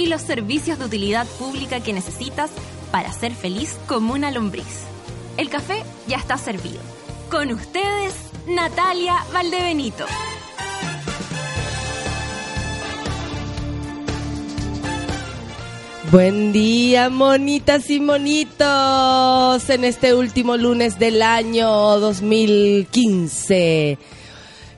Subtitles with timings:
[0.00, 2.50] y los servicios de utilidad pública que necesitas
[2.90, 4.86] para ser feliz como una lombriz.
[5.36, 6.80] El café ya está servido.
[7.30, 8.14] Con ustedes,
[8.46, 10.06] Natalia Valdebenito.
[16.10, 21.68] Buen día, monitas y monitos, en este último lunes del año
[22.00, 23.98] 2015.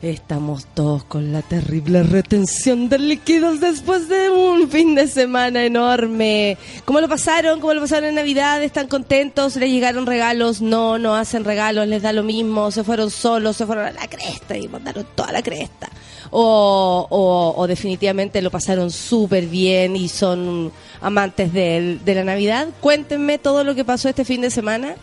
[0.03, 6.59] Estamos todos con la terrible retención de líquidos después de un fin de semana enorme.
[6.85, 7.61] ¿Cómo lo pasaron?
[7.61, 8.65] ¿Cómo lo pasaron en Navidad?
[8.65, 9.55] ¿Están contentos?
[9.55, 10.61] ¿Les llegaron regalos?
[10.61, 12.73] No, no hacen regalos, les da lo mismo.
[12.73, 15.89] Se fueron solos, se fueron a la cresta y mandaron toda la cresta.
[16.33, 22.67] O, o, o definitivamente lo pasaron súper bien y son amantes de, de la Navidad.
[22.81, 24.97] Cuéntenme todo lo que pasó este fin de semana.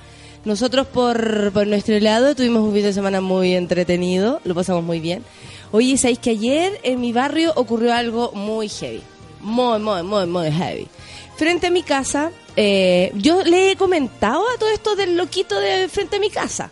[0.45, 4.99] Nosotros por, por nuestro lado tuvimos un fin de semana muy entretenido, lo pasamos muy
[4.99, 5.23] bien.
[5.71, 9.01] Oye, ¿sabéis que ayer en mi barrio ocurrió algo muy heavy?
[9.41, 10.87] Muy, muy, muy, muy heavy.
[11.37, 15.87] Frente a mi casa, eh, yo le he comentado a todo esto del loquito de
[15.87, 16.71] frente a mi casa.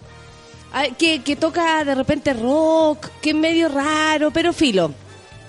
[0.97, 4.93] Que, que toca de repente rock, que es medio raro, pero filo.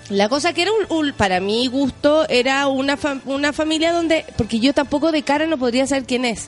[0.09, 4.73] La cosa que era un, para mi gusto era una, una familia donde, porque yo
[4.73, 6.47] tampoco de cara no podría saber quién es,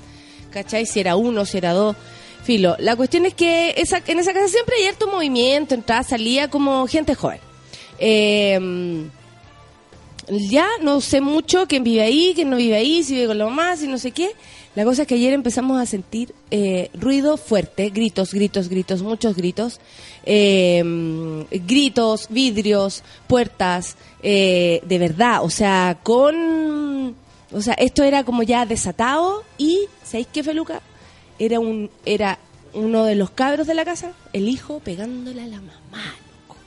[0.51, 0.85] ¿cachai?
[0.85, 1.95] Si era uno, si era dos,
[2.43, 2.75] filo.
[2.79, 7.15] La cuestión es que en esa casa siempre hay harto movimiento, entrada, salía como gente
[7.15, 7.39] joven.
[7.97, 9.09] Eh,
[10.31, 13.45] ya no sé mucho quién vive ahí, quién no vive ahí, si vive con la
[13.45, 14.31] mamá, si no sé qué.
[14.75, 19.35] La cosa es que ayer empezamos a sentir eh, ruido fuerte, gritos, gritos, gritos, muchos
[19.35, 19.81] gritos,
[20.25, 20.81] eh,
[21.51, 27.15] gritos, vidrios, puertas, eh, de verdad, o sea, con,
[27.53, 30.81] o sea, esto era como ya desatado y, ¿sabéis qué, Feluca?
[31.37, 32.39] Era un, era
[32.73, 36.15] uno de los cabros de la casa, el hijo pegándole a la mamá,
[36.47, 36.57] loco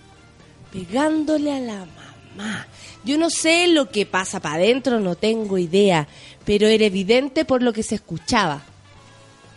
[0.73, 2.67] pegándole a la mamá.
[3.05, 6.09] Yo no sé lo que pasa para adentro, no tengo idea,
[6.45, 8.63] pero era evidente por lo que se escuchaba.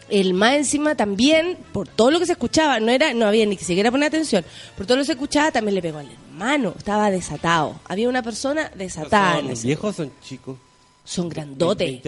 [0.10, 3.58] El más encima también, por todo lo que se escuchaba, no era, no había ni
[3.58, 4.46] siquiera poner atención,
[4.78, 7.78] por todo lo que se escuchaba también le pegó al hermano, estaba desatado.
[7.90, 9.42] Había una persona desatada.
[9.42, 10.58] ¿Son viejos o son chicos?
[11.08, 12.02] Son grandotes.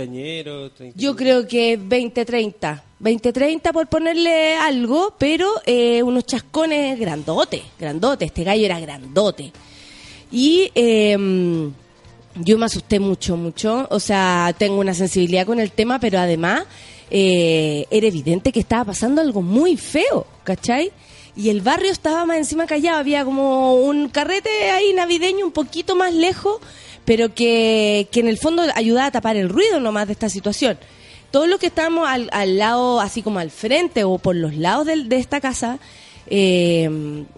[0.93, 2.81] Yo creo que 20-30.
[2.99, 8.25] 20-30 por ponerle algo, pero eh, unos chascones grandotes, grandotes.
[8.25, 9.53] Este gallo era grandote.
[10.33, 11.71] Y eh,
[12.35, 13.87] yo me asusté mucho, mucho.
[13.89, 16.65] O sea, tengo una sensibilidad con el tema, pero además
[17.09, 20.91] eh, era evidente que estaba pasando algo muy feo, ¿cachai?
[21.35, 25.95] Y el barrio estaba más encima callado, había como un carrete ahí navideño un poquito
[25.95, 26.59] más lejos,
[27.09, 30.77] pero que, que en el fondo ayudaba a tapar el ruido nomás de esta situación.
[31.31, 34.85] Todos los que estábamos al, al lado, así como al frente o por los lados
[34.85, 35.79] del- de esta casa,
[36.27, 36.87] eh,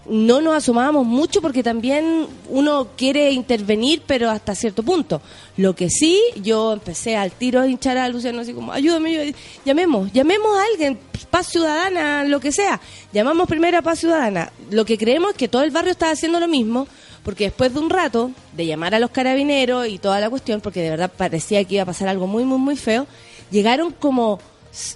[0.10, 5.22] no nos asomábamos mucho porque también uno quiere intervenir, pero hasta cierto punto.
[5.56, 9.38] Lo que sí, yo empecé al tiro a hinchar a Luciano así como, ayúdame, yo-
[9.66, 11.00] llamemos, llamemos a alguien,
[11.30, 12.82] paz ciudadana, lo que sea.
[13.14, 14.52] Llamamos primero a paz ciudadana.
[14.70, 16.90] Lo que creemos es que todo el barrio estaba haciendo lo mismo,
[17.24, 20.82] porque después de un rato de llamar a los carabineros y toda la cuestión, porque
[20.82, 23.08] de verdad parecía que iba a pasar algo muy, muy, muy feo,
[23.50, 24.40] llegaron como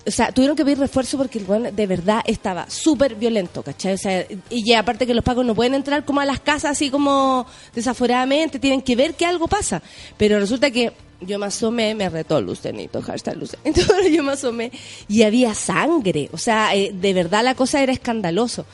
[0.07, 3.93] o sea, tuvieron que pedir refuerzo porque el weón de verdad estaba súper violento, ¿cachai?
[3.93, 6.89] O sea, y aparte que los pagos no pueden entrar como a las casas así
[6.89, 9.81] como desaforadamente, tienen que ver que algo pasa.
[10.15, 14.71] Pero resulta que yo me asomé, me retó Lucenito, hashtag Lucenito, entonces yo me asomé
[15.09, 18.65] y había sangre, o sea, eh, de verdad la cosa era escandaloso.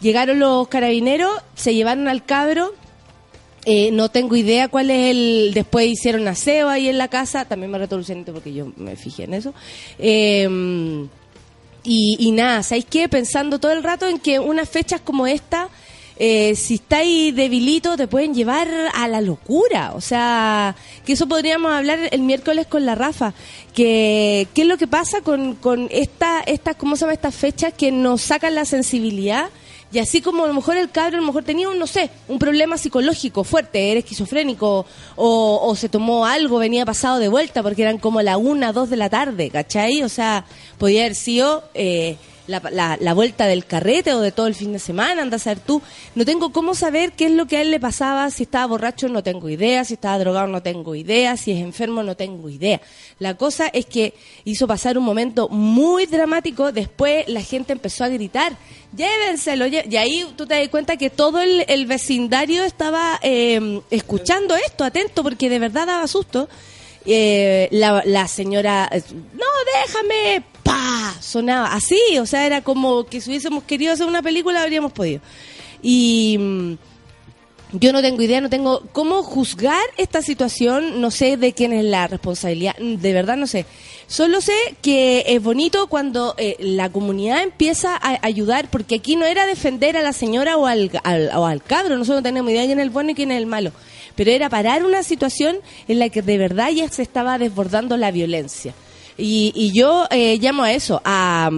[0.00, 2.74] Llegaron los carabineros, se llevaron al cabro,
[3.64, 5.52] eh, no tengo idea cuál es el.
[5.54, 7.44] Después hicieron aseo ahí en la casa.
[7.44, 8.00] También me retó
[8.32, 9.54] porque yo me fijé en eso.
[9.98, 11.08] Eh,
[11.86, 13.08] y, nada, ¿sabéis qué?
[13.08, 15.68] Pensando todo el rato en que unas fechas como esta,
[16.18, 19.92] eh, si estáis debilito, te pueden llevar a la locura.
[19.94, 20.74] O sea,
[21.04, 23.34] que eso podríamos hablar el miércoles con la Rafa.
[23.74, 27.12] Que, ¿Qué es lo que pasa con, con esta, estas, ¿cómo se llama?
[27.12, 29.50] Estas fechas que nos sacan la sensibilidad?
[29.94, 32.10] Y así como a lo mejor el cabro a lo mejor tenía un, no sé,
[32.26, 37.62] un problema psicológico fuerte, era esquizofrénico, o, o se tomó algo, venía pasado de vuelta,
[37.62, 40.02] porque eran como la una, dos de la tarde, ¿cachai?
[40.02, 40.46] O sea,
[40.78, 44.78] podía haber sido eh, la, la, vuelta del carrete o de todo el fin de
[44.78, 45.80] semana, anda a ser tú.
[46.14, 49.08] No tengo cómo saber qué es lo que a él le pasaba, si estaba borracho
[49.08, 52.80] no tengo idea, si estaba drogado no tengo idea, si es enfermo no tengo idea.
[53.18, 54.14] La cosa es que
[54.44, 58.56] hizo pasar un momento muy dramático, después la gente empezó a gritar,
[58.96, 64.84] llévenselo, y ahí tú te das cuenta que todo el, vecindario estaba eh, escuchando esto,
[64.84, 66.48] atento, porque de verdad daba susto.
[67.06, 69.46] Eh, la, la, señora, no,
[69.82, 74.62] déjame, pa, sonaba así, o sea, era como que si hubiésemos querido hacer una película
[74.62, 75.20] habríamos podido.
[75.82, 76.72] Y mm,
[77.72, 81.84] yo no tengo idea, no tengo cómo juzgar esta situación, no sé de quién es
[81.84, 83.66] la responsabilidad, de verdad no sé.
[84.06, 89.26] Solo sé que es bonito cuando eh, la comunidad empieza a ayudar, porque aquí no
[89.26, 90.90] era defender a la señora o al,
[91.34, 93.38] o al cabro, nosotros no tenemos idea de quién es el bueno y quién es
[93.38, 93.72] el malo
[94.16, 95.56] pero era parar una situación
[95.88, 98.74] en la que de verdad ya se estaba desbordando la violencia.
[99.16, 101.50] Y, yo eh, llamo a eso, a,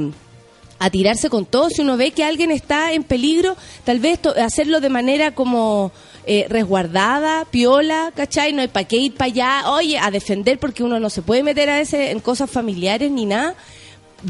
[0.92, 1.70] tirarse con todo.
[1.70, 5.90] Si uno ve que alguien está en peligro, tal vez hacerlo de manera como
[6.26, 8.52] eh, resguardada, piola, ¿cachai?
[8.52, 11.42] No hay para qué ir para allá, oye, a defender porque uno no se puede
[11.42, 13.54] meter a veces en cosas familiares ni nada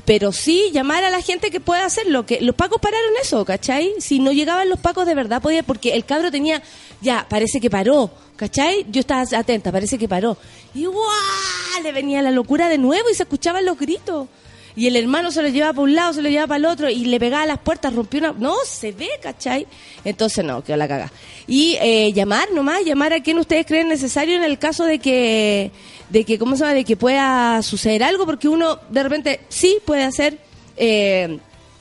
[0.04, 2.26] pero sí llamar a la gente que pueda hacerlo.
[2.26, 3.94] Que los pacos pararon eso, ¿cachai?
[3.98, 6.62] Si no llegaban los pacos de verdad podía, porque el cabro tenía,
[7.00, 8.86] ya, parece que paró, ¿cachai?
[8.90, 10.36] Yo estaba atenta, parece que paró.
[10.74, 11.82] Y ¡guau!
[11.82, 14.28] Le venía la locura de nuevo y se escuchaban los gritos.
[14.76, 16.90] Y el hermano se lo llevaba para un lado, se lo llevaba para el otro
[16.90, 18.32] y le pegaba a las puertas, rompió una...
[18.32, 19.66] No, se ve, ¿cachai?
[20.04, 21.10] Entonces no, quedó la caga.
[21.46, 25.70] Y eh, llamar nomás, llamar a quien ustedes creen necesario en el caso de que
[26.10, 29.78] de que, ¿cómo se llama?, de que pueda suceder algo, porque uno de repente sí
[29.84, 30.38] puede hacer
[30.76, 31.38] eh,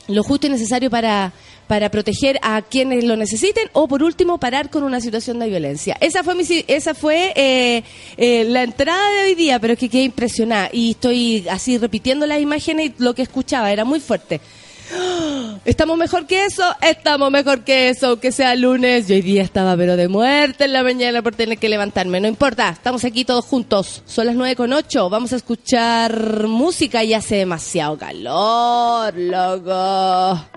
[0.07, 1.33] lo justo y necesario para,
[1.67, 5.97] para proteger a quienes lo necesiten o por último parar con una situación de violencia.
[5.99, 7.83] Esa fue mi, esa fue eh,
[8.17, 12.25] eh, la entrada de hoy día, pero es que quedé impresionada y estoy así repitiendo
[12.25, 14.41] las imágenes y lo que escuchaba era muy fuerte.
[15.65, 16.63] ¿Estamos mejor que eso?
[16.81, 19.07] Estamos mejor que eso, que sea lunes.
[19.07, 22.19] Yo hoy día estaba pero de muerte en la mañana por tener que levantarme.
[22.19, 24.03] No importa, estamos aquí todos juntos.
[24.05, 25.09] Son las nueve con ocho.
[25.09, 30.54] Vamos a escuchar música y hace demasiado calor, loco.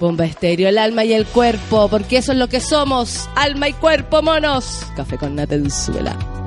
[0.00, 3.28] Bomba estéreo, el alma y el cuerpo, porque eso es lo que somos.
[3.36, 4.86] Alma y cuerpo, monos.
[4.96, 6.39] Café con nata.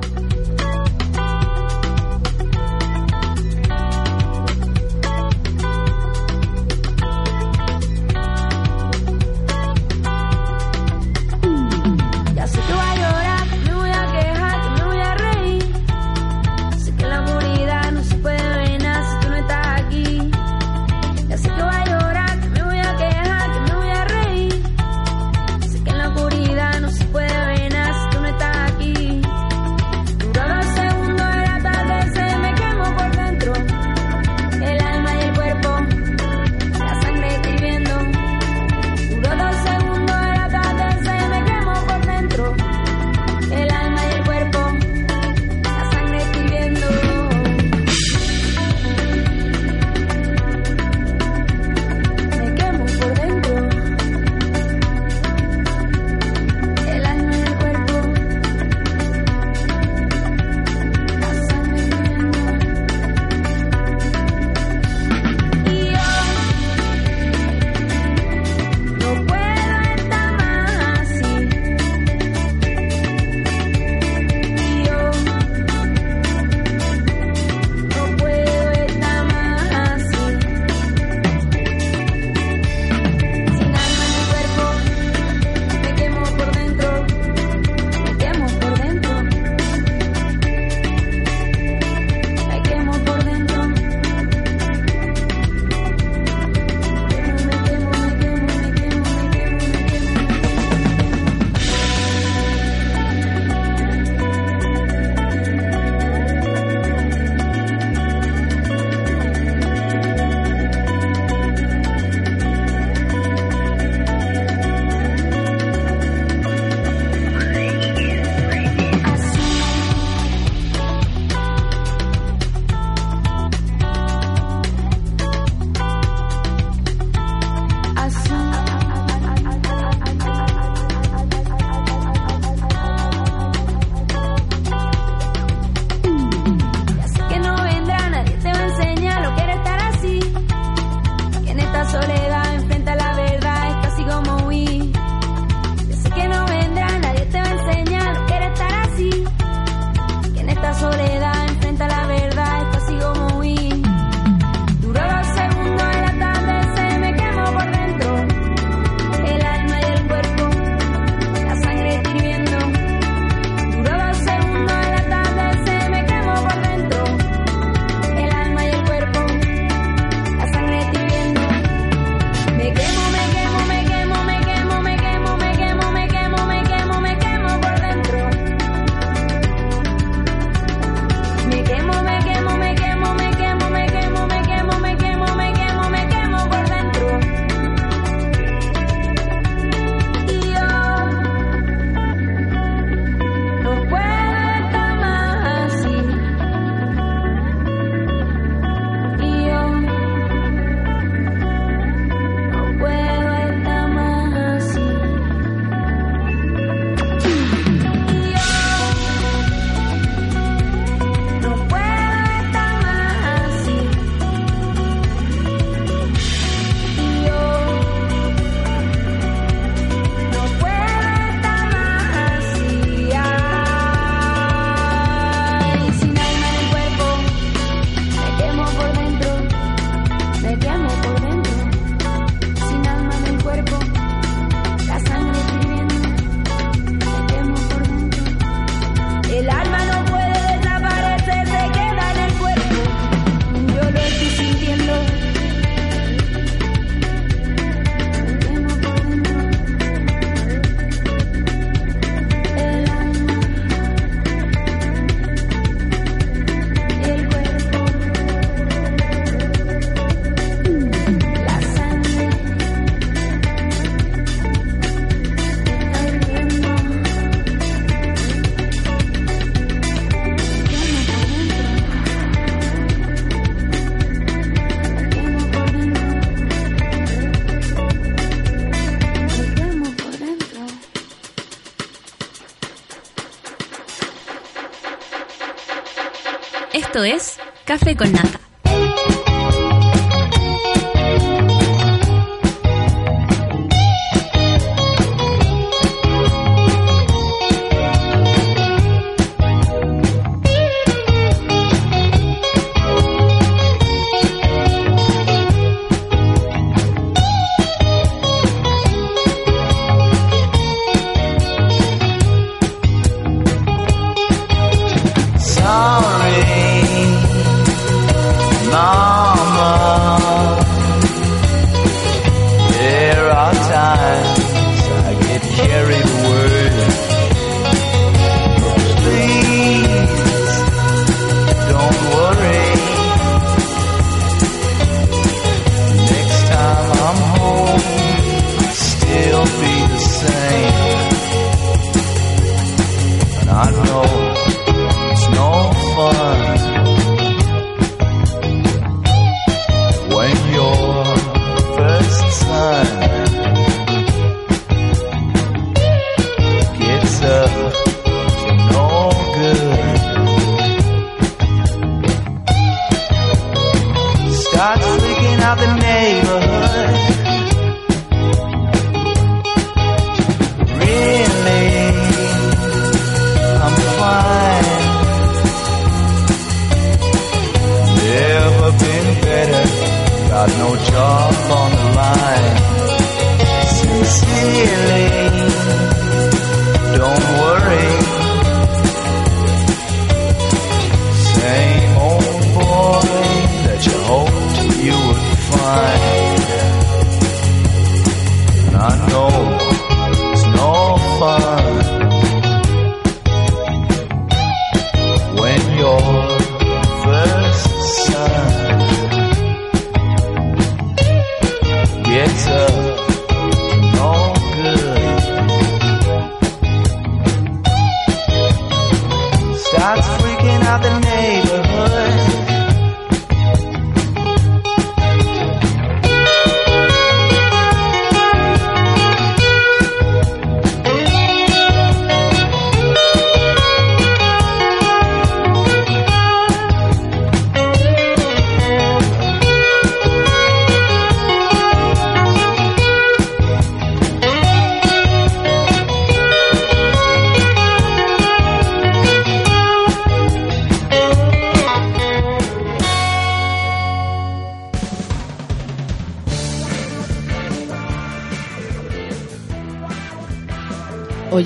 [287.04, 288.43] Es Café con Nata.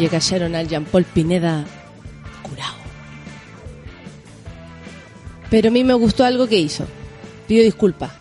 [0.06, 1.64] Callaron al Jean-Paul Pineda
[2.42, 2.76] curado.
[5.50, 6.86] Pero a mí me gustó algo que hizo.
[7.48, 8.12] Pido disculpas.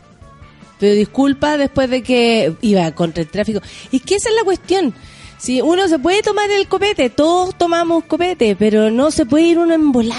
[0.80, 3.62] Pido disculpas después de que iba contra el tráfico.
[3.92, 4.94] Es que esa es la cuestión.
[5.38, 9.60] Si uno se puede tomar el copete, todos tomamos copete, pero no se puede ir
[9.60, 10.16] uno en volá.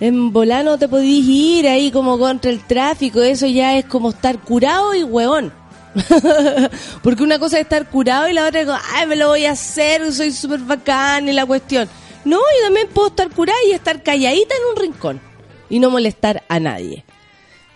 [0.00, 3.20] En volá no te podís ir ahí como contra el tráfico.
[3.20, 5.59] Eso ya es como estar curado y hueón.
[7.02, 9.52] Porque una cosa es estar curado y la otra es ay, me lo voy a
[9.52, 11.88] hacer, soy súper bacán y la cuestión.
[12.24, 15.20] No, yo también puedo estar curada y estar calladita en un rincón
[15.68, 17.04] y no molestar a nadie.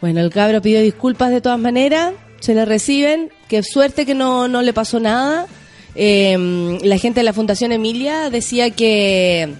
[0.00, 4.48] Bueno, el cabro pidió disculpas de todas maneras, se le reciben, qué suerte que no,
[4.48, 5.46] no le pasó nada.
[5.94, 9.54] Em, la gente de la Fundación Emilia decía que,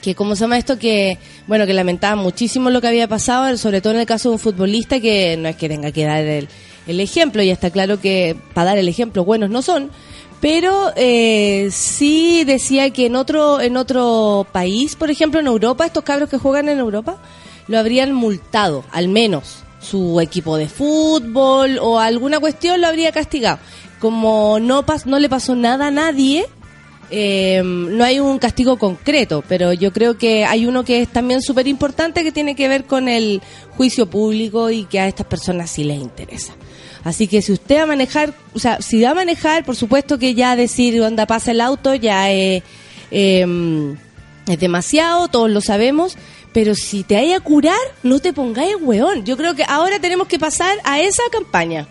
[0.00, 0.78] que, ¿cómo se llama esto?
[0.78, 4.34] Que, bueno, que lamentaba muchísimo lo que había pasado, sobre todo en el caso de
[4.34, 6.48] un futbolista que no es que tenga que dar el
[6.88, 9.90] el ejemplo, y está claro que para dar el ejemplo buenos no son,
[10.40, 16.04] pero eh, sí decía que en otro, en otro país, por ejemplo en Europa, estos
[16.04, 17.18] cabros que juegan en Europa,
[17.66, 23.58] lo habrían multado, al menos su equipo de fútbol o alguna cuestión lo habría castigado.
[24.00, 26.46] Como no, pas no le pasó nada a nadie,
[27.10, 31.40] eh, no hay un castigo concreto, pero yo creo que hay uno que es también
[31.42, 35.70] súper importante que tiene que ver con el juicio público y que a estas personas
[35.70, 36.54] sí les interesa.
[37.04, 40.18] Así que si usted va a manejar, o sea, si va a manejar, por supuesto
[40.18, 42.62] que ya decir dónde pasa el auto ya es,
[43.10, 43.96] em,
[44.46, 46.16] es demasiado, todos lo sabemos.
[46.52, 49.24] Pero si te hay a curar, no te pongáis weón.
[49.24, 51.86] Yo creo que ahora tenemos que pasar a esa campaña.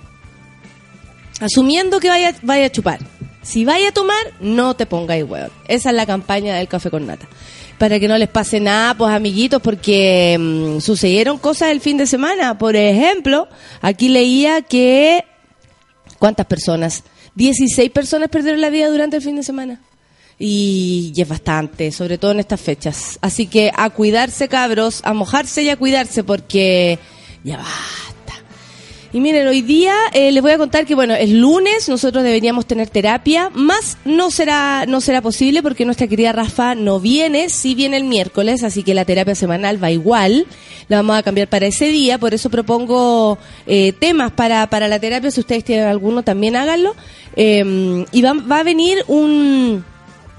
[1.40, 3.00] Asumiendo que vaya, vaya a chupar.
[3.48, 5.52] Si vaya a tomar, no te pongáis weón.
[5.70, 7.30] Esa es la campaña del café con nata
[7.78, 12.08] para que no les pase nada, pues amiguitos, porque mm, sucedieron cosas el fin de
[12.08, 12.58] semana.
[12.58, 13.48] Por ejemplo,
[13.82, 15.24] aquí leía que...
[16.20, 17.04] ¿Cuántas personas?
[17.36, 19.80] 16 personas perdieron la vida durante el fin de semana.
[20.38, 23.18] Y, y es bastante, sobre todo en estas fechas.
[23.22, 27.00] Así que a cuidarse, cabros, a mojarse y a cuidarse porque
[27.46, 28.17] ya basta.
[29.14, 32.66] Y miren, hoy día eh, les voy a contar que bueno, el lunes nosotros deberíamos
[32.66, 37.74] tener terapia, más no será no será posible porque nuestra querida Rafa no viene, sí
[37.74, 40.46] viene el miércoles, así que la terapia semanal va igual,
[40.90, 45.00] la vamos a cambiar para ese día, por eso propongo eh, temas para, para la
[45.00, 46.94] terapia, si ustedes tienen alguno también háganlo.
[47.38, 49.86] Eh, y va, va a venir un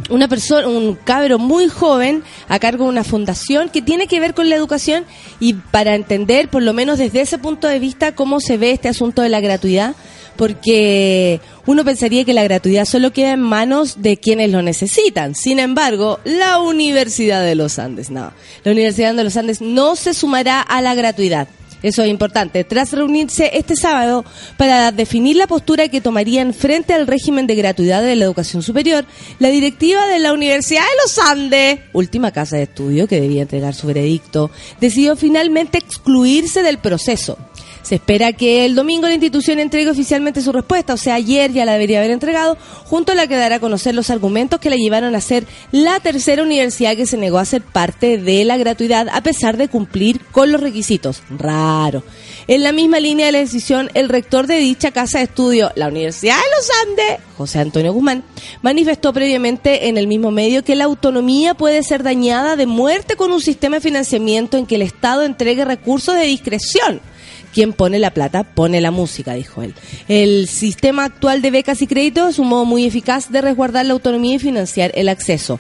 [0.09, 4.35] una persona, un cabro muy joven a cargo de una fundación que tiene que ver
[4.35, 5.05] con la educación
[5.41, 8.89] y para entender, por lo menos desde ese punto de vista, cómo se ve este
[8.89, 9.95] asunto de la gratuidad,
[10.37, 15.35] porque uno pensaría que la gratuidad solo queda en manos de quienes lo necesitan.
[15.35, 20.15] Sin embargo, la Universidad de los Andes, no, la Universidad de los Andes no se
[20.15, 21.49] sumará a la gratuidad.
[21.83, 22.65] Eso es importante.
[22.65, 24.25] Tras reunirse este sábado
[24.57, 29.05] para definir la postura que tomarían frente al régimen de gratuidad de la educación superior,
[29.39, 33.75] la directiva de la Universidad de los Andes, última casa de estudio que debía entregar
[33.75, 37.39] su veredicto, decidió finalmente excluirse del proceso.
[37.83, 41.65] Se espera que el domingo la institución entregue oficialmente su respuesta, o sea, ayer ya
[41.65, 44.77] la debería haber entregado, junto a la que dará a conocer los argumentos que la
[44.77, 49.09] llevaron a ser la tercera universidad que se negó a ser parte de la gratuidad
[49.13, 51.23] a pesar de cumplir con los requisitos.
[51.31, 52.03] Raro.
[52.47, 55.89] En la misma línea de la decisión, el rector de dicha casa de estudio, la
[55.89, 58.25] Universidad de los Andes, José Antonio Guzmán,
[58.63, 63.33] manifestó previamente en el mismo medio que la autonomía puede ser dañada de muerte con
[63.33, 67.01] un sistema de financiamiento en que el Estado entregue recursos de discreción
[67.53, 69.75] quien pone la plata pone la música, dijo él.
[70.09, 73.93] El sistema actual de becas y créditos es un modo muy eficaz de resguardar la
[73.93, 75.59] autonomía y financiar el acceso.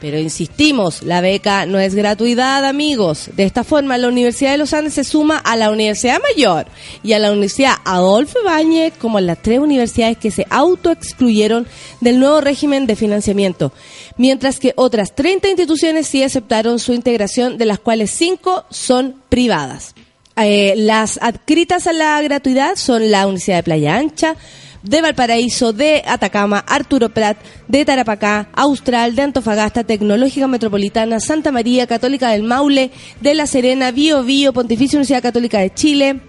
[0.00, 3.30] Pero insistimos, la beca no es gratuidad, amigos.
[3.34, 6.66] De esta forma, la Universidad de los Andes se suma a la Universidad Mayor
[7.02, 11.66] y a la Universidad Adolfo Ibáñez como las tres universidades que se autoexcluyeron
[12.02, 13.72] del nuevo régimen de financiamiento,
[14.18, 19.94] mientras que otras 30 instituciones sí aceptaron su integración, de las cuales cinco son privadas.
[20.38, 24.36] Eh, las adscritas a la gratuidad son la Universidad de Playa Ancha,
[24.82, 31.86] de Valparaíso, de Atacama, Arturo Prat, de Tarapacá, Austral, de Antofagasta, Tecnológica Metropolitana, Santa María,
[31.86, 32.90] Católica del Maule,
[33.22, 36.20] de La Serena, Bio Bio, Pontificia Universidad Católica de Chile,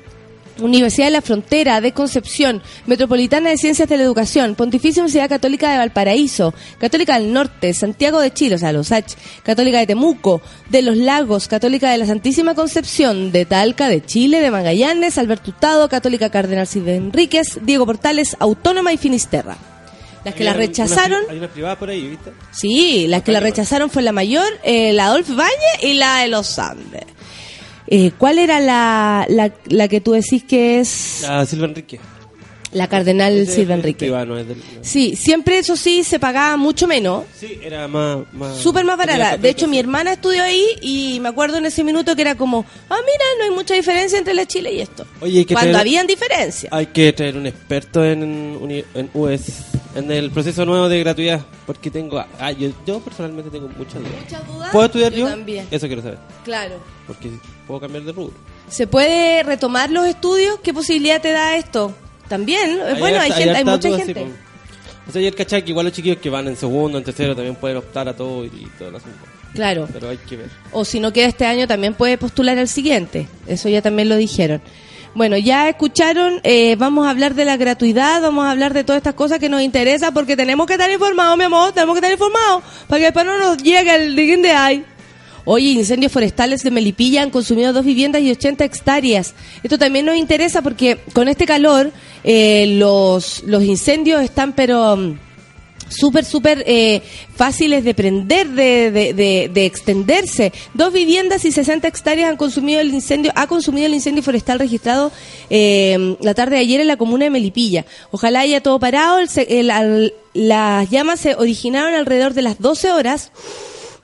[0.60, 5.72] Universidad de la Frontera, de Concepción, Metropolitana de Ciencias de la Educación, Pontificia Universidad Católica
[5.72, 10.42] de Valparaíso, Católica del Norte, Santiago de Chile, o sea, Los H, Católica de Temuco,
[10.70, 15.52] de Los Lagos, Católica de la Santísima Concepción, de Talca, de Chile, de Magallanes, Alberto
[15.52, 19.58] Hurtado, Católica Cardenal Silva Enríquez, Diego Portales, Autónoma y Finisterra.
[20.24, 21.24] Las que la rechazaron.
[21.30, 22.34] Hay una privada por ahí, ¿viste?
[22.52, 26.28] Sí, las que la rechazaron fue la mayor, eh, la Adolf Valle y la de
[26.28, 27.06] los Andes.
[27.88, 32.00] Eh, ¿Cuál era la, la, la que tú decís que es La Silva Enrique.
[32.74, 34.10] la Cardenal Ese Silva Enrique?
[34.12, 34.58] del-.
[34.82, 38.20] Sí, siempre eso sí se pagaba mucho menos, Sí, era más...
[38.34, 39.38] más súper más barata.
[39.38, 42.66] De hecho, mi hermana estudió ahí y me acuerdo en ese minuto que era como,
[42.90, 45.06] ah, mira, no hay mucha diferencia entre la Chile y esto.
[45.22, 46.74] Oye, hay que Cuando traer- habían diferencias.
[46.74, 49.44] Hay que traer un experto en, en US,
[49.96, 52.20] en el proceso nuevo de gratuidad, porque tengo...
[52.38, 54.12] Ah, yo, yo personalmente tengo muchas dudas.
[54.26, 54.70] ¿Muchas dudas?
[54.74, 55.28] ¿Puedo estudiar Yo yo?
[55.30, 55.66] también.
[55.72, 56.76] Eso quiero saber, Claro.
[57.08, 57.30] porque
[57.68, 58.34] puedo cambiar de rubro.
[58.70, 60.60] ¿Se puede retomar los estudios?
[60.64, 61.94] ¿Qué posibilidad te da esto?
[62.28, 64.28] También, eh, bueno, hay, gente, hay mucha gente.
[65.08, 67.36] o sea, y el cachai que igual los chiquillos que van en segundo, en tercero,
[67.36, 69.20] también pueden optar a todo y, y todo el asunto.
[69.54, 69.88] Claro.
[69.92, 70.50] Pero hay que ver.
[70.72, 73.28] O si no queda este año, también puede postular al siguiente.
[73.48, 74.62] Eso ya también lo dijeron.
[75.18, 79.00] Bueno, ya escucharon, eh, vamos a hablar de la gratuidad, vamos a hablar de todas
[79.00, 82.12] estas cosas que nos interesan porque tenemos que estar informados, mi amor, tenemos que estar
[82.12, 84.86] informados para que después no nos llegue el de ahí.
[85.50, 89.34] Oye, incendios forestales de Melipilla han consumido dos viviendas y 80 hectáreas.
[89.64, 91.94] Esto también nos interesa porque con este calor
[92.26, 95.18] eh, los, los incendios están pero mm,
[95.88, 97.02] súper, súper eh,
[97.34, 100.52] fáciles de prender, de, de, de, de extenderse.
[100.74, 105.14] Dos viviendas y 60 hectáreas han consumido el incendio, ha consumido el incendio forestal registrado
[105.50, 107.86] eh, la tarde de ayer en la comuna de Melipilla.
[108.12, 109.20] Ojalá haya todo parado.
[109.20, 109.30] El
[109.72, 113.32] el- las llamas se originaron alrededor de las 12 horas.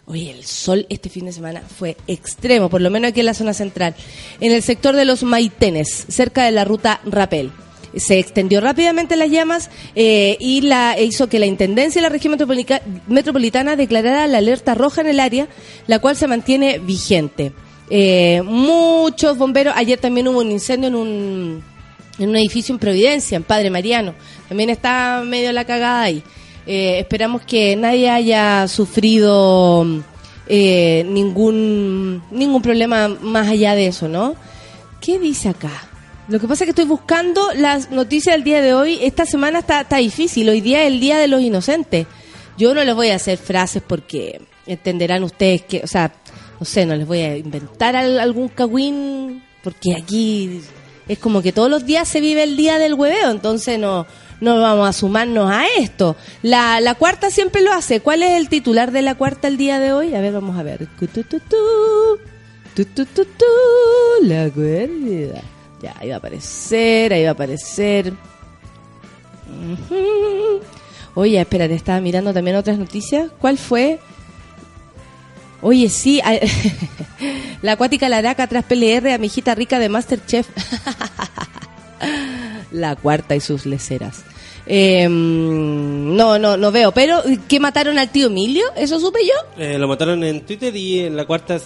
[0.05, 3.33] Oye, el sol este fin de semana fue extremo, por lo menos aquí en la
[3.33, 3.95] zona central,
[4.41, 7.51] en el sector de los Maitenes, cerca de la ruta Rapel.
[7.95, 12.11] Se extendió rápidamente las llamas eh, y la e hizo que la Intendencia de la
[12.11, 12.35] región
[13.07, 15.47] metropolitana declarara la alerta roja en el área,
[15.87, 17.53] la cual se mantiene vigente.
[17.89, 21.63] Eh, muchos bomberos, ayer también hubo un incendio en un,
[22.17, 24.15] en un edificio en Providencia, en Padre Mariano.
[24.49, 26.23] También está medio la cagada ahí.
[26.65, 29.85] Eh, esperamos que nadie haya sufrido
[30.47, 34.35] eh, ningún ningún problema más allá de eso, ¿no?
[35.01, 35.71] ¿Qué dice acá?
[36.29, 38.97] Lo que pasa es que estoy buscando las noticias del día de hoy.
[39.01, 40.47] Esta semana está, está difícil.
[40.47, 42.07] Hoy día es el día de los inocentes.
[42.57, 46.13] Yo no les voy a hacer frases porque entenderán ustedes que, o sea,
[46.59, 50.61] no sé, no les voy a inventar al- algún cagüín porque aquí
[51.09, 54.05] es como que todos los días se vive el día del hueveo, entonces no,
[54.43, 56.15] no vamos a sumarnos a esto.
[56.41, 58.01] La, la cuarta siempre lo hace.
[58.01, 60.13] ¿Cuál es el titular de la cuarta el día de hoy?
[60.13, 60.87] A ver, vamos a ver.
[64.21, 65.41] La cuerda.
[65.81, 68.13] Ya, ahí va a aparecer, ahí va a aparecer.
[69.49, 70.61] Ujú.
[71.15, 73.29] Oye, espérate, estaba mirando también otras noticias.
[73.39, 73.99] ¿Cuál fue?
[75.61, 76.21] Oye, sí,
[77.61, 80.47] la acuática Laraca tras PLR a mi hijita rica de Masterchef.
[82.71, 84.23] la cuarta y sus leceras.
[84.65, 86.91] Eh, no, no, no veo.
[86.91, 88.65] Pero, ¿qué mataron al tío Emilio?
[88.75, 89.61] ¿Eso supe yo?
[89.61, 91.59] Eh, lo mataron en Twitter y en la cuarta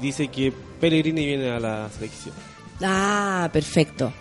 [0.00, 2.34] dice que Pellegrini viene a la selección.
[2.82, 4.12] Ah, perfecto.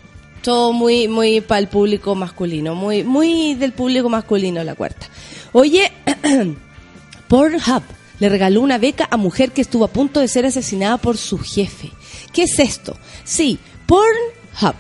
[0.42, 5.08] Todo muy, muy para el público masculino, muy, muy del público masculino la cuarta.
[5.52, 5.92] Oye,
[7.28, 7.84] Pornhub
[8.20, 11.38] le regaló una beca a mujer que estuvo a punto de ser asesinada por su
[11.38, 11.92] jefe.
[12.34, 12.98] ¿Qué es esto?
[13.24, 14.76] Sí, Pornhub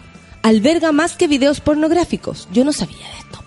[0.47, 2.47] alberga más que videos pornográficos.
[2.51, 3.37] Yo no sabía de esto.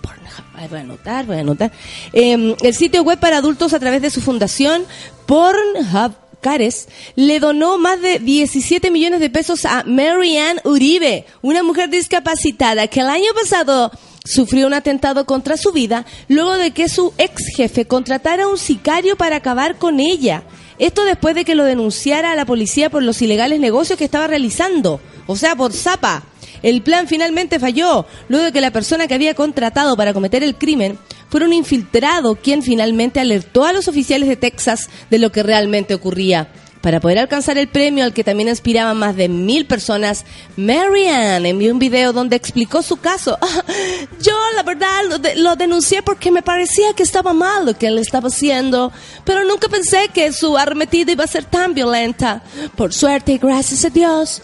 [0.61, 1.71] Ay, voy a anotar, voy a anotar.
[2.13, 4.83] Eh, el sitio web para adultos a través de su fundación,
[5.25, 11.89] Pornhub Cares, le donó más de 17 millones de pesos a Marianne Uribe, una mujer
[11.89, 13.91] discapacitada que el año pasado
[14.23, 18.59] sufrió un atentado contra su vida luego de que su ex jefe contratara a un
[18.59, 20.43] sicario para acabar con ella.
[20.77, 24.27] Esto después de que lo denunciara a la policía por los ilegales negocios que estaba
[24.27, 26.23] realizando, o sea, por zapa.
[26.63, 30.55] El plan finalmente falló, luego de que la persona que había contratado para cometer el
[30.55, 30.97] crimen
[31.29, 35.93] fuera un infiltrado quien finalmente alertó a los oficiales de Texas de lo que realmente
[35.93, 36.49] ocurría.
[36.81, 40.25] Para poder alcanzar el premio al que también aspiraban más de mil personas,
[40.57, 43.37] Marianne envió un video donde explicó su caso.
[44.19, 47.99] Yo, la verdad, lo, lo denuncié porque me parecía que estaba mal lo que él
[47.99, 48.91] estaba haciendo,
[49.23, 52.41] pero nunca pensé que su arremetida iba a ser tan violenta.
[52.75, 54.41] Por suerte y gracias a Dios,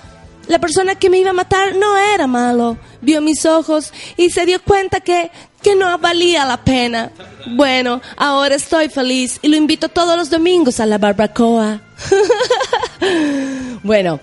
[0.47, 2.77] la persona que me iba a matar no era malo.
[3.01, 5.31] Vio mis ojos y se dio cuenta que,
[5.61, 7.11] que no valía la pena.
[7.55, 11.81] Bueno, ahora estoy feliz y lo invito todos los domingos a la barbacoa.
[13.83, 14.19] bueno,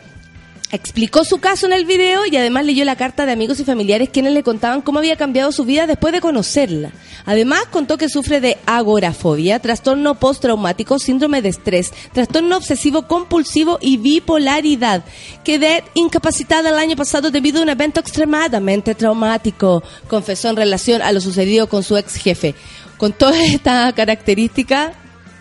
[0.75, 4.09] explicó su caso en el video y además leyó la carta de amigos y familiares
[4.11, 6.91] quienes le contaban cómo había cambiado su vida después de conocerla.
[7.27, 13.97] Además contó que sufre de agorafobia, trastorno postraumático, síndrome de estrés, trastorno obsesivo compulsivo y
[13.97, 15.05] bipolaridad.
[15.45, 21.13] Quedé incapacitada el año pasado debido a un evento extremadamente traumático, confesó en relación a
[21.13, 22.55] lo sucedido con su ex jefe.
[22.97, 24.93] Con toda esta característica,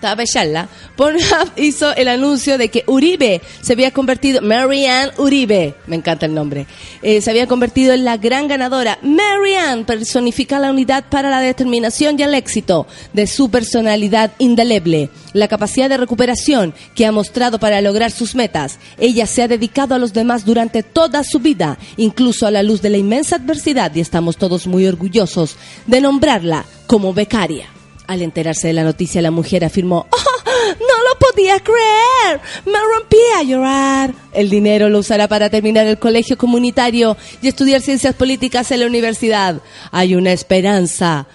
[0.04, 5.96] estaba becharla, Pornhub hizo el anuncio de que Uribe se había convertido, Marianne Uribe, me
[5.96, 6.68] encanta el nombre,
[7.02, 9.00] eh, se había convertido en la gran ganadora.
[9.02, 15.48] Marianne personifica la unidad para la determinación y el éxito de su personalidad indeleble, la
[15.48, 18.80] capacidad de recuperación que ha mostrado para lograr sus metas.
[18.98, 22.82] Ella se ha dedicado a los demás durante toda su vida, incluso a la luz
[22.82, 25.56] de la inmensa adversidad y estamos todos muy orgullosos
[25.88, 27.70] de nombrarla como becaria.
[28.14, 30.44] Al enterarse de la noticia, la mujer afirmó, "Oh,
[30.80, 34.14] no lo podía creer, me rompí a llorar.
[34.34, 38.86] El dinero lo usará para terminar el colegio comunitario y estudiar ciencias políticas en la
[38.86, 39.62] universidad.
[39.92, 41.26] Hay una esperanza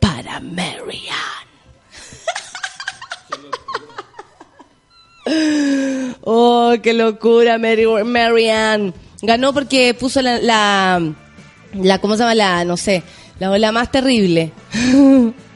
[0.00, 1.08] para Marianne.
[6.24, 8.92] oh, qué locura, Marianne.
[9.22, 11.02] Ganó porque puso la, la,
[11.74, 12.34] la, ¿cómo se llama?
[12.34, 13.02] La, no sé,
[13.38, 14.52] la ola más terrible.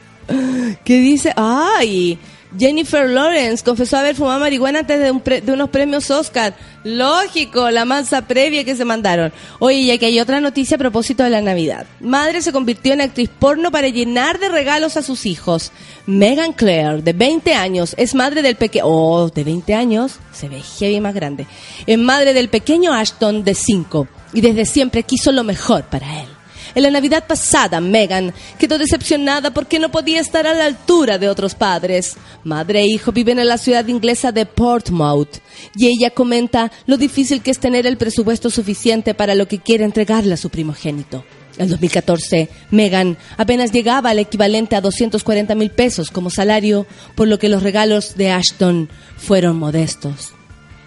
[0.83, 1.33] ¿Qué dice?
[1.35, 2.17] ¡Ay!
[2.55, 6.53] Jennifer Lawrence confesó haber fumado marihuana antes de, un pre- de unos premios Oscar.
[6.83, 9.33] Lógico, la mansa previa que se mandaron.
[9.57, 11.87] Oye, y aquí hay otra noticia a propósito de la Navidad.
[11.99, 15.71] Madre se convirtió en actriz porno para llenar de regalos a sus hijos.
[16.05, 18.85] Megan Clare, de 20 años, es madre del pequeño...
[18.85, 21.47] Oh, de 20 años, se ve heavy más grande.
[21.87, 24.07] Es madre del pequeño Ashton, de 5.
[24.33, 26.27] Y desde siempre quiso lo mejor para él.
[26.75, 31.29] En la Navidad pasada, Megan quedó decepcionada porque no podía estar a la altura de
[31.29, 32.15] otros padres.
[32.43, 35.37] Madre e hijo viven en la ciudad inglesa de Portsmouth
[35.75, 39.83] y ella comenta lo difícil que es tener el presupuesto suficiente para lo que quiere
[39.83, 41.23] entregarle a su primogénito.
[41.57, 47.37] En 2014, Megan apenas llegaba al equivalente a 240 mil pesos como salario, por lo
[47.37, 50.33] que los regalos de Ashton fueron modestos.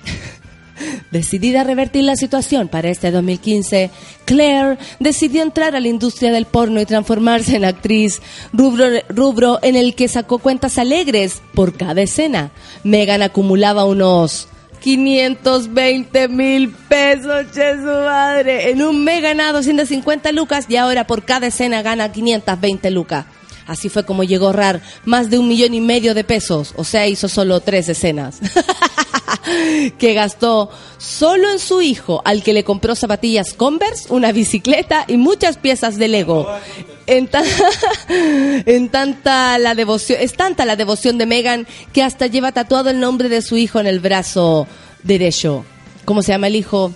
[1.11, 3.91] Decidida a revertir la situación para este 2015,
[4.25, 8.21] Claire decidió entrar a la industria del porno y transformarse en actriz,
[8.53, 12.51] rubro, en el que sacó cuentas alegres por cada escena.
[12.85, 14.49] Megan acumulaba unos
[14.81, 18.71] 520 mil pesos, che su madre.
[18.71, 23.27] En un mes ganaba 250 lucas y ahora por cada escena gana 520 lucas.
[23.67, 26.85] Así fue como llegó a ahorrar más de un millón y medio de pesos, o
[26.85, 28.39] sea, hizo solo tres escenas.
[29.99, 35.17] que gastó solo en su hijo, al que le compró zapatillas Converse, una bicicleta y
[35.17, 36.49] muchas piezas de Lego.
[37.07, 37.29] En,
[38.09, 43.01] en tanta la devoción, es tanta la devoción de Megan que hasta lleva tatuado el
[43.01, 44.67] nombre de su hijo en el brazo
[45.03, 45.65] derecho.
[46.05, 46.93] ¿Cómo se llama el hijo?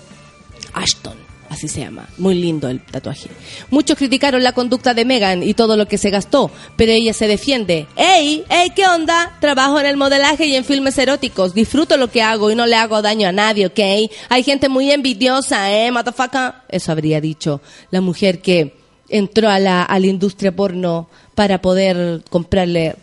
[0.72, 1.16] Ashton,
[1.50, 2.08] así se llama.
[2.16, 3.28] Muy lindo el tatuaje.
[3.68, 7.26] Muchos criticaron la conducta de Megan y todo lo que se gastó, pero ella se
[7.28, 7.86] defiende.
[7.96, 8.44] ¡Ey!
[8.48, 8.70] ¡Ey!
[8.70, 9.36] ¿Qué onda?
[9.40, 11.52] Trabajo en el modelaje y en filmes eróticos.
[11.52, 14.10] Disfruto lo que hago y no le hago daño a nadie, ¿ok?
[14.30, 15.90] Hay gente muy envidiosa, ¿eh?
[15.90, 16.54] Motherfucker.
[16.68, 17.60] Eso habría dicho
[17.90, 18.74] la mujer que
[19.08, 22.94] entró a la, a industria porno para poder comprarle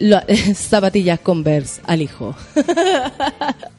[0.00, 0.20] lo-
[0.54, 2.34] zapatillas Converse al hijo.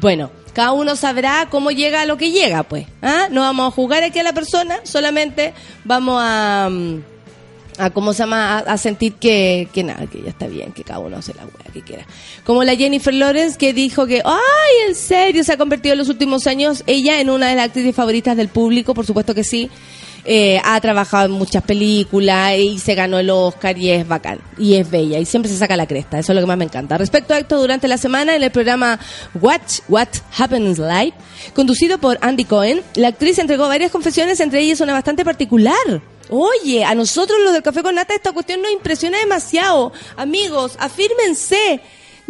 [0.00, 2.86] Bueno, cada uno sabrá cómo llega a lo que llega, pues.
[3.02, 3.28] ¿ah?
[3.30, 6.98] No vamos a jugar aquí a la persona, solamente vamos a, mm,
[7.78, 8.58] a ¿cómo se llama?
[8.58, 11.44] A, a sentir que, que nada, que ya está bien, que cada uno hace la
[11.44, 12.06] wea que quiera.
[12.44, 16.08] Como la Jennifer Lawrence que dijo que, ay, en serio, se ha convertido en los
[16.08, 19.70] últimos años ella en una de las actrices favoritas del público, por supuesto que sí.
[20.24, 24.76] Eh, ha trabajado en muchas películas y se ganó el Oscar y es bacán y
[24.76, 26.96] es bella y siempre se saca la cresta, eso es lo que más me encanta.
[26.96, 29.00] Respecto a esto, durante la semana en el programa
[29.40, 30.08] Watch What
[30.38, 31.14] Happens Live,
[31.54, 36.02] conducido por Andy Cohen, la actriz entregó varias confesiones, entre ellas una bastante particular.
[36.28, 39.92] Oye, a nosotros los del Café con Nata esta cuestión nos impresiona demasiado.
[40.16, 41.80] Amigos, afírmense.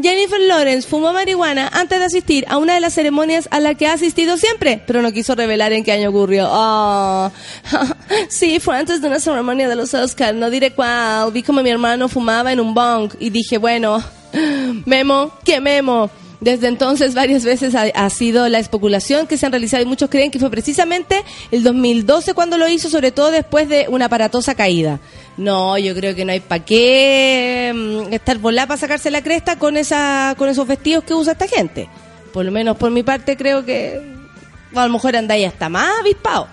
[0.00, 3.86] Jennifer Lawrence fumó marihuana antes de asistir a una de las ceremonias a la que
[3.86, 6.48] ha asistido siempre, pero no quiso revelar en qué año ocurrió.
[6.50, 7.30] Ah,
[8.28, 11.30] sí, fue antes de una ceremonia de los Oscars, no diré cuál.
[11.32, 14.02] Vi como mi hermano fumaba en un bong y dije, bueno,
[14.86, 16.10] Memo, ¿qué Memo?
[16.40, 20.10] Desde entonces varias veces ha, ha sido la especulación que se han realizado y muchos
[20.10, 24.54] creen que fue precisamente el 2012 cuando lo hizo, sobre todo después de una aparatosa
[24.56, 25.00] caída.
[25.36, 29.58] No, yo creo que no hay para qué mm, estar volada para sacarse la cresta
[29.58, 31.88] con esa con esos vestidos que usa esta gente.
[32.32, 34.00] Por lo menos por mi parte creo que
[34.74, 36.48] a lo mejor andáis hasta más avispado.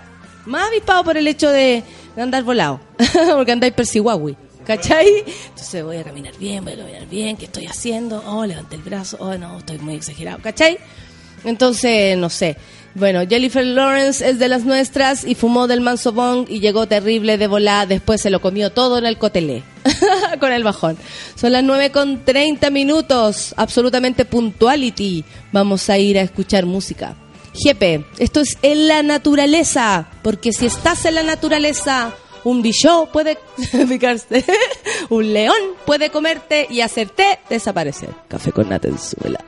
[0.46, 1.82] Más avispado por el hecho de,
[2.16, 2.80] andar volado.
[3.34, 4.36] Porque andáis persigüahui.
[4.64, 5.24] ¿Cachai?
[5.48, 8.22] Entonces voy a caminar bien, voy a caminar bien, ¿qué estoy haciendo?
[8.26, 10.78] Oh, levanté el brazo, oh, no, estoy muy exagerado, ¿cachai?
[11.44, 12.56] Entonces, no sé.
[12.94, 17.38] Bueno, Jennifer Lawrence es de las nuestras y fumó del manso bong y llegó terrible
[17.38, 17.86] de volada.
[17.86, 19.62] Después se lo comió todo en el cotelé,
[20.40, 20.96] con el bajón.
[21.36, 25.24] Son las 9 con 30 minutos, absolutamente puntuality.
[25.52, 27.14] Vamos a ir a escuchar música.
[27.54, 32.12] Jepe, esto es en la naturaleza, porque si estás en la naturaleza,
[32.44, 33.38] un bichó puede
[33.88, 34.44] picarse,
[35.10, 38.10] un león puede comerte y hacerte desaparecer.
[38.28, 39.44] Café con nata suela.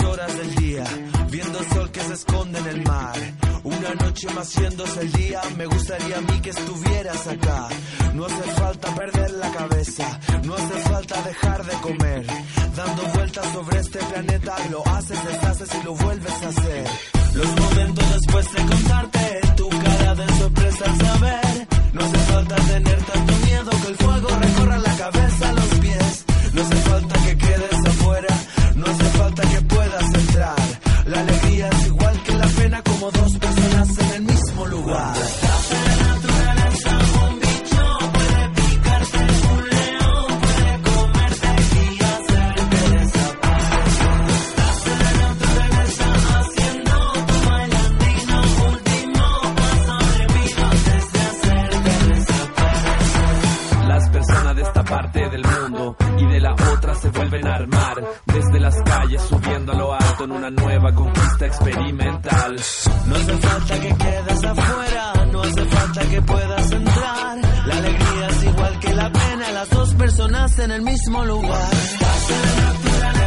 [0.00, 0.84] Horas del día,
[1.30, 3.16] viendo el sol que se esconde en el mar.
[3.64, 7.68] Una noche más haciéndose el día, me gustaría a mí que estuvieras acá.
[8.14, 12.26] No hace falta perder la cabeza, no hace falta dejar de comer.
[12.76, 16.86] Dando vueltas sobre este planeta, lo haces, deshaces y lo vuelves a hacer.
[17.34, 21.68] Los momentos después de contarte, tu cara de sorpresa al saber.
[21.92, 26.24] No hace falta tener tanto miedo que el fuego recorra la cabeza a los pies.
[26.52, 27.83] No hace falta que quedes
[58.26, 62.56] desde las calles subiendo a lo alto en una nueva conquista experimental.
[63.06, 67.38] No hace falta que quedes afuera, no hace falta que puedas entrar.
[67.66, 71.70] La alegría es igual que la pena, las dos personas en el mismo lugar.
[71.70, 73.23] Después de contarte,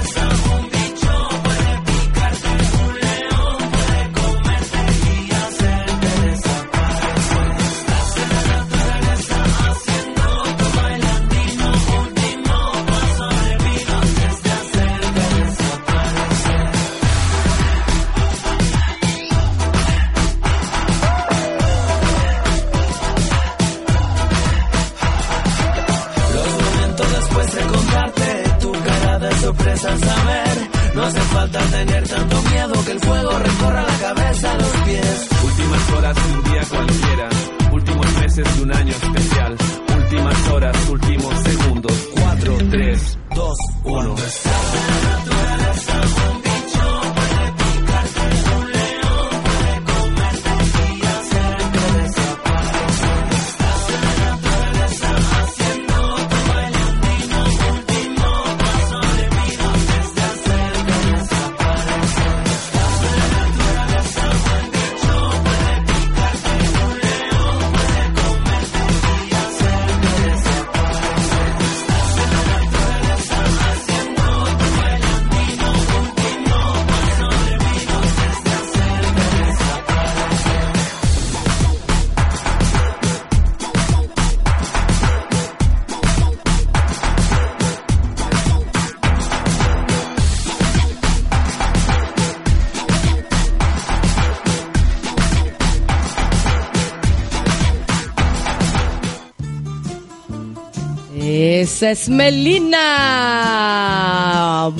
[101.87, 102.73] es Melina.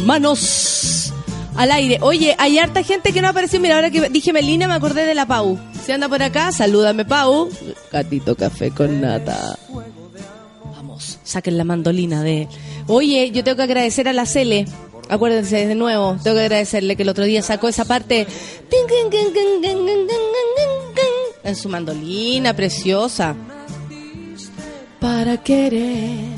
[0.05, 1.13] Manos
[1.55, 1.97] al aire.
[2.01, 3.59] Oye, hay harta gente que no apareció.
[3.59, 5.59] Mira, ahora que dije Melina me acordé de la Pau.
[5.85, 7.49] Si anda por acá, salúdame Pau.
[7.91, 9.57] Gatito café con nata.
[10.75, 12.47] Vamos, saquen la mandolina de...
[12.87, 14.65] Oye, yo tengo que agradecer a la Cele.
[15.09, 18.27] Acuérdense de nuevo, tengo que agradecerle que el otro día sacó esa parte
[21.43, 23.35] en su mandolina preciosa.
[24.99, 26.36] Para querer,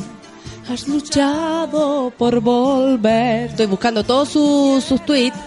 [0.69, 3.49] has luchado por volver.
[3.49, 5.37] Estoy buscando todos sus, sus tweets.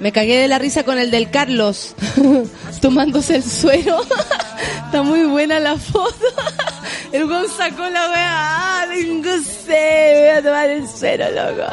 [0.00, 1.94] Me cagué de la risa con el del Carlos,
[2.80, 4.00] tomándose el suero.
[4.86, 6.26] Está muy buena la foto.
[7.12, 8.82] El weón sacó la wea.
[8.82, 11.72] Ah, tengo sed, voy a tomar el suero, loco.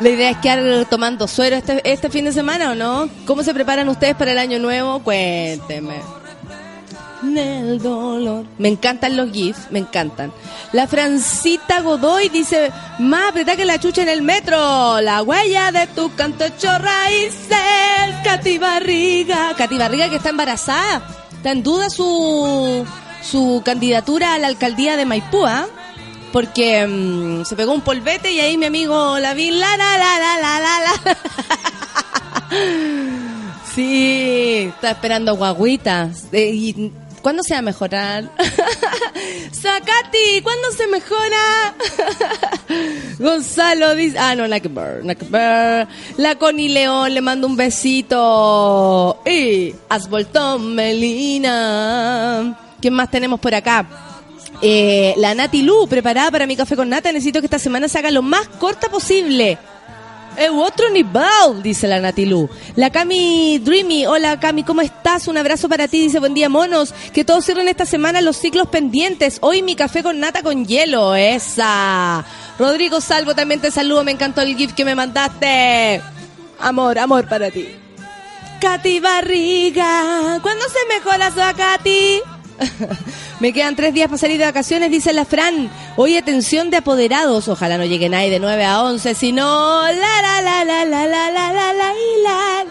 [0.00, 3.08] La idea es quedar tomando suero este, este fin de semana, ¿o no?
[3.26, 5.04] ¿Cómo se preparan ustedes para el año nuevo?
[5.04, 6.21] Cuénteme.
[7.22, 8.44] Del dolor.
[8.58, 10.32] Me encantan los GIFs, me encantan.
[10.72, 15.00] La Francita Godoy dice, más apretá que la chucha en el metro.
[15.00, 17.56] La huella de tu canto hecho raíces.
[18.24, 19.54] Cati Barriga.
[19.56, 21.02] Cati Barriga que está embarazada.
[21.32, 22.84] Está en duda su,
[23.22, 25.66] su candidatura a la alcaldía de Maipú, ¿ah?
[26.32, 30.18] Porque mm, se pegó un polvete y ahí mi amigo la vi, la la la
[30.18, 31.16] la la la la.
[33.74, 36.26] Sí, está esperando guaguitas.
[36.32, 36.92] Eh, y,
[37.22, 38.24] ¿Cuándo se va a mejorar?
[39.52, 41.74] Zacati, ¿cuándo se mejora?
[43.18, 45.06] Gonzalo dice, ah, no, like bird.
[46.16, 49.22] La Connie León le mando un besito.
[49.24, 49.74] Y
[50.10, 52.58] vuelto Melina.
[52.80, 53.86] ¿Quién más tenemos por acá?
[54.60, 57.12] Eh, la Nati Lu, preparada para mi café con nata.
[57.12, 59.58] Necesito que esta semana se haga lo más corta posible.
[60.36, 62.48] Es otro nivel, dice la Natilu.
[62.76, 65.28] La Cami Dreamy, hola Cami, ¿cómo estás?
[65.28, 66.94] Un abrazo para ti, dice buen día monos.
[67.12, 69.38] Que todos cierren esta semana los ciclos pendientes.
[69.42, 72.24] Hoy mi café con nata con hielo, esa.
[72.58, 76.00] Rodrigo Salvo también te saludo, me encantó el gift que me mandaste.
[76.58, 77.68] Amor, amor para ti.
[78.60, 82.20] Katy Barriga, ¿cuándo se mejora su Katy?
[83.42, 85.68] Me quedan tres días para salir de vacaciones, dice la Fran.
[85.96, 87.48] Hoy atención de apoderados.
[87.48, 91.28] Ojalá no llegue nadie de 9 a 11, sino la la la la la la
[91.28, 92.64] la la la la.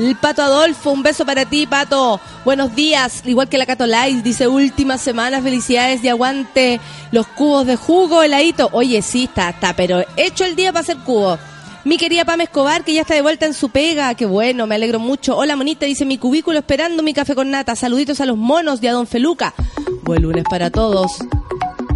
[0.00, 2.20] El Pato Adolfo, un beso para ti, Pato.
[2.44, 6.80] Buenos días, igual que la Cato Light, dice última semana, felicidades de aguante.
[7.12, 8.68] Los cubos de jugo, heladito.
[8.72, 11.38] Oye, sí, está, está, pero hecho el día para hacer cubos.
[11.86, 14.12] Mi querida Pam Escobar, que ya está de vuelta en su pega.
[14.16, 15.36] Qué bueno, me alegro mucho.
[15.36, 17.76] Hola, monita, dice mi cubículo esperando mi café con nata.
[17.76, 19.54] Saluditos a los monos de a Don Feluca.
[20.02, 21.12] Buen lunes para todos.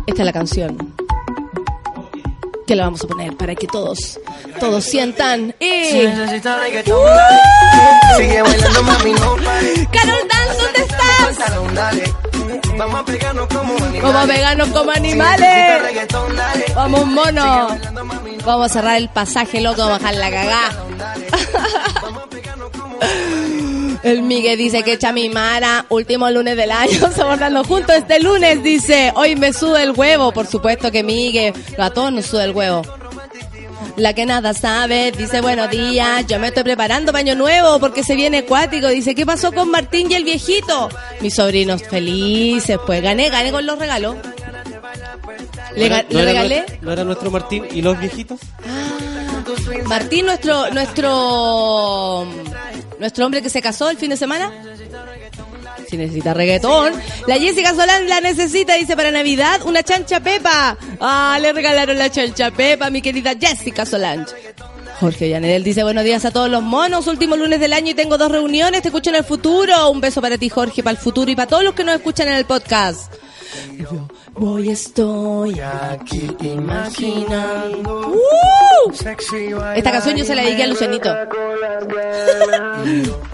[0.07, 0.95] Esta es la canción.
[2.69, 4.21] Que la vamos a poner para que todos,
[4.61, 5.57] todos sientan.
[5.59, 5.91] ¡Eh!
[9.45, 9.89] Pare.
[9.91, 12.30] Carol Dan, ¿dónde estás?
[12.77, 14.03] Vamos a pegarnos como animales.
[14.03, 15.83] Como veganos, como animales.
[16.75, 17.69] Vamos, mono.
[18.45, 20.73] Vamos a cerrar el pasaje, loco, vamos a bajar la cagá.
[22.03, 22.99] Vamos a pegarnos como
[24.03, 28.63] El Miguel dice que echa mi mara, último lunes del año, soportando juntos este lunes,
[28.63, 32.53] dice, hoy me sube el huevo, por supuesto que Miguel, a todos nos sube el
[32.53, 32.83] huevo.
[33.97, 38.03] La que nada sabe, dice buenos días, yo me estoy preparando para año nuevo porque
[38.03, 40.89] se viene acuático, dice, ¿qué pasó con Martín y el viejito?
[41.21, 44.17] Mis sobrinos felices, pues gané, gané con los regalos.
[45.77, 48.41] Le, ¿No le regalé nuestro- ¿No era nuestro Martín y los viejitos?
[49.87, 52.27] Martín, nuestro, nuestro,
[52.99, 54.51] nuestro hombre que se casó el fin de semana.
[55.91, 56.93] Si necesita reggaetón.
[57.27, 60.79] La Jessica Solán la necesita, dice, para Navidad, una chancha pepa.
[61.01, 64.33] Ah, le regalaron la chancha pepa mi querida Jessica Solange.
[65.01, 68.19] Jorge Yanedel dice, buenos días a todos los monos, último lunes del año y tengo
[68.19, 69.91] dos reuniones, te escucho en el futuro.
[69.91, 72.29] Un beso para ti, Jorge, para el futuro y para todos los que nos escuchan
[72.29, 73.13] en el podcast.
[73.79, 78.09] Yo voy, estoy aquí imaginando.
[78.09, 78.93] ¡Uh!
[79.75, 81.15] Esta canción yo se la dediqué a Lucianito.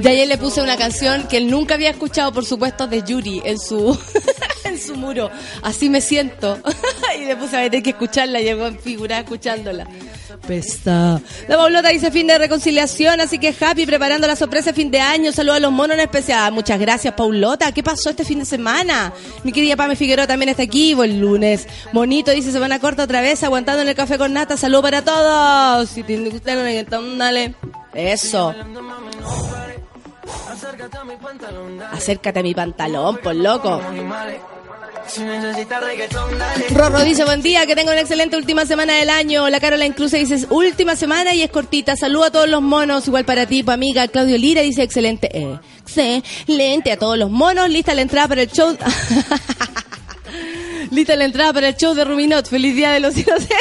[0.00, 3.42] Y ayer le puse una canción que él nunca había escuchado, por supuesto, de Yuri
[3.44, 3.96] en su
[4.64, 5.30] en su muro.
[5.62, 6.58] Así me siento.
[7.18, 9.86] y le puse a tener que escucharla, llegó en figura escuchándola.
[10.38, 11.20] Pesta.
[11.48, 15.32] La Paulota dice fin de reconciliación, así que happy preparando la sorpresa fin de año.
[15.32, 16.52] Saludos a los monos en especial.
[16.52, 17.72] Muchas gracias, Paulota.
[17.72, 19.12] ¿Qué pasó este fin de semana?
[19.42, 21.66] Mi querida Pame Figueroa también está aquí, buen lunes.
[21.92, 24.56] Monito dice semana corta otra vez, aguantando en el café con nata.
[24.56, 25.88] Salud para todos.
[25.88, 27.54] Si te gusta, dale.
[27.94, 28.54] Eso.
[31.92, 33.80] Acércate a mi pantalón, por loco.
[36.70, 39.48] Rorro dice, buen día, que tengo una excelente última semana del año.
[39.48, 41.96] La Carola incluso dice, última semana y es cortita.
[41.96, 44.08] Saludo a todos los monos, igual para ti, pa amiga.
[44.08, 45.30] Claudio Lira dice, excelente,
[45.86, 47.68] excelente a todos los monos.
[47.68, 48.76] Lista la entrada para el show.
[50.90, 52.48] Lista la entrada para el show de Ruminot.
[52.48, 53.58] Feliz día de los inocentes.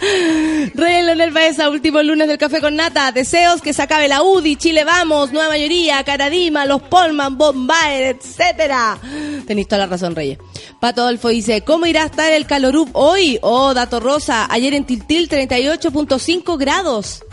[0.00, 3.10] Rey Leonel Baeza, último lunes del Café con Nata.
[3.12, 8.98] Deseos que se acabe la UDI, Chile Vamos, Nueva Mayoría, Caradima, Los Polman, Bombay, etcétera.
[9.46, 10.38] Tenéis toda la razón, Reyes.
[10.80, 13.38] Pato Adolfo dice, ¿cómo irá a estar el Calorup hoy?
[13.42, 17.24] Oh, dato rosa, ayer en Tiltil 38.5 grados.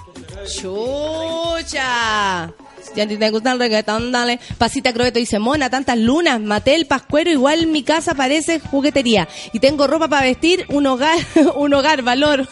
[0.47, 2.51] ¡Chucha!
[2.95, 4.39] Ya te gusta el reggaetón, dale.
[4.57, 9.27] Pasita Crobeto dice, mona, tantas lunas, maté el pascuero, igual mi casa parece juguetería.
[9.51, 11.17] Y tengo ropa para vestir, un hogar,
[11.55, 12.47] un hogar, valor.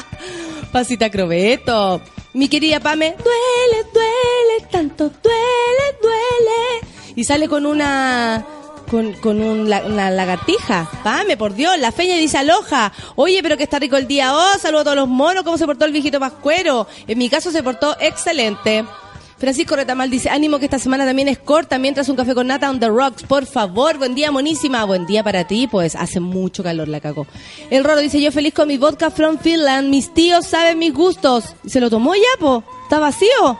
[0.72, 2.02] Pasita Crobeto.
[2.34, 6.92] Mi querida Pame, duele, duele, tanto duele, duele.
[7.16, 8.44] Y sale con una
[8.90, 10.90] con, con un, una lagartija.
[11.02, 12.92] Pame, por Dios, la feña dice aloja.
[13.16, 14.34] Oye, pero que está rico el día.
[14.34, 15.44] Oh, saludo a todos los monos.
[15.44, 16.86] ¿Cómo se portó el viejito pascuero?
[17.06, 18.84] En mi caso se portó excelente.
[19.38, 22.68] Francisco Retamal dice, ánimo que esta semana también es corta, mientras un café con nata
[22.68, 26.64] on the rocks, por favor, buen día, monísima, buen día para ti, pues hace mucho
[26.64, 27.26] calor, la cagó.
[27.70, 31.54] El Roro dice, yo feliz con mi vodka from Finland, mis tíos saben mis gustos.
[31.66, 32.64] ¿Se lo tomó ya, po?
[32.84, 33.58] ¿Está vacío?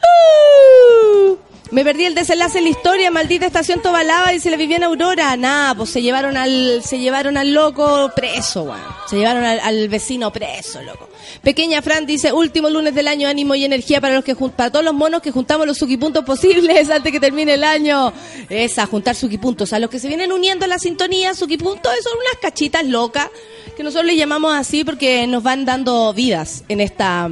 [0.00, 1.36] ¡Uh!
[1.72, 5.36] Me perdí el desenlace en la historia, maldita estación Tobalaba le vivía en Aurora.
[5.36, 8.80] Nada, pues se llevaron al, se llevaron al loco preso, weón.
[9.10, 11.08] Se llevaron al, vecino preso, loco.
[11.42, 14.84] Pequeña Fran dice, último lunes del año, ánimo y energía para los que para todos
[14.84, 18.12] los monos que juntamos los suquipuntos posibles antes que termine el año.
[18.48, 19.72] Esa, juntar suquipuntos.
[19.72, 23.28] A los que se vienen uniendo a la sintonía, suquipuntos son unas cachitas locas
[23.76, 27.28] que nosotros les llamamos así porque nos van dando vidas en esta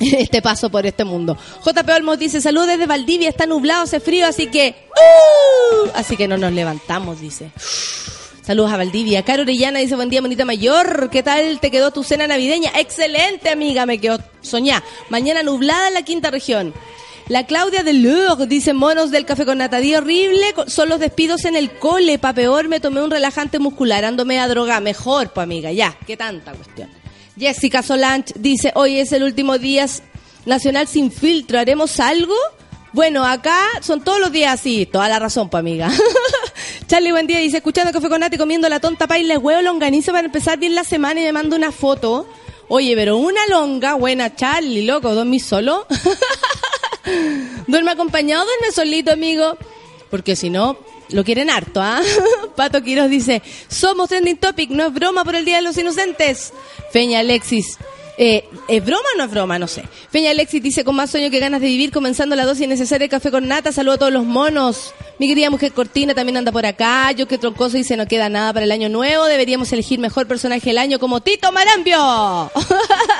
[0.18, 1.36] este paso por este mundo.
[1.64, 4.74] JP Olmos dice, salud desde Valdivia, está nublado, hace frío, así que...
[4.88, 5.90] ¡uh!
[5.94, 7.50] Así que no nos levantamos, dice.
[8.42, 9.22] Saludos a Valdivia.
[9.22, 11.10] Caro Orellana dice, buen día, bonita mayor.
[11.10, 12.72] ¿Qué tal te quedó tu cena navideña?
[12.76, 14.82] Excelente, amiga, me quedó soñá.
[15.10, 16.72] Mañana nublada en la quinta región.
[17.28, 17.92] La Claudia de
[18.48, 22.66] dice, monos del café con natadí horrible, son los despidos en el cole, pa' peor
[22.66, 26.99] me tomé un relajante muscular, ándome a droga, mejor, pues amiga, ya, qué tanta cuestión.
[27.40, 29.86] Jessica Solange dice, hoy es el último día
[30.44, 32.34] nacional sin filtro, ¿haremos algo?
[32.92, 35.90] Bueno, acá son todos los días así, toda la razón, pues amiga.
[36.86, 40.26] Charlie, buen día, dice, escuchando Café con Nati, comiendo la tonta paila, huevo longanizo para
[40.26, 42.28] empezar bien la semana y me mando una foto.
[42.68, 45.86] Oye, pero una longa, buena, Charlie, loco, ¿dormí solo?
[47.66, 49.56] ¿Duerme acompañado duerme solito, amigo?
[50.10, 50.78] Porque si no,
[51.10, 52.00] lo quieren harto, ¿ah?
[52.56, 56.52] Pato Quiroz dice, somos trending topic, no es broma por el Día de los Inocentes.
[56.92, 57.78] Feña Alexis,
[58.22, 59.58] eh, ¿Es broma o no es broma?
[59.58, 59.82] No sé.
[60.10, 63.08] Feña Alexis dice, con más sueño que ganas de vivir, comenzando la dosis necesaria de
[63.08, 63.72] café con nata.
[63.72, 64.92] Saludo a todos los monos.
[65.18, 67.12] Mi querida mujer Cortina también anda por acá.
[67.12, 69.24] Yo que troncoso dice, no queda nada para el año nuevo.
[69.24, 72.52] Deberíamos elegir mejor personaje del año como Tito Marambio.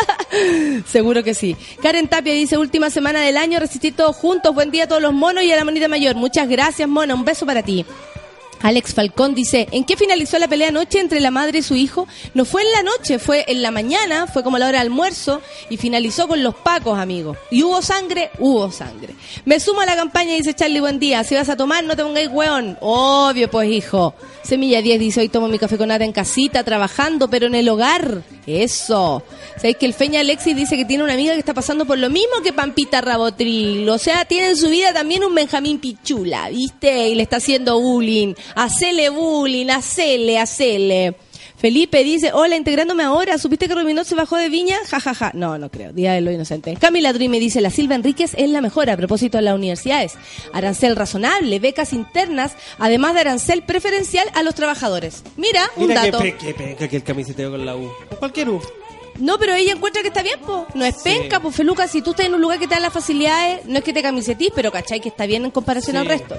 [0.86, 1.56] Seguro que sí.
[1.80, 4.54] Karen Tapia dice, última semana del año, resistir todos juntos.
[4.54, 6.14] Buen día a todos los monos y a la monita mayor.
[6.14, 7.14] Muchas gracias, mona.
[7.14, 7.86] Un beso para ti.
[8.62, 12.06] Alex Falcón dice, ¿en qué finalizó la pelea anoche entre la madre y su hijo?
[12.34, 15.40] No fue en la noche, fue en la mañana, fue como la hora de almuerzo
[15.70, 17.38] y finalizó con los pacos, amigos.
[17.50, 18.30] ¿Y hubo sangre?
[18.38, 19.14] Hubo sangre.
[19.44, 21.24] Me sumo a la campaña, dice Charlie, buen día.
[21.24, 22.76] Si vas a tomar, no te pongáis hueón.
[22.80, 24.14] Obvio, pues, hijo.
[24.42, 27.68] Semilla 10 dice, hoy tomo mi café con nada en casita, trabajando, pero en el
[27.68, 28.22] hogar.
[28.46, 29.22] Eso.
[29.56, 32.10] ¿Sabéis que el Feña Alexis dice que tiene una amiga que está pasando por lo
[32.10, 33.88] mismo que Pampita Rabotril?
[33.88, 37.08] O sea, tiene en su vida también un Benjamín Pichula, ¿viste?
[37.08, 38.34] Y le está haciendo bullying.
[38.54, 41.14] Hacele bullying, hacele, hacele.
[41.56, 44.78] Felipe dice, hola, integrándome ahora, ¿supiste que Ruminot se bajó de Viña?
[44.88, 45.30] Ja, ja, ja.
[45.34, 46.74] No, no creo, Día de lo Inocente.
[46.80, 50.14] Camila Dri me dice, la Silva Enríquez es la mejor a propósito de las universidades.
[50.54, 55.22] Arancel razonable, becas internas, además de arancel preferencial a los trabajadores.
[55.36, 56.20] Mira, un Mira dato.
[56.20, 57.90] que, que penca que el camiseteo con la U.
[58.08, 58.62] Con cualquier U.
[59.18, 60.62] No, pero ella encuentra que está bien, pues.
[60.74, 61.02] No es Sí.
[61.04, 63.76] penca, pues Feluca, si tú estás en un lugar que te da las facilidades, no
[63.76, 66.00] es que te camisetís, pero cachai que está bien en comparación Sí.
[66.00, 66.36] al resto.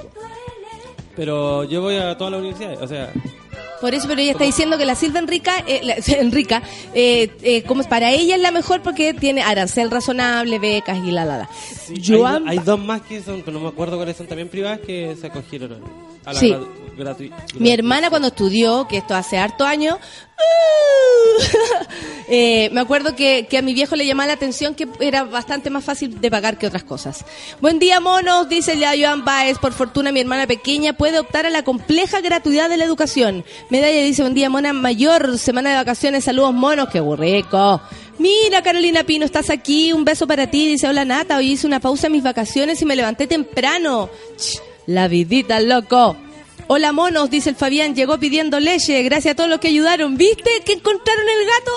[1.16, 3.12] Pero yo voy a todas las universidades, o sea,
[3.82, 6.62] Por eso, pero ella está diciendo que la Silva Enrica, eh, la- Enrica,
[6.94, 11.26] eh, eh, como para ella es la mejor porque tiene arancel razonable, becas y la
[11.26, 11.50] la la.
[11.54, 11.96] sí,
[12.48, 15.28] hay dos más que son, pero no me acuerdo cuáles son también privadas que se
[15.28, 15.80] acogieron
[16.26, 16.56] a- a la Sí.
[16.98, 19.98] gratu- Mi hermana cuando estudió, que esto hace harto años,
[22.28, 25.70] eh, me acuerdo que, que a mi viejo le llamaba la atención que era bastante
[25.70, 27.26] más fácil de pagar que otras cosas.
[27.60, 29.58] Buen día, monos, dice ya Joan Baez.
[29.58, 33.44] Por fortuna, mi hermana pequeña puede optar a la compleja gratuidad de la educación.
[33.70, 37.82] Medalla dice, buen día, mona mayor, semana de vacaciones, saludos, monos, qué burrico.
[38.20, 40.68] Mira, Carolina Pino, estás aquí, un beso para ti.
[40.68, 44.10] Dice, hola Nata, hoy hice una pausa en mis vacaciones y me levanté temprano.
[44.38, 46.18] Ch, la vidita, loco.
[46.68, 50.16] Hola monos, dice el Fabián, llegó pidiendo leche, gracias a todos los que ayudaron.
[50.18, 51.72] ¿Viste que encontraron el gato?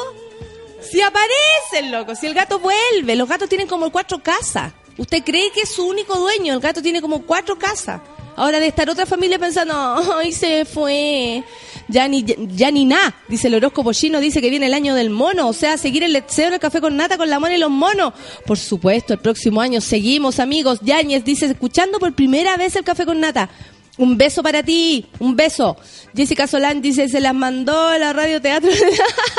[0.80, 4.72] Si aparecen, loco, si el gato vuelve, los gatos tienen como cuatro casas.
[4.96, 6.55] ¿Usted cree que es su único dueño?
[6.55, 8.00] El gato tiene como cuatro casas.
[8.37, 9.74] Ahora de estar otra familia pensando,
[10.18, 11.45] ay, se fue.
[11.89, 15.11] Ya ni, ya ni nada, dice el horóscopo chino, dice que viene el año del
[15.11, 17.59] mono, o sea, seguir el letseo en el café con nata con la mona y
[17.59, 18.14] los monos.
[18.47, 20.80] Por supuesto, el próximo año seguimos, amigos.
[20.82, 23.51] Yañez dice, escuchando por primera vez el café con nata.
[23.97, 25.76] Un beso para ti, un beso.
[26.16, 28.70] Jessica Solán dice, se las mandó la radioteatro.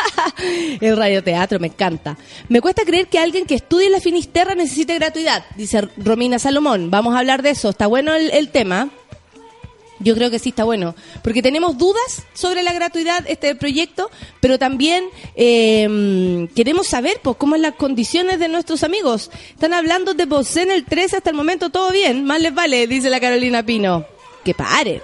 [0.82, 2.18] el radioteatro, me encanta.
[2.48, 6.90] Me cuesta creer que alguien que estudie la Finisterra necesite gratuidad, dice Romina Salomón.
[6.90, 7.70] Vamos a hablar de eso.
[7.70, 8.90] Está bueno el, tema.
[10.00, 14.60] Yo creo que sí está bueno, porque tenemos dudas sobre la gratuidad este proyecto, pero
[14.60, 19.32] también eh, queremos saber pues cómo es las condiciones de nuestros amigos.
[19.50, 22.88] Están hablando de vos en el 13 hasta el momento todo bien, más les vale,
[22.88, 24.15] dice la Carolina Pino.
[24.46, 25.02] Que pare.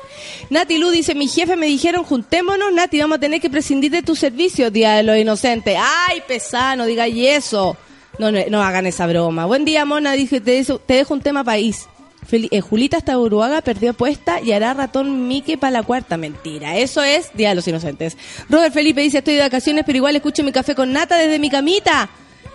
[0.51, 4.03] Nati Lu dice, mi jefe me dijeron, juntémonos, Nati, vamos a tener que prescindir de
[4.03, 5.75] tus servicios, Día de los Inocentes.
[6.07, 7.75] Ay, pesano, diga y eso.
[8.19, 9.45] No, no, no hagan esa broma.
[9.47, 10.79] Buen día, Mona, dije, te, dejo-
[11.09, 11.87] un tema país.
[12.31, 16.17] Eh, Julita hasta Uruaga perdió apuesta y hará ratón Mique para la cuarta.
[16.17, 18.15] Mentira, eso es Día de los Inocentes.
[18.47, 21.49] Robert Felipe dice, estoy de vacaciones, pero igual escucho mi café con nata desde mi
[21.49, 22.09] camita.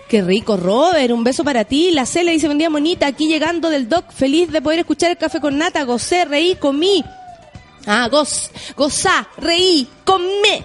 [0.09, 1.91] Qué rico, Robert, un beso para ti.
[1.91, 5.17] La Cele dice, buen día, monita, aquí llegando del doc, feliz de poder escuchar el
[5.17, 7.05] café con nata, gocé, reí, comí.
[7.87, 10.65] Ah, goz, gozá, reí, comé.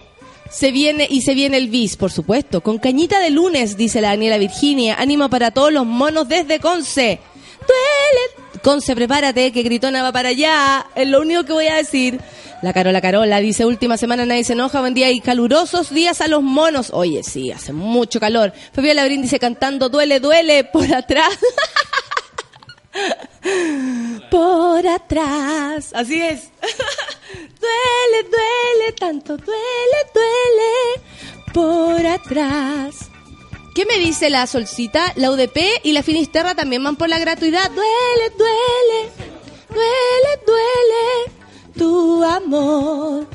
[0.51, 2.61] Se viene y se viene el bis, por supuesto.
[2.61, 4.95] Con cañita de lunes, dice la Daniela Virginia.
[4.99, 7.19] Ánimo para todos los monos desde Conce.
[7.61, 8.50] Duele.
[8.61, 10.85] Conce, prepárate, que Gritona va para allá.
[10.95, 12.19] Es lo único que voy a decir.
[12.61, 16.27] La Carola Carola dice, última semana nadie se enoja, buen día y calurosos días a
[16.27, 16.91] los monos.
[16.93, 18.53] Oye, sí, hace mucho calor.
[18.71, 21.39] Fabiola Labrín dice, cantando, duele, duele, por atrás.
[24.29, 25.89] por atrás.
[25.93, 26.49] Así es.
[27.59, 31.07] duele, duele, tanto duele, duele,
[31.51, 33.10] por atrás.
[33.73, 35.13] ¿Qué me dice la Solcita?
[35.15, 37.71] La UDP y la Finisterra también van por la gratuidad.
[37.71, 39.11] Duele, duele,
[39.69, 41.41] duele, duele
[41.77, 43.27] tu amor,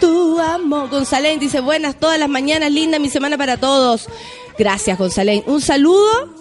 [0.00, 0.88] tu amor.
[0.88, 4.08] González dice, buenas todas las mañanas, linda mi semana para todos.
[4.58, 5.42] Gracias, González.
[5.46, 6.34] Un saludo.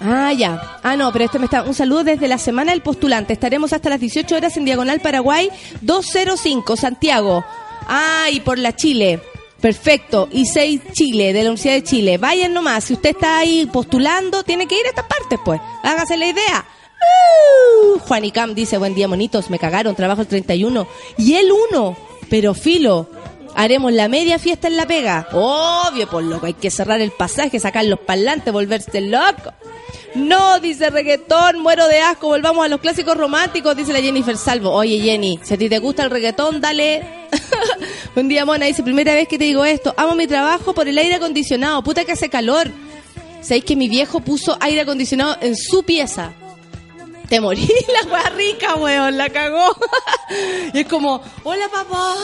[0.00, 0.78] Ah, ya.
[0.82, 1.62] Ah, no, pero este me está.
[1.62, 3.32] Un saludo desde la semana del postulante.
[3.32, 5.50] Estaremos hasta las 18 horas en Diagonal Paraguay
[5.82, 7.44] 205, Santiago.
[7.86, 9.20] Ah, y por la Chile.
[9.60, 10.28] Perfecto.
[10.30, 12.18] Y 6 Chile, de la Universidad de Chile.
[12.18, 12.84] Vayan nomás.
[12.84, 15.60] Si usted está ahí postulando, tiene que ir a estas partes, pues.
[15.82, 16.64] Hágase la idea.
[17.00, 19.50] Uh, Juan y Cam dice, buen día, monitos.
[19.50, 20.86] Me cagaron, trabajo el 31.
[21.16, 21.96] Y el 1.
[22.30, 23.08] Pero filo.
[23.58, 25.26] Haremos la media fiesta en la pega.
[25.32, 26.46] Obvio, por loco.
[26.46, 29.52] Hay que cerrar el pasaje, sacar los parlantes, volverse loco.
[30.14, 34.70] No, dice reggaetón, muero de asco, volvamos a los clásicos románticos, dice la Jennifer Salvo.
[34.70, 37.04] Oye, Jenny, si a ti te gusta el reggaetón, dale.
[38.14, 40.96] Buen día, Mona, dice, primera vez que te digo esto, amo mi trabajo por el
[40.96, 42.70] aire acondicionado, puta que hace calor.
[43.42, 46.32] ¿Sabéis que mi viejo puso aire acondicionado en su pieza?
[47.28, 49.76] Te morí, la wea rica, weón, la cagó.
[50.72, 52.14] y es como, hola papá.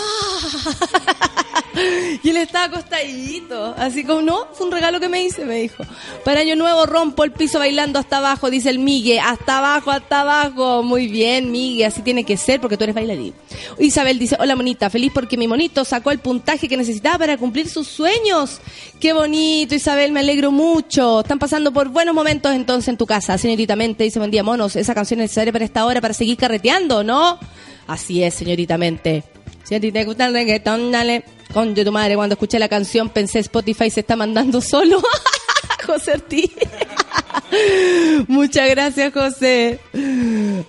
[2.22, 5.84] y él estaba acostadito, así como, no, fue un regalo que me hice, me dijo.
[6.24, 10.22] Para año nuevo rompo el piso bailando hasta abajo, dice el Migue, hasta abajo, hasta
[10.22, 10.82] abajo.
[10.82, 13.34] Muy bien, Migue, así tiene que ser porque tú eres bailarín.
[13.78, 17.68] Isabel dice, hola monita, feliz porque mi monito sacó el puntaje que necesitaba para cumplir
[17.68, 18.60] sus sueños.
[19.00, 21.20] Qué bonito, Isabel, me alegro mucho.
[21.20, 24.04] Están pasando por buenos momentos entonces en tu casa, señoritamente.
[24.04, 27.38] Dice, buen día, monos, canción es necesaria para esta hora, para seguir carreteando, ¿no?
[27.86, 29.24] Así es, señoritamente.
[29.64, 31.24] Si a ti te gusta el reggaetón, dale.
[31.52, 35.00] Con tu madre, cuando escuché la canción pensé Spotify se está mandando solo.
[35.86, 36.50] José Ortiz.
[38.28, 39.78] Muchas gracias, José.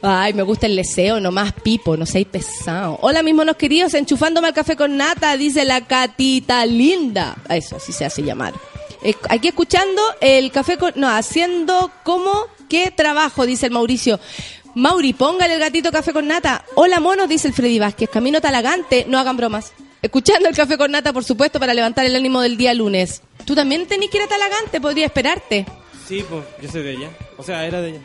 [0.01, 2.99] Ay, me gusta el deseo, nomás pipo, no seáis pesado.
[3.01, 7.35] Hola, mis monos queridos, enchufándome al café con nata, dice la catita linda.
[7.49, 8.53] Eso, así se hace llamar.
[9.03, 10.93] Eh, Aquí escuchando el café con...
[10.95, 12.47] No, haciendo como...
[12.69, 13.45] ¿Qué trabajo?
[13.45, 14.19] Dice el Mauricio.
[14.75, 16.65] Mauri, póngale el gatito café con nata.
[16.75, 18.09] Hola, monos, dice el Freddy Vázquez.
[18.09, 19.71] Camino talagante, no hagan bromas.
[20.01, 23.21] Escuchando el café con nata, por supuesto, para levantar el ánimo del día lunes.
[23.45, 25.65] Tú también tenés que ir a talagante, podría esperarte.
[26.07, 27.09] Sí, pues, yo soy de ella.
[27.37, 28.01] O sea, era de ella.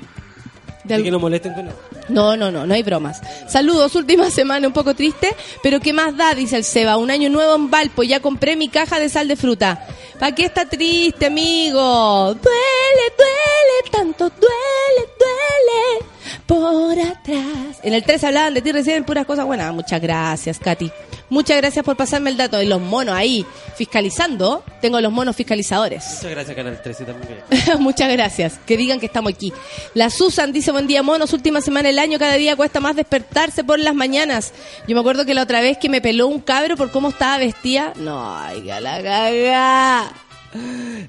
[0.85, 1.77] De que no molesten con eso.
[2.11, 3.21] No, no, no, no hay bromas.
[3.49, 6.35] Saludos, última semana un poco triste, pero ¿qué más da?
[6.35, 6.97] Dice el Seba.
[6.97, 9.87] Un año nuevo en Valpo, ya compré mi caja de sal de fruta.
[10.19, 12.35] ¿Para qué está triste, amigo?
[12.35, 16.07] Duele, duele, tanto duele, duele.
[16.47, 17.79] Por atrás.
[17.83, 19.73] En el 3 hablaban de ti recién puras cosas buenas.
[19.73, 20.91] Muchas gracias, Katy.
[21.31, 22.61] Muchas gracias por pasarme el dato.
[22.61, 24.65] Y los monos ahí fiscalizando.
[24.81, 26.05] Tengo los monos fiscalizadores.
[26.05, 27.39] Muchas gracias, Canal 13 también.
[27.79, 28.59] Muchas gracias.
[28.67, 29.53] Que digan que estamos aquí.
[29.95, 31.33] La Susan dice, buen día, monos.
[31.33, 34.53] Última semana del año, cada día cuesta más despertarse por las mañanas.
[34.89, 37.39] Yo me acuerdo que la otra vez que me peló un cabro por cómo estaba
[37.39, 37.93] vestida.
[37.97, 40.13] No, ay, la gaga.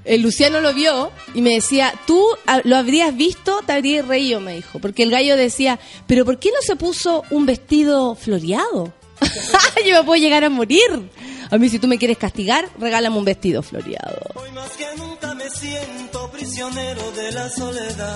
[0.06, 4.40] El Luciano lo vio y me decía, tú ah, lo habrías visto, te habrías reído,
[4.40, 4.80] me dijo.
[4.80, 8.94] Porque el gallo decía, pero ¿por qué no se puso un vestido floreado?
[9.86, 11.10] Yo me puedo llegar a morir.
[11.50, 14.20] A mí si tú me quieres castigar, regálame un vestido floreado.
[14.36, 18.16] Hoy más que nunca me siento prisionero de la soledad.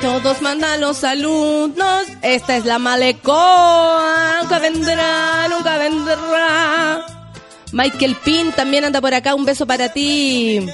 [0.00, 7.06] Todos mandan los alumnos, esta es la malecoa, nunca vendrá, nunca vendrá.
[7.72, 10.66] Michael Pin también anda por acá, un beso para ti.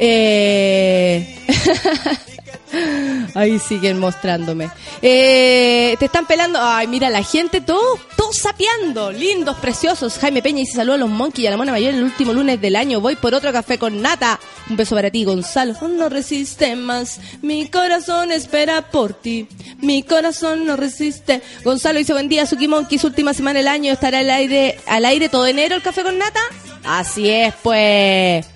[0.00, 1.36] Eh...
[3.34, 4.70] Ahí siguen mostrándome.
[5.02, 6.58] Eh, te están pelando.
[6.60, 9.12] Ay, mira, la gente, todo, todo sapeando.
[9.12, 10.18] Lindos, preciosos.
[10.18, 12.60] Jaime Peña dice saludos a los monkeys y a la mona mayor el último lunes
[12.60, 13.00] del año.
[13.00, 14.38] Voy por otro café con nata.
[14.68, 15.74] Un beso para ti, Gonzalo.
[15.80, 17.20] Oh, no resiste más.
[17.42, 19.48] Mi corazón espera por ti.
[19.80, 21.42] Mi corazón no resiste.
[21.64, 23.04] Gonzalo dice buen día, Suki Monkeys.
[23.04, 23.92] Última semana del año.
[23.92, 26.40] Estará al aire, al aire todo enero el café con nata.
[26.84, 28.46] Así es, pues.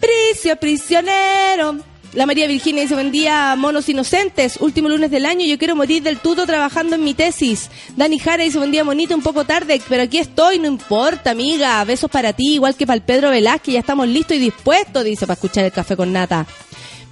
[0.00, 1.78] Pricio, prisionero.
[2.14, 4.56] La María Virginia dice, buen día, monos inocentes.
[4.60, 7.70] Último lunes del año, yo quiero morir del tuto trabajando en mi tesis.
[7.96, 11.84] Dani Jara dice, buen día, monito, un poco tarde, pero aquí estoy, no importa, amiga.
[11.84, 15.26] Besos para ti, igual que para el Pedro Velázquez, ya estamos listos y dispuestos, dice,
[15.26, 16.46] para escuchar el café con nata.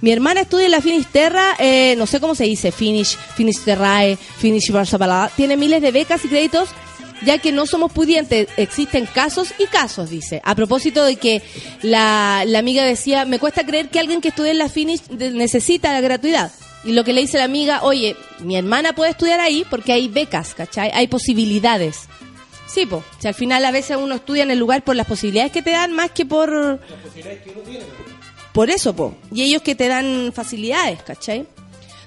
[0.01, 4.71] Mi hermana estudia en la Finisterra, eh, no sé cómo se dice, Finish, Finisterrae, Finish
[4.71, 5.29] Barcelona.
[5.35, 6.69] Tiene miles de becas y créditos
[7.25, 10.41] ya que no somos pudientes, existen casos y casos, dice.
[10.43, 11.41] A propósito de que
[11.81, 15.93] la, la amiga decía, me cuesta creer que alguien que estudie en la Finish necesita
[15.93, 16.51] la gratuidad.
[16.83, 20.07] Y lo que le dice la amiga, oye, mi hermana puede estudiar ahí porque hay
[20.07, 20.91] becas, ¿cachai?
[20.93, 22.07] Hay posibilidades.
[22.67, 23.03] Sí, po.
[23.19, 25.71] Si al final a veces uno estudia en el lugar por las posibilidades que te
[25.71, 26.79] dan más que por...
[28.53, 29.15] Por eso, po.
[29.31, 31.45] Y ellos que te dan facilidades, ¿cachai?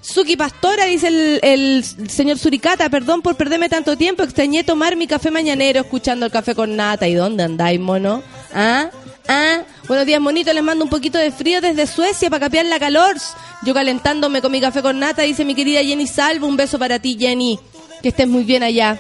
[0.03, 5.31] Suki Pastora, dice el, señor Suricata, perdón por perderme tanto tiempo, extrañé tomar mi café
[5.31, 7.07] mañanero escuchando el café con nata.
[7.07, 8.23] ¿Y dónde andáis, mono?
[8.55, 8.91] ¿Ah?
[9.29, 9.63] ¿Ah?
[9.87, 13.17] Buenos días, monito, les mando un poquito de frío desde Suecia para capear la calor.
[13.63, 16.99] Yo calentándome con mi café con nata, dice mi querida Jenny Salvo, un beso para
[16.99, 17.59] ti, Jenny.
[18.03, 18.99] Que estés muy bien allá,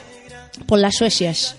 [0.67, 1.57] por las Suecias.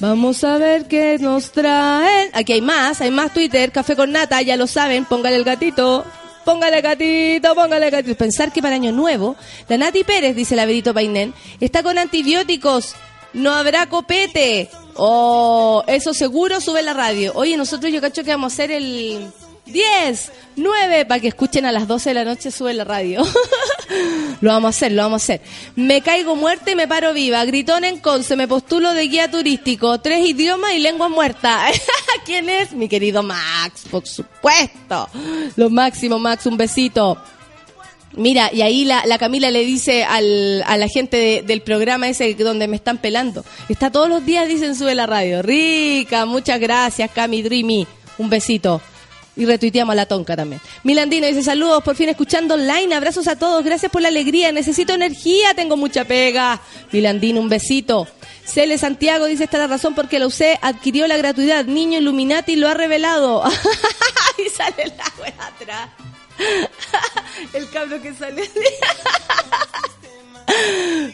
[0.00, 2.30] Vamos a ver qué nos traen.
[2.34, 6.04] Aquí hay más, hay más Twitter, café con nata, ya lo saben, póngale el gatito.
[6.44, 8.16] Póngale gatito, póngale gatito.
[8.16, 9.36] Pensar que para Año Nuevo,
[9.68, 12.94] la Nati Pérez, dice la Benito Painén, está con antibióticos.
[13.32, 14.68] No habrá copete.
[14.96, 17.32] Oh, eso seguro sube la radio.
[17.34, 19.30] Oye, nosotros yo cacho que vamos a hacer el
[19.66, 23.22] 10, 9, para que escuchen a las 12 de la noche sube la radio.
[24.40, 25.40] lo vamos a hacer, lo vamos a hacer.
[25.76, 27.44] Me caigo muerta y me paro viva.
[27.44, 30.00] Gritón en Conce, me postulo de guía turístico.
[30.00, 31.66] Tres idiomas y lengua muerta.
[32.26, 32.72] ¿Quién es?
[32.72, 35.08] Mi querido Max, por supuesto.
[35.56, 37.16] Lo máximo, Max, un besito.
[38.14, 42.08] Mira, y ahí la, la Camila le dice al, a la gente de- del programa
[42.08, 43.42] ese donde me están pelando.
[43.70, 45.40] Está todos los días, dicen, sube la radio.
[45.40, 47.86] Rica, muchas gracias, Cami Dreamy.
[48.18, 48.82] Un besito.
[49.34, 50.60] Y retuiteamos a la tonca también.
[50.84, 52.94] Milandino dice saludos, por fin escuchando online.
[52.94, 54.52] Abrazos a todos, gracias por la alegría.
[54.52, 56.60] Necesito energía, tengo mucha pega.
[56.92, 58.06] Milandino, un besito.
[58.44, 61.64] Cele Santiago dice esta es la razón porque la UC adquirió la gratuidad.
[61.64, 63.42] Niño Illuminati lo ha revelado.
[64.38, 65.88] y sale la wea atrás.
[67.54, 68.50] El cabro que sale.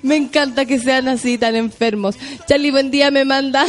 [0.03, 2.17] Me encanta que sean así tan enfermos.
[2.47, 3.67] Charlie, buen día, me manda.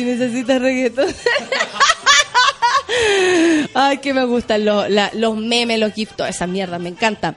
[0.00, 1.14] Si necesitas reggaetón.
[3.74, 7.36] Ay, que me gustan los, la- los memes, los gifs, toda esa mierda, me encanta.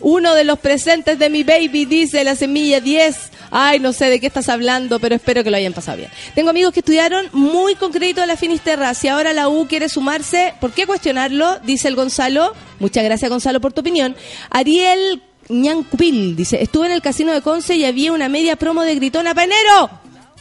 [0.00, 3.16] Uno de los presentes de mi baby dice la semilla 10.
[3.50, 6.10] Ay, no sé de qué estás hablando, pero espero que lo hayan pasado bien.
[6.34, 8.94] Tengo amigos que estudiaron muy con crédito de la Finisterra.
[8.94, 11.58] Si ahora la U quiere sumarse, ¿por qué cuestionarlo?
[11.60, 12.54] Dice el Gonzalo.
[12.80, 14.16] Muchas gracias, Gonzalo, por tu opinión.
[14.50, 18.94] Ariel Ñancupil dice: Estuve en el casino de Conce y había una media promo de
[18.96, 19.90] gritona pa' enero.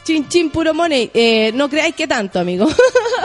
[0.04, 1.10] Chin, chin, puro money.
[1.14, 2.68] Eh, no creáis que tanto, amigo.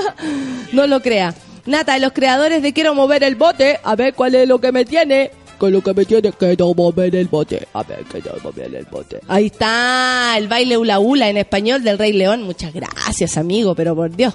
[0.72, 1.34] no lo crea.
[1.66, 4.84] Nata, los creadores de Quiero mover el bote, a ver cuál es lo que me
[4.84, 5.30] tiene.
[5.58, 7.66] Que lo que me tiene quiero mover el bote.
[7.72, 9.20] A ver, quiero mover el bote.
[9.26, 12.42] Ahí está, el baile hula hula en español del Rey León.
[12.44, 14.34] Muchas gracias, amigo, pero por Dios.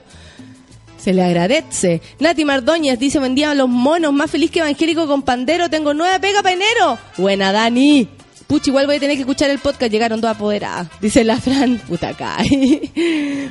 [0.98, 2.02] Se le agradece.
[2.20, 5.94] Nati Mardoñez dice, buen día a los monos, más feliz que evangélico con pandero, tengo
[5.94, 6.98] nueva pega pa' enero.
[7.18, 8.08] Buena, Dani.
[8.54, 10.88] Pucha, igual voy a tener que escuchar el podcast, llegaron todas apoderadas.
[11.01, 12.91] Dice la Fran, puta cae.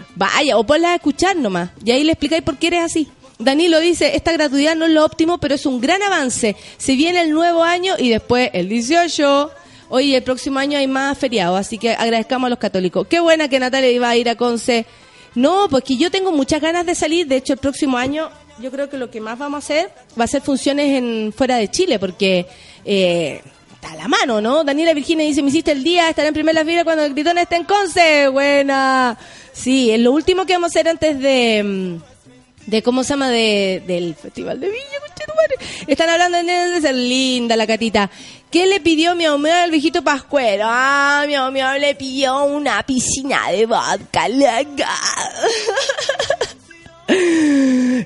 [0.14, 1.70] Vaya, o ponla a escuchar nomás.
[1.84, 3.09] Y ahí le explicáis por qué eres así.
[3.40, 6.55] Danilo dice, esta gratuidad no es lo óptimo, pero es un gran avance.
[6.76, 9.50] Se viene el nuevo año y después el 18.
[9.88, 13.05] Oye, el próximo año hay más feriados, así que agradezcamos a los católicos.
[13.11, 14.86] Qué buena que Natalia iba a ir a Conce.
[15.34, 17.26] No, pues que yo tengo muchas ganas de salir.
[17.26, 18.30] De hecho, el próximo año
[18.61, 21.57] yo creo que lo que más vamos a hacer va a ser funciones en fuera
[21.57, 22.46] de Chile, porque
[22.84, 23.42] eh,
[23.82, 24.62] está a la mano, ¿no?
[24.62, 27.56] Daniela Virginia dice, me hiciste el día, estaré en primera fila cuando el gritón esté
[27.56, 28.28] en Conce.
[28.28, 29.18] Buena.
[29.52, 31.62] Sí, es lo último que vamos a hacer antes de...
[31.64, 35.56] mm, de cómo se llama de, del festival de conchetumare.
[35.88, 38.08] Están hablando de ser linda la catita.
[38.52, 40.64] ¿Qué le pidió mi miau al viejito Pascuero?
[40.66, 44.28] Ah, mi miau le pidió una piscina de vodka.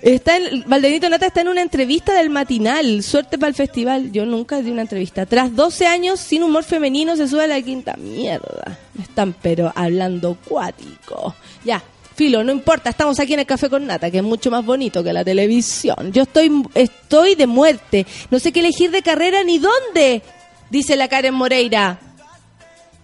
[0.02, 3.02] Está en, Valdenito Nata está en una entrevista del matinal.
[3.02, 4.12] Suerte para el festival.
[4.12, 5.26] Yo nunca di una entrevista.
[5.26, 7.96] Tras 12 años sin humor femenino se sube a la quinta.
[7.96, 8.78] Mierda.
[9.00, 11.34] Están pero hablando cuático.
[11.64, 11.82] Ya.
[12.14, 15.04] Filo, no importa, estamos aquí en el Café con Nata, que es mucho más bonito
[15.04, 16.12] que la televisión.
[16.12, 18.07] Yo estoy, estoy de muerte.
[18.30, 20.22] No sé qué elegir de carrera ni dónde,
[20.70, 21.98] dice la Karen Moreira.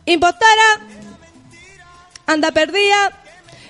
[0.06, 0.80] Impostora,
[2.24, 3.21] anda perdida.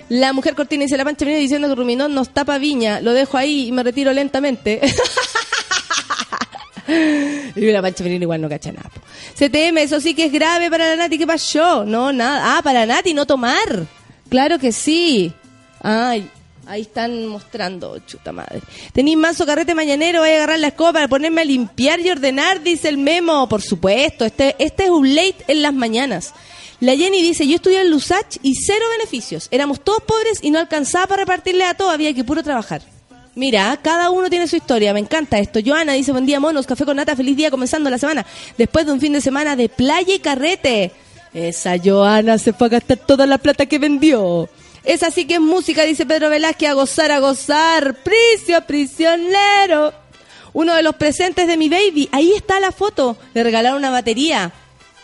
[0.09, 3.01] La mujer cortina dice la pancha viene diciendo que Ruminón nos tapa viña.
[3.01, 4.81] Lo dejo ahí y me retiro lentamente.
[7.55, 8.91] y la pancha venir igual no cacha nada.
[9.35, 11.17] CTM, eso sí que es grave para la Nati.
[11.17, 11.85] ¿Qué pasó?
[11.85, 12.57] No, nada.
[12.57, 13.87] Ah, para Nati no tomar.
[14.29, 15.33] Claro que sí.
[15.81, 16.29] Ay,
[16.65, 18.61] ahí están mostrando, chuta madre.
[18.93, 22.61] Tenéis mazo carrete mañanero, voy a agarrar la escoba para ponerme a limpiar y ordenar,
[22.61, 23.47] dice el memo.
[23.49, 26.33] Por supuesto, este, este es un late en las mañanas.
[26.83, 29.47] La Jenny dice, yo estudié en Lusach y cero beneficios.
[29.51, 32.81] Éramos todos pobres y no alcanzaba para repartirle a todos, había que puro trabajar.
[33.35, 35.61] Mira, cada uno tiene su historia, me encanta esto.
[35.65, 38.25] Joana dice, buen día monos, café con nata, feliz día comenzando la semana.
[38.57, 40.91] Después de un fin de semana de playa y carrete.
[41.33, 44.49] Esa Joana se fue a gastar toda la plata que vendió.
[44.83, 47.95] Es así que es música, dice Pedro Velázquez, a gozar, a gozar.
[48.03, 49.93] Pricio, prisionero.
[50.51, 53.15] Uno de los presentes de mi baby, ahí está la foto.
[53.33, 54.51] Le regalaron una batería.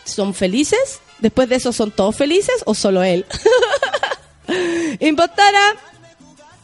[0.04, 1.00] ¿Son felices?
[1.20, 3.26] Después de eso, ¿son todos felices o solo él?
[5.00, 5.60] Impostora.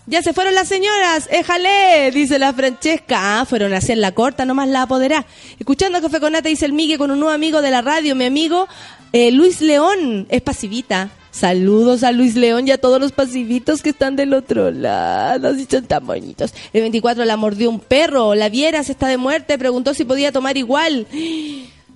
[0.09, 3.41] Ya se fueron las señoras, éjale, dice la Francesca.
[3.41, 5.27] Ah, fueron a hacer la corta, nomás la apoderá.
[5.59, 8.25] Escuchando Café con Nata, dice el Migue con un nuevo amigo de la radio, mi
[8.25, 8.69] amigo
[9.13, 11.11] eh, Luis León, es pasivita.
[11.33, 15.67] Saludos a Luis León y a todos los pasivitos que están del otro lado, si
[15.67, 16.55] son tan bonitos.
[16.73, 20.57] El 24 la mordió un perro, la vieras está de muerte, preguntó si podía tomar
[20.57, 21.07] igual.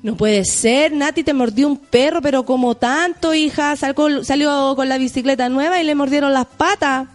[0.03, 4.89] No puede ser, Nati te mordió un perro, pero como tanto, hija, salió, salió con
[4.89, 7.07] la bicicleta nueva y le mordieron las patas.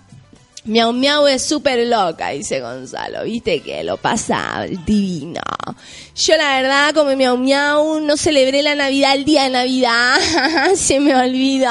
[0.66, 3.24] Miau Miau es súper loca, dice Gonzalo.
[3.24, 5.42] Viste que lo pasa divino.
[6.16, 10.18] Yo la verdad, como Miau Miau, no celebré la Navidad el día de Navidad.
[10.76, 11.70] Se me olvidó.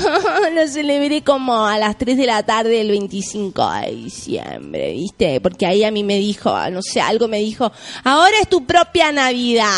[0.54, 5.40] Lo celebré como a las 3 de la tarde del 25 de diciembre, ¿viste?
[5.40, 7.72] Porque ahí a mí me dijo, no sé, algo me dijo,
[8.04, 9.70] ahora es tu propia Navidad.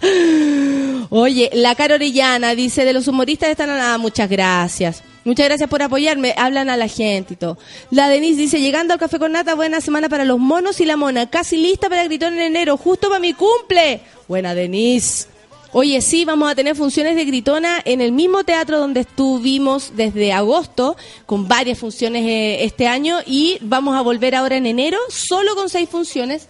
[1.10, 5.02] Oye, la cara Orellana dice, de los humoristas están a nada, muchas gracias.
[5.24, 7.58] Muchas gracias por apoyarme, hablan a la gente y todo.
[7.90, 10.96] La Denise dice, llegando al café con nata, buena semana para los monos y la
[10.96, 14.00] mona, casi lista para el gritón en enero, justo para mi cumple.
[14.28, 15.26] Buena Denise.
[15.72, 20.32] Oye, sí, vamos a tener funciones de gritona en el mismo teatro donde estuvimos desde
[20.32, 20.96] agosto,
[21.26, 25.68] con varias funciones eh, este año, y vamos a volver ahora en enero, solo con
[25.68, 26.48] seis funciones,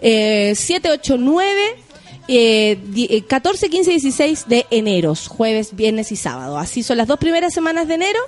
[0.00, 1.76] eh, 7, 8, 9,
[2.28, 6.58] eh, di- eh, 14, 15 y 16 de enero, jueves, viernes y sábado.
[6.58, 8.20] Así son las dos primeras semanas de enero,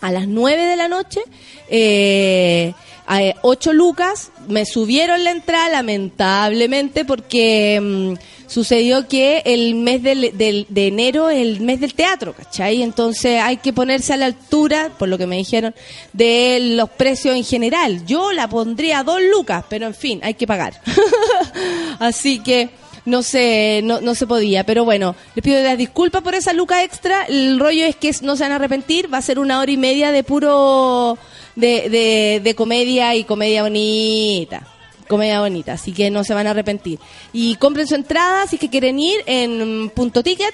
[0.00, 1.20] a las 9 de la noche,
[1.68, 2.72] eh,
[3.06, 8.14] a, eh, 8 lucas, me subieron la entrada lamentablemente porque mm,
[8.48, 12.82] sucedió que el mes del, del- de enero es el mes del teatro, ¿cachai?
[12.82, 15.74] Entonces hay que ponerse a la altura, por lo que me dijeron,
[16.12, 18.04] de los precios en general.
[18.06, 20.80] Yo la pondría a dos lucas, pero en fin, hay que pagar.
[21.98, 22.70] Así que
[23.06, 24.64] no se, no, no se podía.
[24.64, 27.24] Pero bueno, les pido las disculpas por esa luca extra.
[27.24, 29.12] El rollo es que no se van a arrepentir.
[29.12, 31.16] Va a ser una hora y media de puro
[31.54, 34.66] de, de, de comedia y comedia bonita.
[35.08, 36.98] Comedia bonita, así que no se van a arrepentir.
[37.32, 40.52] Y compren su entrada si es que quieren ir en punto ticket,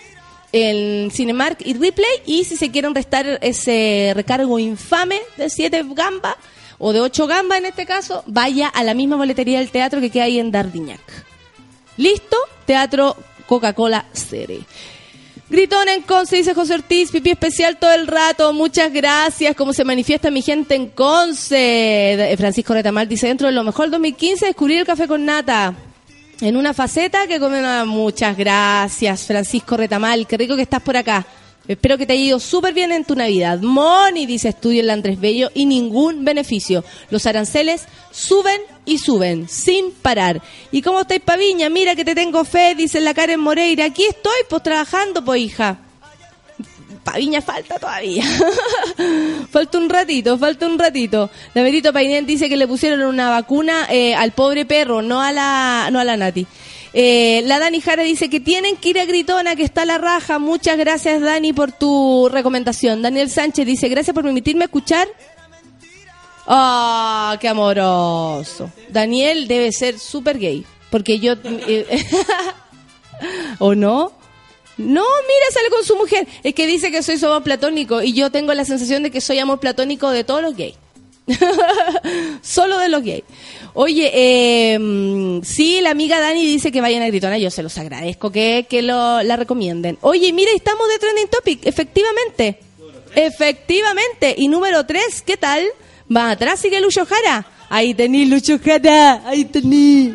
[0.52, 2.20] en Cinemark y Replay.
[2.26, 6.36] Y si se quieren restar ese recargo infame de 7 gambas,
[6.78, 10.10] o de 8 gambas en este caso, vaya a la misma boletería del teatro que
[10.10, 11.31] queda ahí en Dardiñac.
[11.96, 12.36] ¿Listo?
[12.66, 13.16] Teatro
[13.46, 14.64] Coca-Cola City.
[15.50, 19.84] Gritón en Conce, dice José Ortiz, pipí especial todo el rato, muchas gracias, como se
[19.84, 21.54] manifiesta mi gente en Conce.
[21.56, 25.74] De- Francisco Retamal dice, dentro de lo mejor 2015, descubrir el café con nata.
[26.40, 30.96] En una faceta que come una- muchas gracias, Francisco Retamal, qué rico que estás por
[30.96, 31.26] acá.
[31.68, 33.60] Espero que te haya ido súper bien en tu Navidad.
[33.60, 36.84] Moni dice estudio en Andrés Bello y ningún beneficio.
[37.10, 40.42] Los aranceles suben y suben sin parar.
[40.72, 41.68] ¿Y cómo estáis, Paviña?
[41.68, 43.84] Mira que te tengo fe, dice la Karen Moreira.
[43.84, 45.78] Aquí estoy, pues trabajando, pues hija.
[47.04, 48.24] Paviña falta todavía.
[49.50, 51.30] falta un ratito, falta un ratito.
[51.54, 55.88] Davidito Painén dice que le pusieron una vacuna eh, al pobre perro, no a la,
[55.92, 56.46] no a la Nati.
[56.94, 59.98] Eh, la Dani Jara dice que tienen que ir a Gritona, que está a la
[59.98, 60.38] raja.
[60.38, 63.02] Muchas gracias, Dani, por tu recomendación.
[63.02, 65.08] Daniel Sánchez dice, gracias por permitirme escuchar.
[66.46, 68.70] ¡Ah, qué amoroso!
[68.88, 71.34] Daniel debe ser súper gay, porque yo...
[71.44, 72.04] eh,
[73.58, 74.12] ¿O no?
[74.76, 76.26] No, mira, sale con su mujer.
[76.42, 79.38] Es que dice que soy su platónico y yo tengo la sensación de que soy
[79.38, 80.74] amor platónico de todos los gays.
[82.42, 83.24] Solo de los gays.
[83.74, 87.38] Oye, mm, sí, la amiga Dani dice que vayan a Gritona.
[87.38, 89.98] Yo se los agradezco que, que lo, la recomienden.
[90.02, 91.66] Oye, mira, estamos de Trending Topic.
[91.66, 92.58] Efectivamente.
[93.14, 94.34] Efectivamente.
[94.36, 95.64] Y número tres, ¿qué tal?
[96.08, 97.46] Más atrás sigue Lucho Jara.
[97.70, 99.22] Ahí tení, Lucho Jara.
[99.26, 100.14] Ahí tení.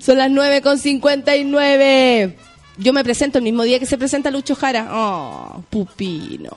[0.00, 2.36] Son las 9 con 59.
[2.78, 4.88] Yo me presento el mismo día que se presenta Lucho Jara.
[4.90, 6.56] Oh, pupino.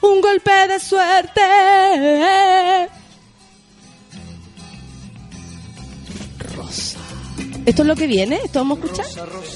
[0.00, 1.40] Un golpe de suerte.
[7.64, 8.40] ¿Esto es lo que viene?
[8.44, 9.06] ¿Esto vamos a escuchar?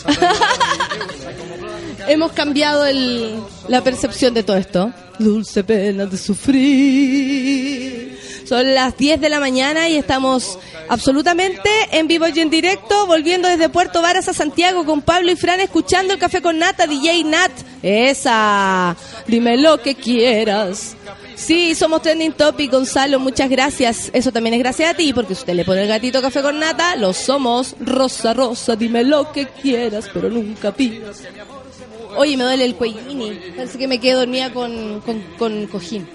[2.08, 4.92] Hemos cambiado el, la percepción de todo esto.
[5.18, 8.16] Dulce pena de sufrir.
[8.46, 10.56] Son las 10 de la mañana y estamos
[10.88, 15.36] absolutamente en vivo y en directo, volviendo desde Puerto Varas a Santiago con Pablo y
[15.36, 17.50] Fran, escuchando el café con Nata, DJ Nat.
[17.82, 18.94] Esa,
[19.26, 20.94] dime lo que quieras.
[21.36, 24.10] Sí, somos Trending Topic, Gonzalo, muchas gracias.
[24.14, 26.58] Eso también es gracias a ti, porque si usted le pone el gatito café con
[26.58, 27.76] nata, lo somos.
[27.78, 31.22] Rosa, rosa, dime lo que quieras, pero nunca pidas.
[32.16, 33.38] Oye, me duele el cuellini.
[33.54, 36.08] Parece que me quedé dormida con, con, con cojín.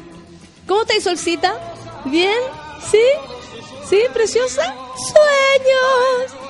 [0.67, 1.53] ¿Cómo estáis, Solcita?
[2.05, 2.39] ¿Bien?
[2.89, 2.97] ¿Sí?
[3.87, 3.99] ¿Sí?
[4.11, 4.73] ¿Preciosa?
[4.95, 6.40] Sueños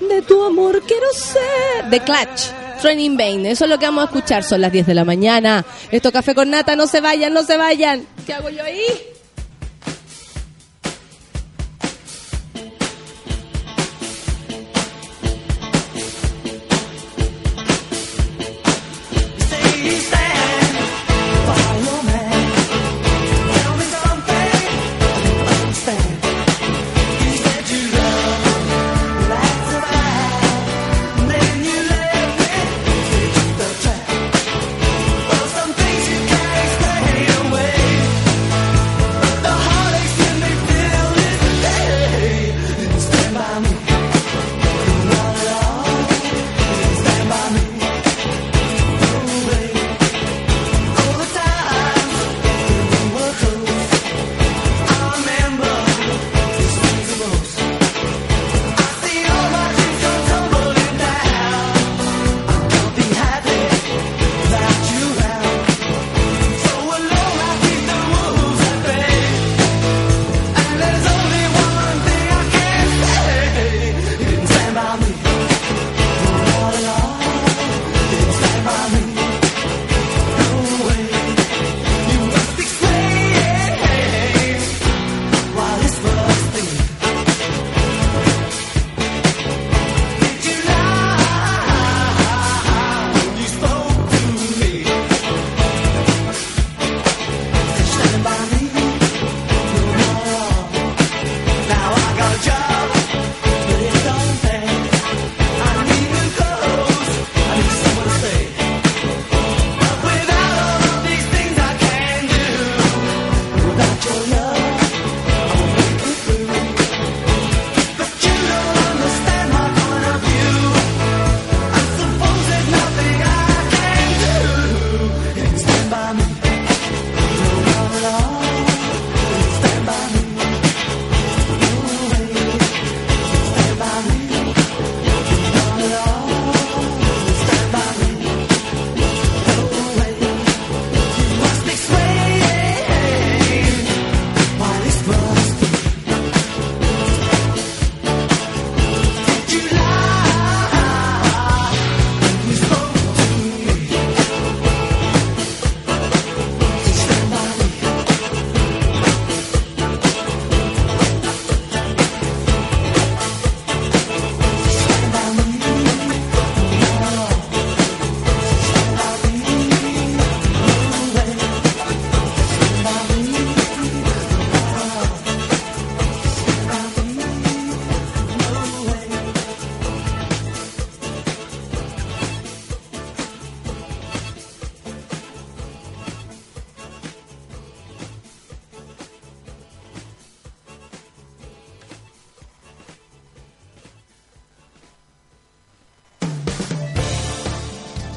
[0.00, 1.90] de tu amor quiero ser.
[1.90, 2.80] The Clutch.
[2.80, 3.50] Training Bane.
[3.50, 4.42] Eso es lo que vamos a escuchar.
[4.42, 5.64] Son las 10 de la mañana.
[5.90, 6.76] Esto café con nata.
[6.76, 8.06] No se vayan, no se vayan.
[8.26, 8.84] ¿Qué hago yo ahí?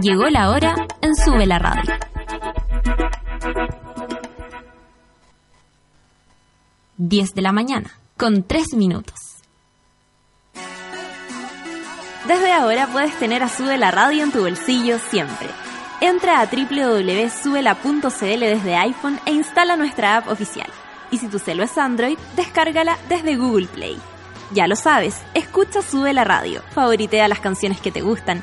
[0.00, 1.92] Llegó la hora en Sube la Radio.
[6.96, 9.16] Diez de la mañana, con tres minutos.
[12.28, 15.48] Desde ahora puedes tener a Sube la Radio en tu bolsillo siempre.
[16.00, 20.70] Entra a www.subela.cl desde iPhone e instala nuestra app oficial.
[21.10, 23.98] Y si tu celo es Android, descárgala desde Google Play.
[24.52, 28.42] Ya lo sabes, escucha Sube la Radio, favoritea las canciones que te gustan,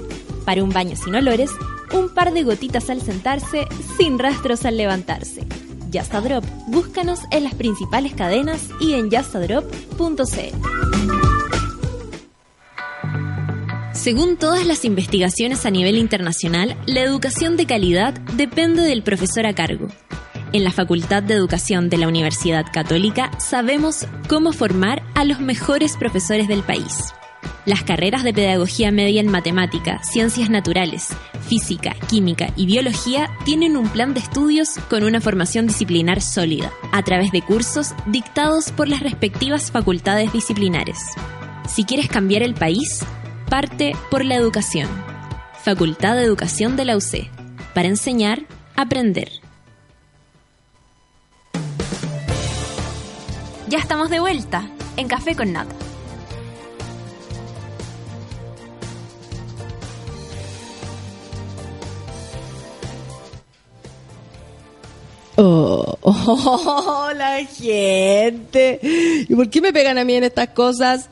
[0.45, 1.51] Para un baño sin olores,
[1.93, 3.67] un par de gotitas al sentarse,
[3.97, 5.45] sin rastros al levantarse.
[5.93, 10.81] Just a Drop, búscanos en las principales cadenas y en justadrop.cl.
[13.93, 19.53] Según todas las investigaciones a nivel internacional, la educación de calidad depende del profesor a
[19.53, 19.89] cargo.
[20.53, 25.97] En la Facultad de Educación de la Universidad Católica sabemos cómo formar a los mejores
[25.97, 27.13] profesores del país.
[27.65, 31.09] Las carreras de Pedagogía Media en Matemática, Ciencias Naturales,
[31.47, 37.03] Física, Química y Biología tienen un plan de estudios con una formación disciplinar sólida, a
[37.03, 40.97] través de cursos dictados por las respectivas facultades disciplinares.
[41.67, 43.03] Si quieres cambiar el país,
[43.49, 44.89] parte por la educación.
[45.63, 47.29] Facultad de Educación de la UC.
[47.73, 48.43] Para enseñar,
[48.75, 49.29] aprender.
[53.69, 54.67] Ya estamos de vuelta
[54.97, 55.90] en Café con Nata.
[65.43, 68.79] Oh, la gente.
[69.27, 71.09] ¿Y por qué me pegan a mí en estas cosas?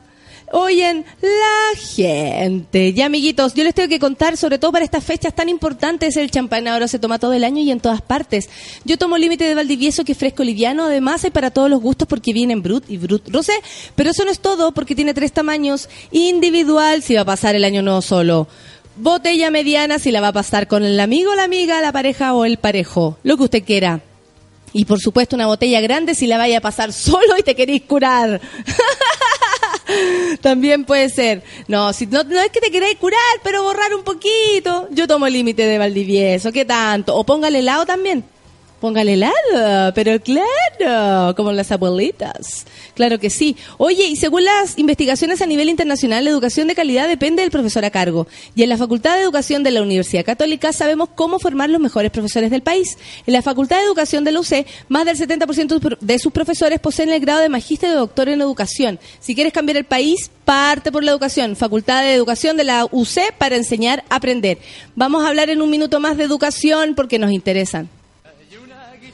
[0.52, 2.92] Oyen, la gente.
[2.92, 6.30] Ya, amiguitos, yo les tengo que contar, sobre todo para estas fechas tan importantes, el
[6.30, 8.48] champán ahora se toma todo el año y en todas partes.
[8.84, 12.06] Yo tomo límite de Valdivieso, que es fresco liviano, además hay para todos los gustos
[12.06, 13.54] porque viene en Brut y Brut Rosé.
[13.94, 15.88] Pero eso no es todo, porque tiene tres tamaños.
[16.10, 18.48] Individual, si va a pasar el año no solo.
[18.96, 22.44] Botella mediana, si la va a pasar con el amigo, la amiga, la pareja o
[22.44, 23.18] el parejo.
[23.22, 24.02] Lo que usted quiera.
[24.72, 27.82] Y por supuesto una botella grande si la vaya a pasar solo y te queréis
[27.82, 28.40] curar.
[30.40, 31.42] También puede ser.
[31.66, 34.88] No, si no, no es que te queráis curar, pero borrar un poquito.
[34.90, 37.16] Yo tomo el límite de Valdivieso, ¿qué tanto?
[37.16, 38.24] O póngale helado también.
[38.80, 42.64] Póngale helado, pero claro, como las abuelitas.
[42.94, 43.54] Claro que sí.
[43.76, 47.84] Oye, y según las investigaciones a nivel internacional, la educación de calidad depende del profesor
[47.84, 48.26] a cargo.
[48.54, 52.10] Y en la Facultad de Educación de la Universidad Católica sabemos cómo formar los mejores
[52.10, 52.96] profesores del país.
[53.26, 57.10] En la Facultad de Educación de la UC, más del 70% de sus profesores poseen
[57.10, 58.98] el grado de magíster o doctor en educación.
[59.20, 61.54] Si quieres cambiar el país, parte por la educación.
[61.54, 64.56] Facultad de Educación de la UC para enseñar a aprender.
[64.96, 67.99] Vamos a hablar en un minuto más de educación porque nos interesan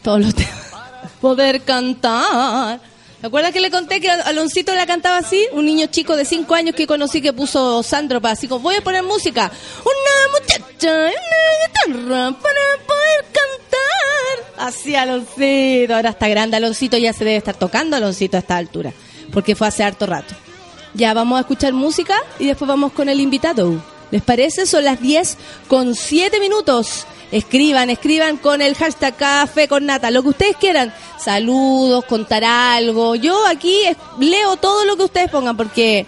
[0.06, 0.72] todos los temas.
[1.20, 2.78] Poder cantar.
[3.20, 5.44] ¿Te acuerdas que le conté que Aloncito la cantaba así?
[5.50, 8.76] Un niño chico de 5 años que conocí que puso Sandro para así como, voy
[8.76, 9.50] a poner música.
[9.80, 14.68] Una muchacha, una guitarra para poder cantar.
[14.68, 18.92] Así Aloncito, ahora está grande Aloncito, ya se debe estar tocando Aloncito a esta altura,
[19.32, 20.36] porque fue hace harto rato.
[20.94, 23.82] Ya vamos a escuchar música y después vamos con el invitado.
[24.12, 24.66] ¿Les parece?
[24.66, 25.36] Son las 10
[25.66, 27.06] con 7 minutos.
[27.32, 30.94] Escriban, escriban con el hashtag café con nata, lo que ustedes quieran.
[31.18, 33.16] Saludos, contar algo.
[33.16, 33.80] Yo aquí
[34.20, 36.06] leo todo lo que ustedes pongan porque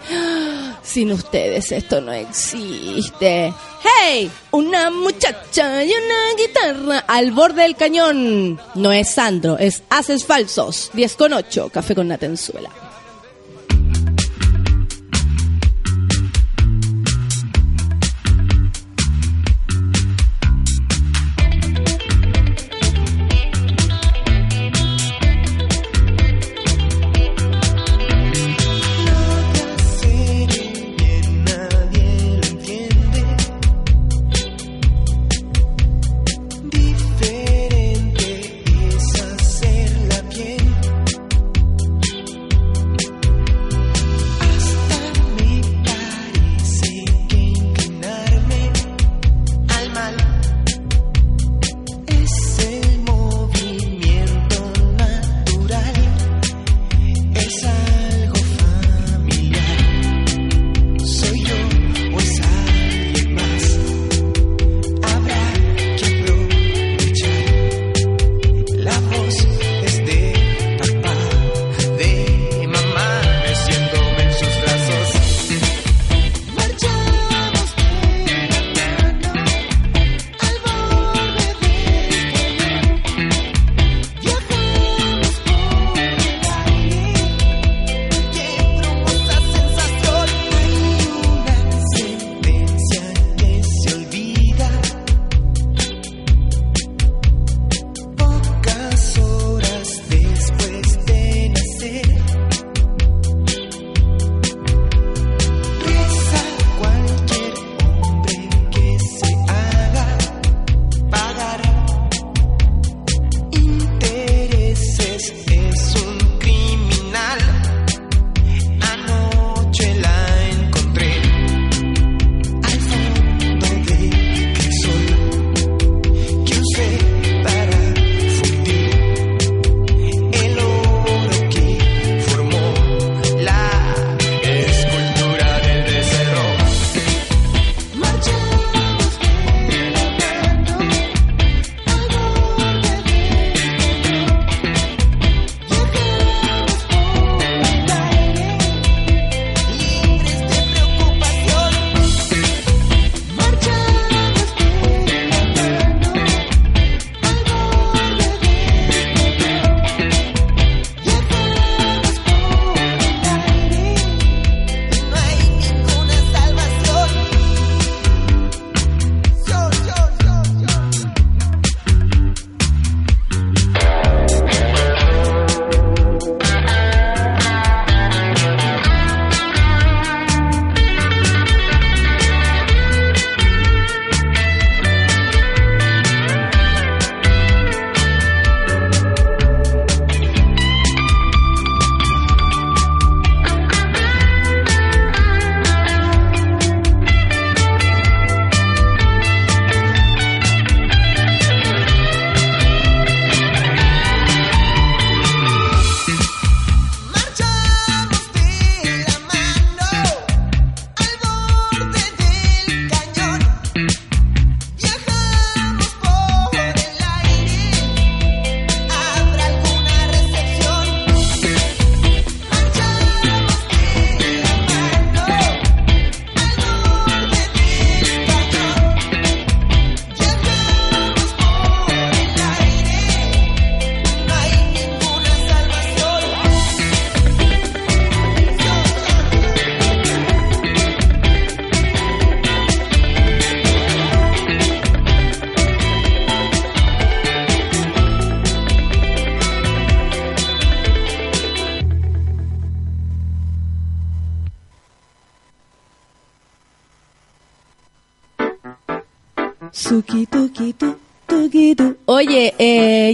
[0.81, 3.53] sin ustedes esto no existe.
[3.83, 4.29] ¡Hey!
[4.51, 8.59] Una muchacha y una guitarra al borde del cañón.
[8.75, 10.89] No es Sandro, es Haces Falsos.
[10.93, 12.27] 10 con 8, café con nata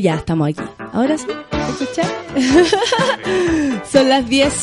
[0.06, 0.62] ya estamos aquí.
[0.94, 2.06] Ahora sí, ¿me escuchan?
[3.92, 4.54] Son las 10,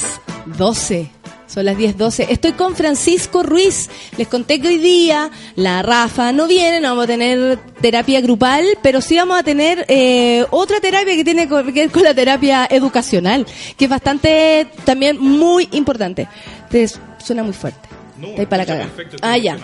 [0.57, 1.11] 12.
[1.49, 2.27] Son las 10.12.
[2.31, 3.91] Estoy con Francisco Ruiz.
[4.17, 8.65] Les conté que hoy día la Rafa no viene, no vamos a tener terapia grupal,
[8.83, 12.67] pero sí vamos a tener eh, otra terapia que tiene que ver con la terapia
[12.71, 13.45] educacional,
[13.77, 16.27] que es bastante también muy importante.
[16.57, 17.89] Entonces, suena muy fuerte.
[18.23, 18.89] Está ahí para cagar.
[19.21, 19.59] Ah, ya.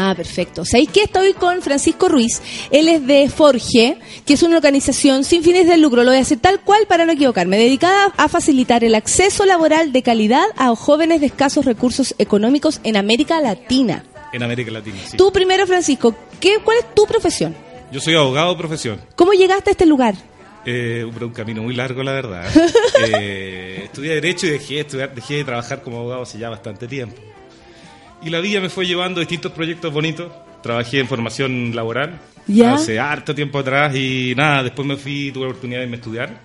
[0.00, 0.64] Ah, perfecto.
[0.64, 2.40] ¿Sabéis que estoy con Francisco Ruiz?
[2.70, 6.22] Él es de Forge, que es una organización sin fines de lucro, lo voy a
[6.22, 10.72] hacer tal cual para no equivocarme, dedicada a facilitar el acceso laboral de calidad a
[10.76, 14.04] jóvenes de escasos recursos económicos en América Latina.
[14.32, 15.16] En América Latina, sí.
[15.16, 17.56] Tú primero, Francisco, ¿qué, ¿cuál es tu profesión?
[17.90, 19.00] Yo soy abogado de profesión.
[19.16, 20.14] ¿Cómo llegaste a este lugar?
[20.64, 22.48] Eh, un, un camino muy largo, la verdad.
[23.00, 26.86] Eh, estudié Derecho y dejé de, estudiar, dejé de trabajar como abogado hace ya bastante
[26.86, 27.16] tiempo.
[28.22, 30.30] Y la vida me fue llevando a distintos proyectos bonitos.
[30.62, 32.18] Trabajé en formación laboral
[32.48, 32.74] ¿Ya?
[32.74, 35.98] hace harto tiempo atrás y nada, después me fui, tuve la oportunidad de irme a
[35.98, 36.40] estudiar.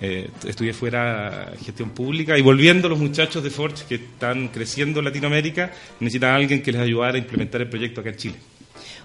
[0.00, 5.06] Eh, estudié fuera gestión pública y volviendo los muchachos de Forge que están creciendo en
[5.06, 8.36] Latinoamérica necesitan a alguien que les ayudara a implementar el proyecto acá en Chile.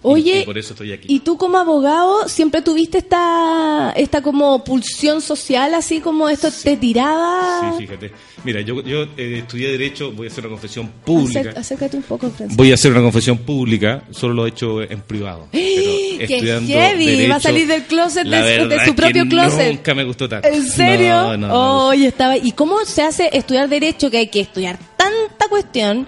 [0.03, 1.07] Oye, y por eso estoy aquí.
[1.14, 6.76] ¿y tú como abogado siempre tuviste esta, esta como pulsión social, así como esto te
[6.78, 7.73] tiraba?
[7.78, 8.11] Sí, fíjate.
[8.44, 11.40] Mira, yo, yo eh, estudié Derecho, voy a hacer una confesión pública.
[11.41, 12.57] Acércate, acércate un poco, Francisco.
[12.61, 15.48] Voy a hacer una confesión pública, solo lo he hecho en privado.
[15.52, 17.06] Pero ¡Qué heavy!
[17.06, 19.76] derecho, Va a salir del closet de, su- de su es que propio closet.
[19.76, 20.48] Nunca me gustó tanto.
[20.48, 21.14] ¿En serio?
[21.14, 21.88] No, no, no.
[21.90, 22.38] Oye, estaba.
[22.38, 26.07] ¿Y cómo se hace estudiar derecho que hay que estudiar tanta cuestión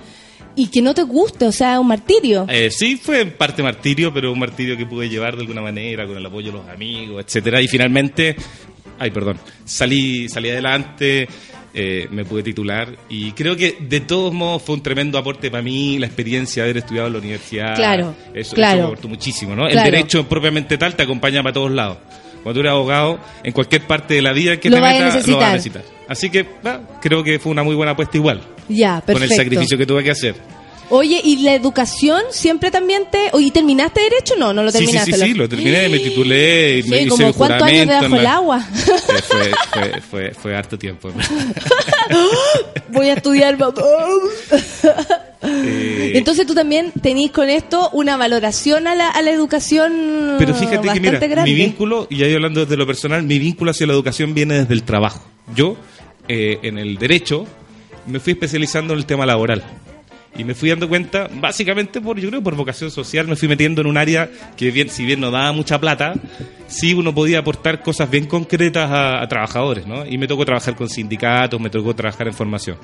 [0.56, 1.46] y que no te guste?
[1.46, 2.46] O sea, un martirio.
[2.50, 6.06] Eh, sí, fue en parte martirio, pero un martirio que pude llevar de alguna manera
[6.06, 7.62] con el apoyo de los amigos, etcétera.
[7.62, 8.36] Y finalmente,
[9.00, 11.28] ay, perdón, salí, salí adelante,
[11.74, 15.64] eh, me pude titular y creo que de todos modos fue un tremendo aporte para
[15.64, 17.76] mí la experiencia de haber estudiado en la universidad.
[17.76, 18.74] Claro, eso, claro.
[18.74, 19.68] eso me aportó muchísimo, ¿no?
[19.68, 19.88] Claro.
[19.88, 21.98] El derecho propiamente tal te acompaña para todos lados.
[22.44, 25.38] Cuando tú eres abogado, en cualquier parte de la vida que Lo te metas, lo
[25.38, 25.84] vas a necesitar.
[26.08, 26.46] Así que
[27.02, 29.14] creo que fue una muy buena apuesta igual, Ya, perfecto.
[29.14, 30.36] con el sacrificio que tuve que hacer.
[30.96, 33.30] Oye, ¿y la educación siempre también te...
[33.34, 34.36] Oye, ¿terminaste derecho?
[34.38, 35.14] No, no lo Sí, sí, terminaste.
[35.14, 38.34] sí, sí, lo terminé, me titulé, y me Sí, como cuántos años debajo el la-
[38.36, 38.60] agua.
[38.62, 41.10] Fue, fue, fue, fue harto tiempo.
[42.90, 43.74] Voy a estudiar, mamá.
[45.42, 50.54] Eh, Entonces tú también tenís con esto una valoración a la, a la educación pero
[50.54, 51.44] fíjate que mira, grande.
[51.52, 54.74] mi vínculo, y ahí hablando desde lo personal, mi vínculo hacia la educación viene desde
[54.74, 55.26] el trabajo.
[55.56, 55.76] Yo,
[56.28, 57.46] eh, en el derecho,
[58.08, 59.64] me fui especializando en el tema laboral.
[60.36, 63.82] Y me fui dando cuenta, básicamente por, yo creo, por vocación social, me fui metiendo
[63.82, 66.14] en un área que bien, si bien no daba mucha plata,
[66.68, 70.06] sí uno podía aportar cosas bien concretas a, a trabajadores, ¿no?
[70.06, 72.78] Y me tocó trabajar con sindicatos, me tocó trabajar en formación.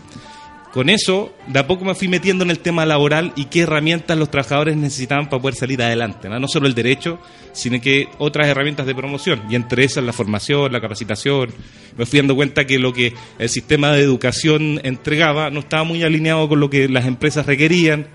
[0.72, 4.16] Con eso, de a poco me fui metiendo en el tema laboral y qué herramientas
[4.18, 6.30] los trabajadores necesitaban para poder salir adelante.
[6.30, 7.20] No, solo el derecho,
[7.54, 9.42] sino que otras herramientas de promoción.
[9.50, 11.50] Y entre esas la formación, la capacitación.
[11.98, 16.04] Me fui dando cuenta que lo que el sistema de educación entregaba no estaba muy
[16.04, 18.08] alineado con lo que las empresas requerían.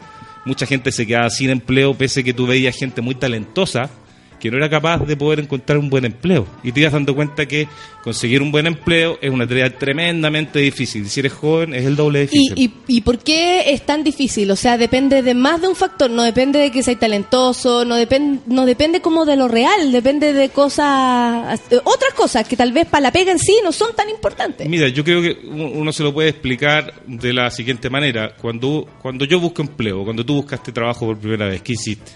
[0.45, 3.91] Mucha gente se quedaba sin empleo, pese que tú veías gente muy talentosa
[4.39, 6.47] que no era capaz de poder encontrar un buen empleo.
[6.63, 7.69] Y te ibas dando cuenta que
[8.03, 11.09] conseguir un buen empleo es una tarea tremendamente difícil.
[11.09, 12.73] Si eres joven, es el doble de ¿Y, difícil.
[12.89, 14.51] y, ¿Y por qué es tan difícil?
[14.51, 16.11] O sea, depende de más de un factor.
[16.11, 20.33] No depende de que seas talentoso, no, depende no depende como de lo real, depende
[20.33, 23.95] de cosas, eh, otras cosas que tal vez para la pega en sí no son
[23.95, 24.69] tan importantes.
[24.69, 28.35] Mira, yo creo que uno uno se lo puede explicar de la siguiente manera.
[28.41, 32.13] Cuando, cuando yo busco empleo, cuando tú buscaste trabajo por primera vez, ¿qué hiciste?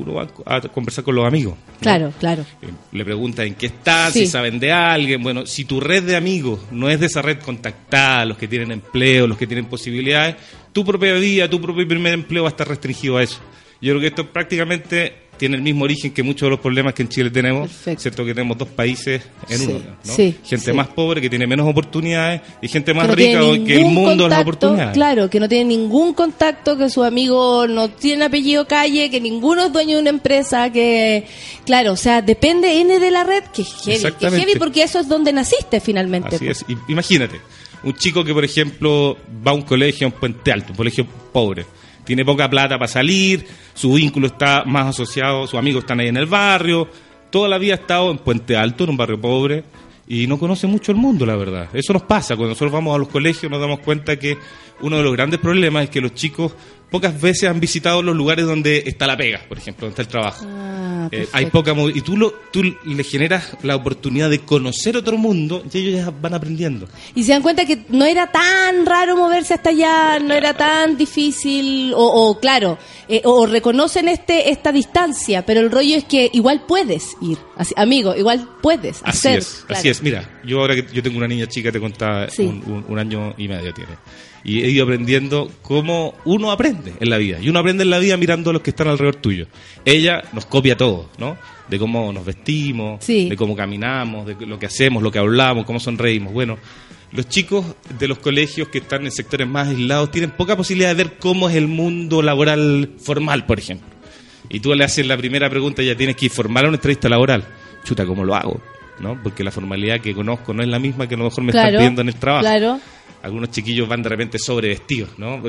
[0.00, 1.54] Uno va a conversar con los amigos.
[1.56, 1.78] ¿no?
[1.80, 2.42] Claro, claro.
[2.62, 4.20] Eh, Le pregunta en qué estás, Sí.
[4.20, 5.22] si saben de alguien.
[5.22, 8.70] Bueno, si tu red de amigos no es de esa red contactada, los que tienen
[8.72, 10.36] empleo, los que tienen posibilidades,
[10.72, 13.38] tu propia vida, tu propio primer empleo va a estar restringido a eso.
[13.80, 17.00] Yo creo que esto prácticamente tiene el mismo origen que muchos de los problemas que
[17.00, 18.02] en Chile tenemos, Perfecto.
[18.02, 18.24] ¿cierto?
[18.26, 20.12] Que tenemos dos países en Sí, uno, ¿no?
[20.14, 20.72] sí, gente sí.
[20.74, 24.28] más pobre que tiene menos oportunidades y gente más no rica que el mundo de
[24.28, 24.92] las contacto, oportunidades.
[24.92, 29.64] Claro, que no tiene ningún contacto, que su amigo no tiene apellido calle, que ninguno
[29.64, 31.24] es dueño de una empresa, que,
[31.64, 34.82] claro, o sea, depende N de la red, que es heavy, que es heavy porque
[34.82, 36.36] eso es donde naciste finalmente.
[36.36, 36.50] Así po.
[36.50, 36.66] es.
[36.88, 37.40] Imagínate,
[37.82, 41.64] un chico que, por ejemplo, va a un colegio en Puente Alto, un colegio pobre,
[42.10, 46.16] tiene poca plata para salir, su vínculo está más asociado, sus amigos están ahí en
[46.16, 46.88] el barrio,
[47.30, 49.62] toda la vida ha estado en Puente Alto, en un barrio pobre,
[50.08, 51.68] y no conoce mucho el mundo, la verdad.
[51.72, 54.36] Eso nos pasa, cuando nosotros vamos a los colegios nos damos cuenta que
[54.80, 56.52] uno de los grandes problemas es que los chicos
[56.90, 60.08] pocas veces han visitado los lugares donde está la pega, por ejemplo, donde está el
[60.08, 60.44] trabajo.
[60.48, 65.16] Ah, Eh, hay poca y tú, lo, tú le generas la oportunidad de conocer otro
[65.16, 66.88] mundo y ellos ya van aprendiendo.
[67.14, 70.96] Y se dan cuenta que no era tan raro moverse hasta allá, no era tan
[70.98, 76.30] difícil, o, o, claro, eh, o reconocen este esta distancia, pero el rollo es que
[76.32, 79.38] igual puedes ir, así, amigo, igual puedes Así hacer.
[79.38, 79.78] es, claro.
[79.80, 80.02] así es.
[80.02, 82.42] Mira, yo ahora que yo tengo una niña chica, te contaba, Sí.
[82.42, 83.92] un, un- un año y medio tiene.
[84.42, 87.38] Y he ido aprendiendo cómo uno aprende en la vida.
[87.40, 89.46] Y uno aprende en la vida mirando a los que están alrededor tuyo.
[89.84, 91.36] Ella nos copia todo, ¿no?
[91.68, 93.28] De cómo nos vestimos, Sí.
[93.28, 96.32] de cómo caminamos, de lo que hacemos, lo que hablamos, cómo sonreímos.
[96.32, 96.56] Bueno,
[97.12, 97.64] los chicos
[97.98, 101.48] de los colegios que están en sectores más aislados tienen poca posibilidad de ver cómo
[101.50, 103.88] es el mundo laboral formal, por ejemplo.
[104.48, 106.76] Y tú le haces la primera pregunta y ya tienes que ir formal a una
[106.76, 107.44] entrevista laboral.
[107.84, 108.60] Chuta, ¿cómo lo hago?
[109.00, 109.18] ¿No?
[109.22, 111.68] Porque la formalidad que conozco no es la misma que a lo mejor me Claro,
[111.68, 112.42] están pidiendo en el trabajo.
[112.42, 112.80] Claro.
[113.22, 115.42] Algunos chiquillos van de repente sobrevestidos, ¿no?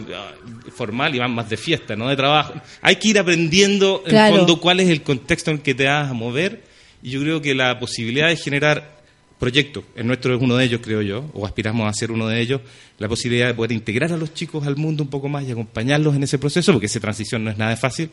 [0.75, 2.53] Formal y van más de fiesta, no de trabajo.
[2.81, 4.33] Hay que ir aprendiendo, en Claro.
[4.33, 6.63] el fondo, cuál es el contexto en que te vas a mover.
[7.01, 8.99] Y yo creo que la posibilidad de generar
[9.39, 12.39] proyectos, el nuestro es uno de ellos, creo yo, o aspiramos a ser uno de
[12.41, 12.61] ellos,
[12.99, 16.15] la posibilidad de poder integrar a los chicos al mundo un poco más y acompañarlos
[16.15, 18.11] en ese proceso, porque esa transición no es nada fácil,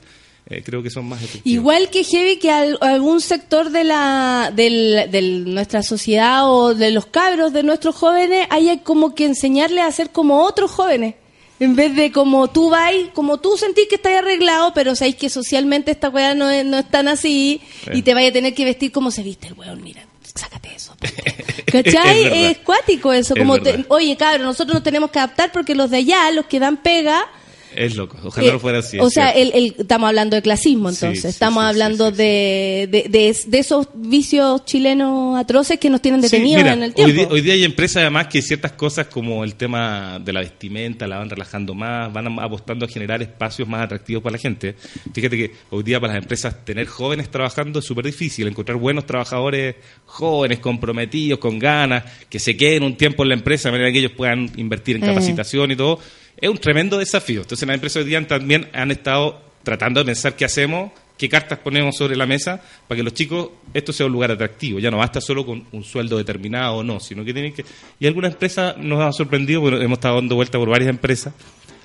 [0.51, 1.47] eh, creo que son más efectivos.
[1.47, 6.91] Igual que heavy que al- algún sector de la del, del- nuestra sociedad o de
[6.91, 11.15] los cabros de nuestros jóvenes haya como que enseñarles a ser como otros jóvenes.
[11.61, 15.29] En vez de como tú vas, como tú sentís que estás arreglado, pero sabéis que
[15.29, 17.61] socialmente esta weá no es, no es tan así
[17.93, 20.95] y te vaya a tener que vestir como se viste el weón, mira, sácate eso.
[21.67, 22.45] ¿Cachai?
[22.47, 25.91] Es cuático eso, Es como te- oye cabros, nosotros nos tenemos que adaptar porque los
[25.91, 27.27] de allá, los que dan pega,
[27.75, 28.99] Es loco, ojalá eh, no fuera así.
[28.99, 31.21] O sea, el, el- estamos hablando de clasismo, entonces.
[31.23, 32.11] sí, estamos sí, hablando.
[32.11, 36.95] De, de, de, de esos vicios chilenos atroces que nos tienen detenidos mira, en el
[36.95, 37.29] tiempo.
[37.31, 41.19] hoy día hay empresas además que ciertas cosas como el tema de la vestimenta la
[41.19, 44.75] van relajando más, van apostando a generar espacios más atractivos para la gente.
[45.13, 49.07] Fíjate que hoy día para las empresas tener jóvenes trabajando es súper difícil, encontrar buenos
[49.07, 49.77] trabajadores
[50.07, 53.99] jóvenes, comprometidos, con ganas, que se queden un tiempo en la empresa de manera que
[53.99, 55.07] ellos puedan invertir en Eh.
[55.07, 56.01] capacitación y todo.
[56.41, 57.41] Es un tremendo desafío.
[57.43, 61.59] Entonces las empresas hoy día también han estado tratando de pensar qué hacemos, qué cartas
[61.59, 64.79] ponemos sobre la mesa para que los chicos esto sea un lugar atractivo.
[64.79, 67.65] Ya no basta solo con un sueldo determinado o no, sino que tienen que...
[67.99, 71.35] Y algunas empresas nos han sorprendido, bueno, hemos estado dando vuelta por varias empresas,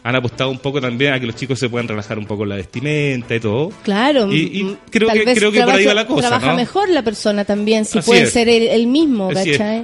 [0.03, 2.55] han apostado un poco también a que los chicos se puedan relajar un poco la
[2.55, 3.69] vestimenta y todo.
[3.83, 4.31] Claro.
[4.33, 6.47] Y, y mm, creo, tal que, vez creo que por ahí va la cosa, Trabaja
[6.51, 6.55] ¿no?
[6.57, 8.31] mejor la persona también, si Así puede es.
[8.31, 9.29] ser el, el mismo.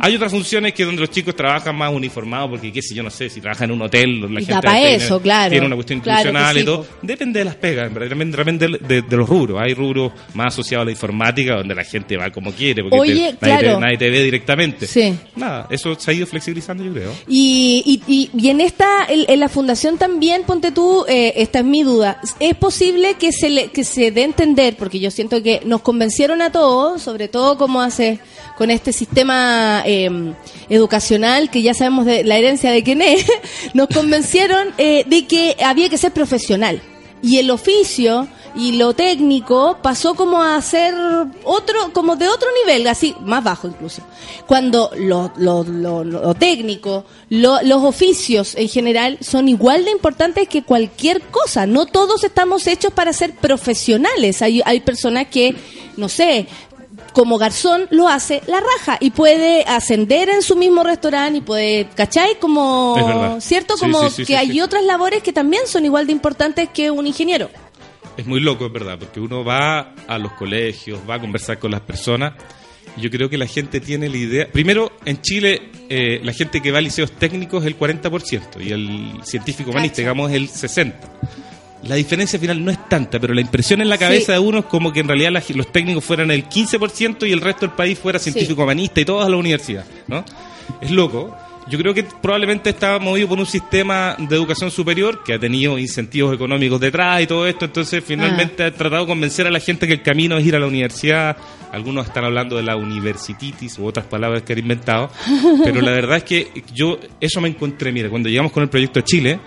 [0.01, 3.09] Hay otras funciones que donde los chicos trabajan más uniformados, porque qué sé yo, no
[3.09, 5.51] sé, si trabajan en un hotel, la Y gente da pa' tiene- eso, claro.
[5.51, 6.85] tiene una cuestión Claro que institucional sí, y todo.
[7.01, 9.61] Depende de las pegas, depende, depende de, los rubros.
[9.61, 13.13] Hay rubros más asociados a la informática, donde la gente va como quiere, porque Oye,
[13.39, 13.75] te- nadie, claro.
[13.75, 14.85] te, nadie te ve directamente.
[14.85, 15.13] Sí.
[15.37, 17.13] Nada, eso se ha ido flexibilizando, yo creo.
[17.27, 20.08] Y, y, y, y en esta, en, en la fundación también,
[20.45, 24.21] ponte tú, eh, esta es mi duda, ¿es posible que se, le, que se dé
[24.21, 28.19] a entender, porque yo siento que nos convencieron a todos, sobre todo como hace
[28.57, 30.33] con este sistema eh,
[30.69, 33.25] educacional, que ya sabemos de la herencia de quién es,
[33.73, 36.81] nos convencieron eh, de que había que ser profesional.
[37.21, 40.93] Y el oficio y lo técnico pasó como a ser
[41.43, 44.01] otro, como de otro nivel, así, más bajo incluso.
[44.47, 50.47] Cuando lo, lo, lo, lo técnico, lo- los oficios en general son igual de importantes
[50.49, 51.65] que cualquier cosa.
[51.67, 54.41] No todos estamos hechos para ser profesionales.
[54.41, 55.55] Hay, hay personas que,
[55.97, 56.47] no sé,
[57.13, 61.87] como garzón lo hace la raja y puede ascender en su mismo restaurante y puede,
[61.95, 62.39] ¿cachai?
[62.39, 63.37] Como.
[63.41, 63.75] ¿cierto?
[63.79, 67.05] Como sí, sí, que hay otras labores que también son igual de importantes que un
[67.07, 67.49] ingeniero.
[68.19, 71.71] Es muy loco, es verdad, porque uno va a los colegios, va a conversar con
[71.71, 72.33] las personas.
[72.97, 74.47] y Yo creo que la gente tiene la idea.
[74.51, 78.71] Primero, en Chile, eh, la gente que va a liceos técnicos es el 40% y
[78.71, 80.93] el científico humanista, digamos, es el 60%.
[81.83, 84.31] La diferencia final no es tanta, pero la impresión en la cabeza Sí.
[84.33, 87.39] de uno es como que en realidad la- los técnicos fueran el 15% y el
[87.39, 90.25] resto del país fuera científico humanista y todos a la universidad, ¿no?
[90.81, 91.37] Es loco.
[91.69, 95.77] Yo creo que probablemente está movido por un sistema de educación superior que ha tenido
[95.77, 99.85] incentivos económicos detrás y todo esto, entonces finalmente ha tratado de convencer a la gente
[99.85, 101.37] que el camino es ir a la universidad.
[101.71, 105.11] Algunos están hablando de la universititis u otras palabras que han inventado,
[105.63, 109.01] pero la verdad es que yo eso me encontré, mira, cuando llegamos con el proyecto
[109.01, 109.39] a Chile,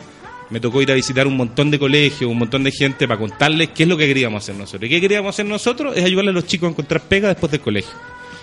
[0.51, 3.71] me tocó ir a visitar un montón de colegios, un montón de gente para contarles
[3.71, 4.85] qué es lo que queríamos hacer nosotros.
[4.85, 5.97] ¿Y qué queríamos hacer nosotros?
[5.97, 7.93] Es ayudarle a los chicos a encontrar pega después del colegio.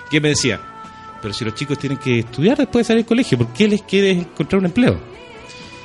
[0.09, 0.59] ¿Qué me decía?
[1.21, 3.81] Pero si los chicos tienen que estudiar después de salir del colegio, ¿por qué les
[3.81, 4.99] quieres encontrar un empleo?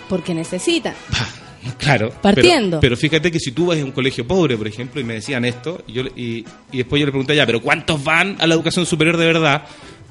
[0.09, 0.95] Porque necesitan.
[1.79, 2.11] Claro.
[2.21, 2.79] Partiendo.
[2.79, 5.15] Pero, pero fíjate que si tú vas a un colegio pobre, por ejemplo, y me
[5.15, 8.47] decían esto, y, yo, y, y después yo le pregunté ya, ¿pero cuántos van a
[8.47, 9.63] la educación superior de verdad?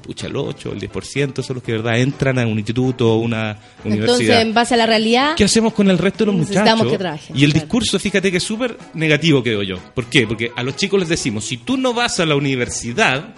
[0.04, 3.18] pucha, el 8, el 10% son los que de verdad entran a un instituto o
[3.18, 4.42] una Entonces, universidad.
[4.42, 6.92] en base a la realidad, ¿Qué hacemos con el resto de los Necesitamos muchachos?
[6.92, 7.64] que trabajen, y el claro.
[7.64, 9.78] discurso, fíjate que es súper negativo, creo yo.
[9.94, 10.26] ¿Por qué?
[10.26, 13.34] Porque a los chicos les decimos, si tú no vas a la universidad,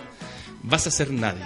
[0.63, 1.45] vas a ser nadie.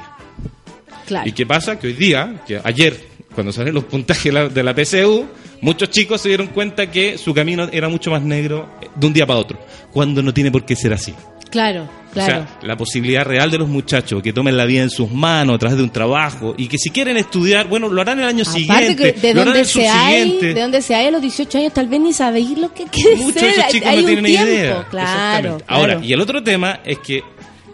[1.10, 1.28] Claro.
[1.28, 1.78] ¿Y qué pasa?
[1.78, 2.96] Que hoy día, que ayer,
[3.34, 5.26] cuando salen los puntajes de la, PSU,
[5.60, 9.12] muchos chicos se dieron cuenta que su camino era mucho más negro eh, de un
[9.12, 9.58] día para otro,
[9.90, 11.12] cuando no tiene por qué ser así.
[11.50, 12.44] Claro, claro.
[12.44, 15.56] O sea, la posibilidad real de los muchachos que tomen la vida en sus manos
[15.56, 18.44] a través de un trabajo y que si quieren estudiar, bueno, lo harán el año
[18.44, 21.58] Aparte siguiente, que de lo donde se hay, de donde se hay a los 18
[21.58, 24.24] años, tal vez ni sabéis lo que quiere Muchos de esos chicos hay no tienen
[24.26, 24.86] tiempo, idea.
[24.88, 25.58] Claro.
[25.66, 26.06] Ahora, claro.
[26.06, 27.24] y el otro tema es que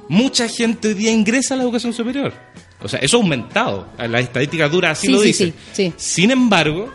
[0.09, 2.33] mucha gente hoy día ingresa a la educación superior.
[2.83, 3.89] O sea, eso ha aumentado.
[3.99, 5.55] Las estadísticas duras así Sí, lo sí, dicen.
[5.73, 5.93] sí, sí.
[5.97, 6.93] Sin embargo,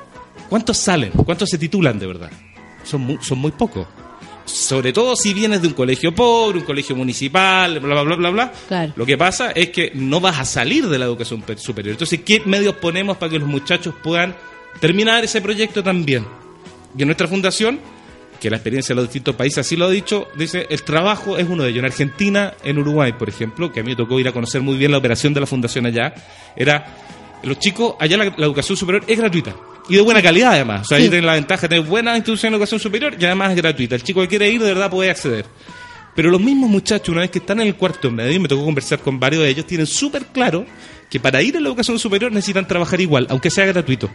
[0.49, 1.11] ¿cuántos salen?
[1.11, 2.31] ¿Cuántos se titulan de verdad?
[2.83, 3.87] Son muy, son muy pocos.
[4.45, 8.29] Sobre todo si vienes de un colegio pobre, un colegio municipal, bla, bla, bla, bla,
[8.31, 8.51] bla.
[8.67, 8.93] Claro.
[8.95, 11.93] Lo que pasa es que no vas a salir de la educación pe- superior.
[11.93, 14.35] Entonces, ¿qué medios ponemos para que los muchachos puedan
[14.79, 16.25] terminar ese proyecto también?
[16.97, 17.79] Y en nuestra fundación,
[18.41, 21.47] que la experiencia de los distintos países así lo ha dicho, dice, el trabajo es
[21.47, 21.79] uno de ellos.
[21.79, 24.77] En Argentina, en Uruguay, por ejemplo, que a mí me tocó ir a conocer muy
[24.77, 26.11] bien la operación de la fundación allá,
[26.55, 26.97] era,
[27.43, 29.55] los chicos, allá la, la educación superior es gratuita.
[29.87, 30.81] Y de buena calidad además.
[30.81, 33.51] O sea, ahí tienen la ventaja de tener buena institución de educación superior y además
[33.51, 33.93] es gratuita.
[33.93, 35.45] El chico que quiere ir de verdad puede acceder.
[36.15, 38.65] Pero los mismos muchachos, una vez que están en el cuarto medio, y me tocó
[38.65, 40.65] conversar con varios de ellos, tienen súper claro
[41.09, 44.09] que para ir a la educación superior necesitan trabajar igual, aunque sea gratuito.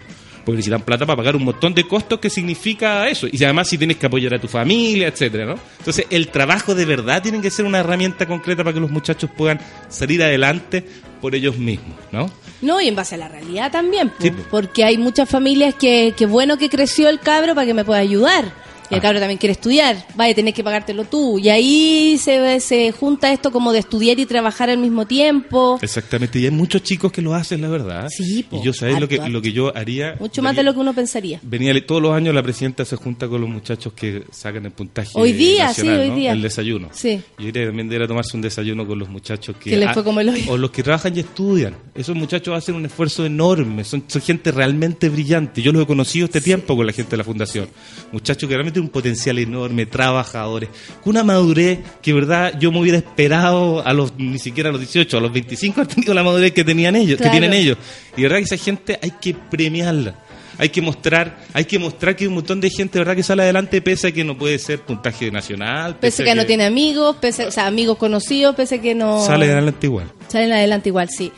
[0.47, 3.27] Porque necesitan plata para pagar un montón de costos que significa eso.
[3.31, 5.57] Y además si tienes que apoyar a tu familia, etcétera, ¿no?
[5.81, 9.29] Entonces, el trabajo de verdad tiene que ser una herramienta concreta para que los muchachos
[9.37, 9.59] puedan
[9.89, 10.85] salir adelante
[11.21, 12.31] por ellos mismos, ¿no?
[12.63, 14.43] No, y en base a la realidad también, Sí, po.
[14.51, 17.99] porque hay muchas familias que, que bueno que creció el cabro para que me pueda
[18.01, 18.45] ayudar.
[18.91, 21.39] Y el cabro también quiere estudiar, vaya, tenés que pagártelo tú.
[21.39, 25.79] Y ahí se, se junta esto como de estudiar y trabajar al mismo tiempo.
[25.81, 28.09] Exactamente, y hay muchos chicos que lo hacen, la verdad.
[28.09, 30.17] Sí, po, y yo sabéis lo que, harto, lo que yo haría.
[30.19, 31.41] Mucho más de lo que uno pensaría.
[31.43, 35.11] Venía todos los años la presidenta se junta con los muchachos que sacan el puntaje
[35.15, 36.17] Hoy día, nacional, sí, hoy ¿no?
[36.17, 36.33] día.
[36.33, 36.89] el desayuno.
[36.93, 37.21] Sí.
[37.39, 39.93] Yo iría también de ir a tomarse un desayuno con los muchachos que, Que les
[39.93, 41.75] fue como el o los que trabajan y estudian.
[41.95, 45.63] Esos muchachos hacen un esfuerzo enorme, son, son gente realmente brillante.
[45.63, 47.69] Yo los he conocido este tiempo con la gente de la fundación.
[48.13, 50.69] Muchachos que realmente un potencial enorme, trabajadores,
[51.03, 54.81] con una madurez que verdad yo me hubiera esperado a los ni siquiera a los
[54.81, 57.33] 18, a los 25 han tenido la madurez que tenían ellos, Claro.
[57.33, 57.77] que tienen ellos.
[58.17, 60.15] Y verdad que esa gente hay que premiarla.
[60.59, 63.43] Hay que mostrar, hay que mostrar que hay un montón de gente, ¿verdad?, que sale
[63.43, 65.97] adelante pese a que no puede ser puntaje nacional.
[65.99, 69.23] Pese a que no tiene amigos, pese, o sea, amigos conocidos, pese a que no...
[69.23, 70.11] Sale adelante igual.
[70.29, 71.31] Salen adelante igual, sí.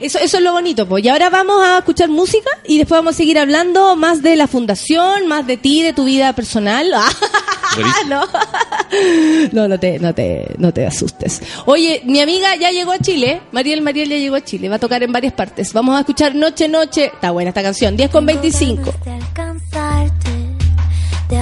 [0.00, 1.04] Eso, eso es lo bonito, pues.
[1.04, 4.46] Y ahora vamos a escuchar música y después vamos a seguir hablando más de la
[4.46, 6.90] fundación, más de ti, de tu vida personal.
[8.08, 8.24] No.
[9.52, 11.42] no, no te, no te, no te asustes.
[11.66, 13.42] Oye, mi amiga ya llegó a Chile.
[13.52, 14.70] Mariel Mariel ya llegó a Chile.
[14.70, 15.74] Va a tocar en varias partes.
[15.74, 17.06] Vamos a escuchar Noche Noche.
[17.06, 17.96] Está buena esta canción.
[17.96, 18.94] 10 con 25.
[21.28, 21.36] De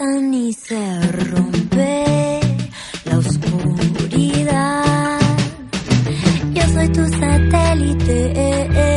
[0.00, 2.40] detectan y se rompe
[3.04, 5.20] la oscuridad.
[6.52, 8.89] Yo soy tu satélite,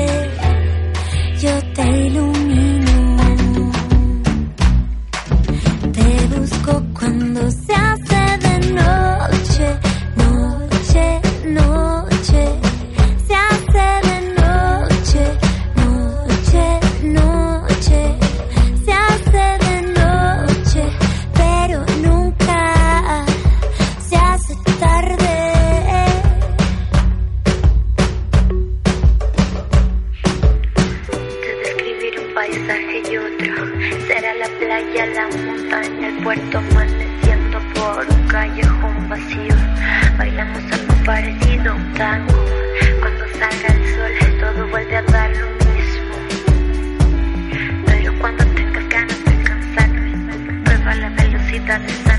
[51.68, 52.13] la velocidad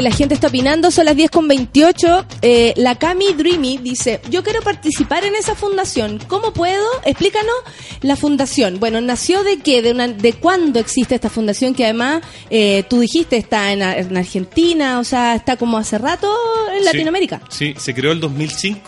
[0.00, 2.26] Oye, la gente está opinando, son las 10 con 28.
[2.40, 6.18] Eh, la Cami Dreamy dice, yo quiero participar en esa fundación.
[6.26, 6.86] ¿Cómo puedo?
[7.04, 7.52] Explícanos
[8.00, 8.80] la fundación.
[8.80, 9.82] Bueno, ¿nació de qué?
[9.82, 11.74] ¿De, una, de cuándo existe esta fundación?
[11.74, 16.34] Que además, eh, tú dijiste, está en, en Argentina, o sea, está como hace rato
[16.72, 16.84] en Sí.
[16.86, 17.42] Latinoamérica.
[17.50, 18.80] Sí, se creó el 2005.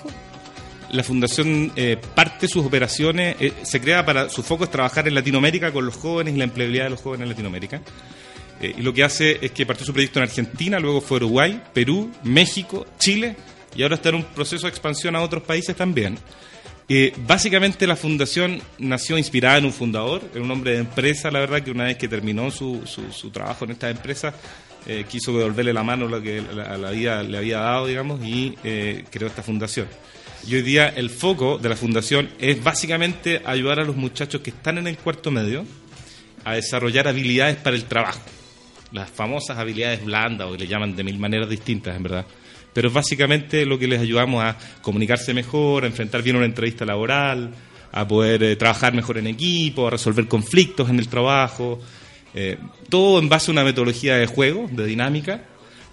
[0.92, 5.14] La fundación eh, parte sus operaciones, eh, se crea para, su foco es trabajar en
[5.14, 7.82] Latinoamérica con los jóvenes y la empleabilidad de los jóvenes en Latinoamérica.
[8.62, 11.60] Eh, y lo que hace es que partió su proyecto en Argentina, luego fue Uruguay,
[11.74, 13.36] Perú, México, Chile
[13.74, 16.18] y ahora está en un proceso de expansión a otros países también.
[16.88, 21.40] Eh, básicamente la fundación nació inspirada en un fundador, en un hombre de empresa, la
[21.40, 24.34] verdad que una vez que terminó su, su, trabajo en esta empresa,
[24.86, 29.28] eh, quiso devolverle la mano lo que la, le había dado, digamos, y eh, creó
[29.28, 29.86] esta fundación.
[30.46, 34.50] Y hoy día el foco de la fundación es básicamente ayudar a los muchachos que
[34.50, 35.64] están en el cuarto medio
[36.44, 38.20] a desarrollar habilidades para el trabajo.
[38.92, 42.26] Las famosas habilidades blandas, o que le llaman de mil maneras distintas, en verdad.
[42.72, 46.84] Pero es básicamente lo que les ayudamos a comunicarse mejor, a enfrentar bien una entrevista
[46.84, 47.52] laboral,
[47.92, 51.78] a poder eh, trabajar mejor en equipo, a resolver conflictos en el trabajo.
[52.34, 52.56] eh,
[52.88, 55.42] todo en base a una metodología de juego, de dinámica,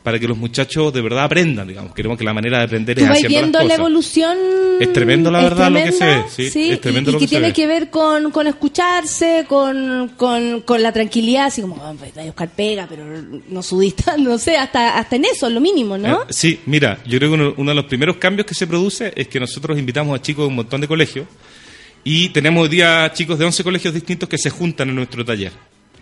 [0.03, 1.93] para que los muchachos de verdad aprendan, digamos.
[1.93, 3.79] Queremos que la manera de aprender Tú es haciendo las viendo la cosas.
[3.79, 4.37] evolución.
[4.79, 7.27] Es tremendo, la verdad, lo que se ve, sí, es tremendo y, lo que que
[7.27, 7.53] se tiene ve.
[7.53, 12.49] que ver con, con escucharse, con, con, con la tranquilidad, así como, "Ah, pues, buscar
[12.49, 13.03] pega, pero
[13.49, 16.21] no sudista, no sé, hasta, hasta en eso, lo mínimo, ¿no?
[16.21, 19.11] Eh, sí, mira, yo creo que uno, uno de los primeros cambios que se produce
[19.15, 21.25] es que nosotros invitamos a chicos de un montón de colegios
[22.05, 25.51] y tenemos hoy día chicos de 11 colegios distintos que se juntan en nuestro taller.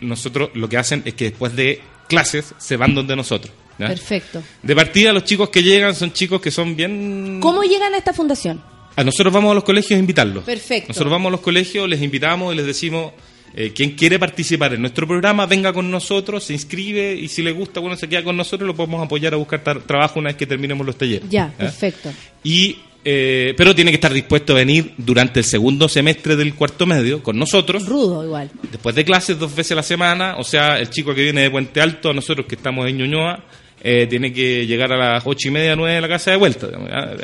[0.01, 3.51] Nosotros lo que hacen es que después de clases se van donde nosotros.
[3.79, 3.87] ¿Ya?
[3.87, 4.43] Perfecto.
[4.61, 7.39] De partida, los chicos que llegan son chicos que son bien...
[7.41, 8.61] ¿Cómo llegan a esta fundación?
[8.95, 10.43] A nosotros vamos a los colegios a invitarlos.
[10.43, 10.87] Perfecto.
[10.89, 13.13] Nosotros vamos a los colegios, les invitamos y les decimos,
[13.53, 17.51] eh, quien quiere participar en nuestro programa, venga con nosotros, se inscribe y si le
[17.51, 20.45] gusta, bueno, se queda con nosotros, lo podemos apoyar a buscar trabajo una vez que
[20.45, 21.29] terminemos los talleres.
[21.29, 21.57] Ya, ¿ya?
[21.57, 22.11] perfecto.
[22.43, 26.85] Y, eh, pero tiene que estar dispuesto a venir durante el segundo semestre del cuarto
[26.85, 28.51] medio con nosotros, Rudo igual.
[28.69, 31.49] después de clases dos veces a la semana, o sea, el chico que viene de
[31.49, 33.43] Puente Alto, a nosotros que estamos en Ñuñoa,
[33.81, 36.67] eh, tiene que llegar a las ocho y media, nueve de la casa de vuelta.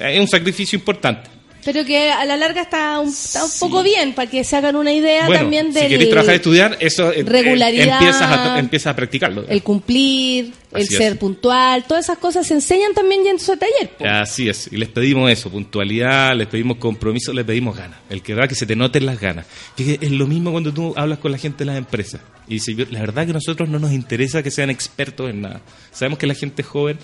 [0.01, 1.29] Es un sacrificio importante.
[1.65, 4.75] Pero que a la larga está un, está un poco bien, para que se hagan
[4.75, 8.21] una idea Bueno, también si del queréis trabajar y estudiar, eso eh, eh, regularidad, empiezas,
[8.21, 9.45] a, empiezas a practicarlo.
[9.47, 10.89] el cumplir, el es.
[10.89, 13.91] ser puntual, todas esas cosas se enseñan también ya en su taller.
[14.05, 17.99] Así es, y les pedimos eso, puntualidad, les pedimos compromiso, les pedimos ganas.
[18.09, 19.45] El que verdad que se te noten las ganas.
[19.75, 22.21] Fíjate, es lo mismo cuando tú hablas con la gente de las empresas.
[22.47, 25.61] Y dice, la verdad que a nosotros no nos interesa que sean expertos en nada.
[25.91, 26.97] Sabemos que la gente joven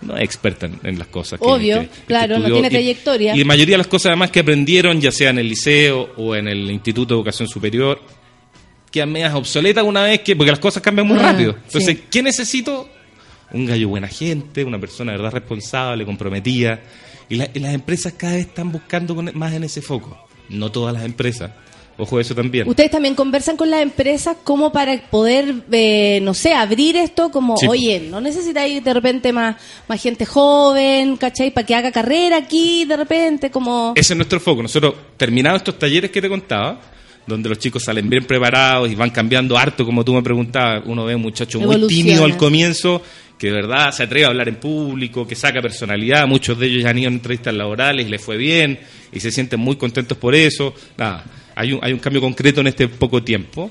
[0.00, 1.40] no es experta en, en las cosas.
[1.40, 3.34] que- Obvio, que- que claro, no tiene trayectoria.
[3.34, 6.34] Y la mayoría de las cosas además que aprendieron, ya sea en el liceo o
[6.36, 8.00] en el Instituto de Educación Superior,
[8.90, 11.56] quedan medias obsoletas una vez que, porque las cosas cambian muy Ah, rápido.
[11.66, 12.04] Entonces, sí.
[12.10, 12.88] ¿qué necesito?
[13.52, 16.80] Un gallo buena gente, una persona de verdad responsable, comprometida.
[17.28, 20.16] Y, la- y las empresas cada vez están buscando con- más en ese foco.
[20.48, 21.50] No todas las empresas,
[22.00, 22.68] Ojo eso también.
[22.68, 27.56] Ustedes también conversan con las empresas como para poder, eh, no sé, abrir esto como,
[27.56, 27.66] Sí.
[27.66, 29.56] oye, no necesitáis de repente más,
[29.88, 31.50] más gente joven, ¿cachai?
[31.50, 33.92] Para que haga carrera aquí, de repente, como...
[33.96, 34.62] Ese es nuestro foco.
[34.62, 36.80] Nosotros, terminados estos talleres que te contaba,
[37.28, 41.04] donde los chicos salen bien preparados y van cambiando harto, como tú me preguntabas, uno
[41.04, 43.02] ve un muchacho muy tímido al comienzo,
[43.38, 46.82] que de verdad se atreve a hablar en público, que saca personalidad, muchos de ellos
[46.82, 48.80] ya han ido a entrevistas laborales y les fue bien
[49.12, 50.74] y se sienten muy contentos por eso.
[50.96, 51.24] Nada,
[51.54, 53.70] hay un, hay un cambio concreto en este poco tiempo.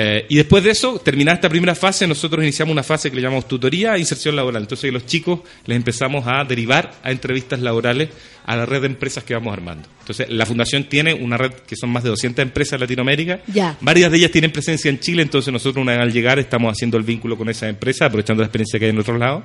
[0.00, 3.22] Eh, y después de eso, terminada esta primera fase, nosotros iniciamos una fase que le
[3.22, 4.62] llamamos tutoría e inserción laboral.
[4.62, 8.10] Entonces, los chicos les empezamos a derivar a entrevistas laborales
[8.46, 9.88] a la red de empresas que vamos armando.
[9.98, 13.40] Entonces, la fundación tiene una red que son más de 200 empresas en Latinoamérica.
[13.52, 13.76] Ya.
[13.80, 16.96] Varias de ellas tienen presencia en Chile, entonces nosotros una vez al llegar estamos haciendo
[16.96, 19.42] el vínculo con esas empresas, aprovechando la experiencia que hay en otros lados.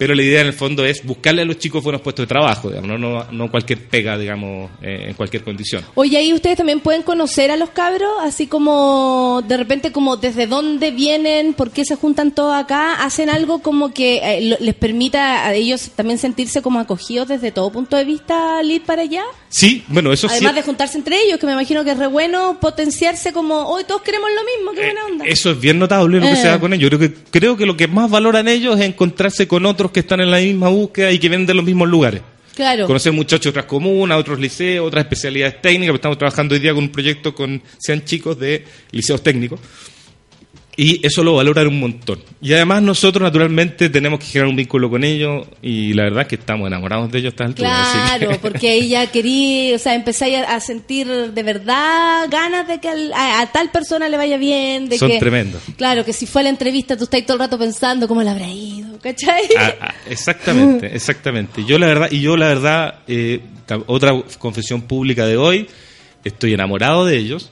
[0.00, 2.70] Pero la idea en el fondo es buscarle a los chicos buenos puestos de trabajo,
[2.70, 5.84] digamos, no, no, cualquier pega, digamos, eh, en cualquier condición.
[5.94, 10.46] Oye, ahí ustedes también pueden conocer a los cabros, así como de repente como desde
[10.46, 15.44] dónde vienen, por qué se juntan todos acá, hacen algo como que eh, les permita
[15.44, 19.24] a ellos también sentirse como acogidos desde todo punto de vista al ir para allá.
[19.52, 20.34] Sí, bueno, eso sí.
[20.36, 23.82] Además de juntarse entre ellos, que me imagino que es re bueno potenciarse como, hoy
[23.84, 25.24] todos queremos lo mismo, qué buena onda.
[25.26, 26.36] Eh, Eso es bien notable lo que Eh.
[26.36, 26.88] se da con ellos.
[26.88, 30.20] Creo que, creo que lo que más valoran ellos es encontrarse con otros que están
[30.20, 32.22] en la misma búsqueda y que vienen de los mismos lugares.
[32.54, 32.86] Claro.
[32.86, 35.96] Conocer muchachos de otras comunas, otros liceos, otras especialidades técnicas.
[35.96, 39.58] Estamos trabajando hoy día con un proyecto con sean chicos de liceos técnicos.
[40.82, 42.20] Y eso lo valoran un montón.
[42.40, 46.28] Y además nosotros naturalmente tenemos que generar un vínculo con ellos y la verdad es
[46.28, 47.72] que estamos enamorados de ellos a estas alturas.
[47.88, 52.26] así Claro, que- porque ahí ya querí, o sea, empezáis a, a sentir de verdad
[52.30, 54.88] ganas de que al- a, a tal persona le vaya bien.
[54.88, 55.60] De Son que, tremendos.
[55.76, 58.30] Claro, que si fue a la entrevista tú estás todo el rato pensando cómo le
[58.30, 59.42] habrá ido, ¿cachai?
[59.58, 61.62] Ah, ah, exactamente, exactamente.
[61.66, 63.40] Yo la verdad, y yo la verdad, eh,
[63.86, 65.66] otra confesión pública de hoy,
[66.24, 67.50] estoy enamorado de ellos,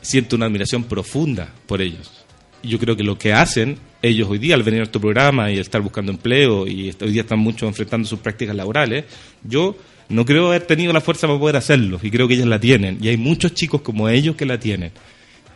[0.00, 2.17] siento una admiración profunda por ellos.
[2.62, 5.58] Yo creo que lo que hacen ellos hoy día al venir a nuestro programa y
[5.58, 9.04] estar buscando empleo y hoy día están mucho enfrentando sus prácticas laborales,
[9.42, 9.76] yo
[10.08, 12.98] no creo haber tenido la fuerza para poder hacerlo y creo que ellos la tienen.
[13.00, 14.92] Y hay muchos chicos como ellos que la tienen.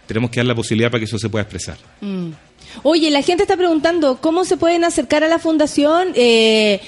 [0.06, 1.78] Tenemos que dar la posibilidad para que eso se pueda expresar.
[2.00, 2.30] Mm.
[2.82, 6.80] Oye, la gente está preguntando cómo se pueden acercar a la fundación eh,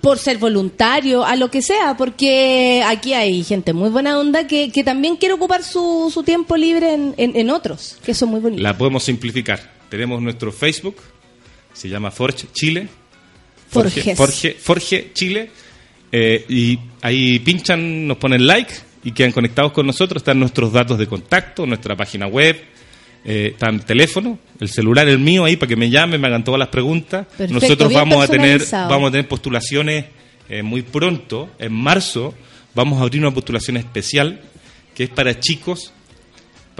[0.00, 4.70] por ser voluntario, a lo que sea, porque aquí hay gente muy buena onda que,
[4.70, 8.30] que también quiere ocupar su, su tiempo libre en, en- en otros, que eso es
[8.30, 8.62] muy bonito.
[8.62, 9.72] La podemos simplificar.
[9.88, 10.96] Tenemos nuestro Facebook,
[11.72, 12.88] se llama Forge Chile.
[13.68, 14.16] Forges.
[14.16, 15.50] Forge, Forge Chile.
[16.12, 18.72] eh, y ahí pinchan, nos ponen like
[19.04, 20.20] y quedan conectados con nosotros.
[20.22, 22.56] Están nuestros datos de contacto, nuestra página web,
[23.24, 26.58] eh, el teléfono, el celular, el mío ahí para que me llamen, me hagan todas
[26.58, 27.26] las preguntas.
[27.26, 30.06] Perfecto, Nosotros vamos a tener, vamos a tener postulaciones
[30.48, 32.34] eh, muy pronto, en marzo,
[32.74, 34.40] vamos a abrir una postulación especial
[34.94, 35.92] que es para chicos,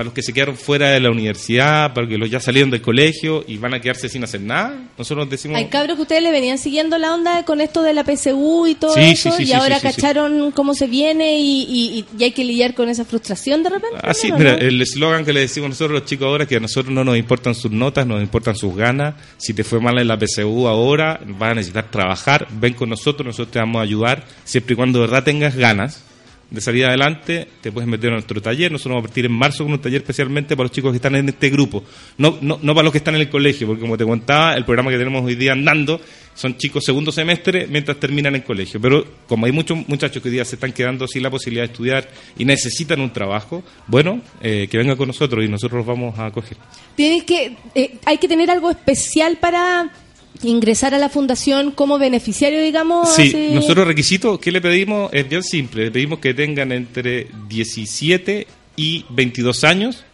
[0.00, 2.80] para los que se quedaron fuera de la universidad, para los que ya salieron del
[2.80, 4.74] colegio y van a quedarse sin hacer nada.
[4.96, 5.58] Nosotros decimos...
[5.58, 8.76] Hay cabros que ustedes le venían siguiendo la onda con esto de la PSU y
[8.76, 12.32] todo Sí, eso, sí, sí, y ahora cacharon cómo se viene y, y- y hay
[12.32, 13.98] que lidiar con esa frustración de repente.
[14.02, 14.36] Así, ¿no?
[14.36, 14.58] Ah, mira, ¿no?
[14.60, 17.04] el eslogan que le decimos nosotros a los chicos ahora es que a nosotros no
[17.04, 19.16] nos importan sus notas, nos importan sus ganas.
[19.36, 23.26] Si te fue mal en la PSU ahora, vas a necesitar trabajar, ven con nosotros,
[23.26, 26.04] nosotros te vamos a ayudar, siempre y cuando de verdad tengas ganas
[26.50, 28.72] de salir adelante, te puedes meter en nuestro taller.
[28.72, 31.14] Nosotros vamos a partir en marzo con un taller especialmente para los chicos que están
[31.14, 31.84] en este grupo.
[32.18, 34.64] No, no, no para los que están en el colegio, porque como te contaba, el
[34.64, 36.00] programa que tenemos hoy día andando
[36.34, 38.80] son chicos segundo semestre mientras terminan el colegio.
[38.80, 41.72] Pero como hay muchos muchachos que hoy día se están quedando sin la posibilidad de
[41.72, 42.08] estudiar
[42.38, 46.26] y necesitan un trabajo, bueno, eh, que vengan con nosotros y nosotros los vamos a
[46.26, 46.56] acoger.
[46.96, 49.90] Tienes que, eh, hay que tener algo especial para
[50.42, 53.14] ingresar a la fundación como beneficiario, digamos.
[53.14, 53.50] Sí, así.
[53.52, 55.84] nosotros requisitos que le pedimos es bien simple.
[55.84, 58.46] Le pedimos que tengan entre 17
[58.76, 60.04] y 22 años,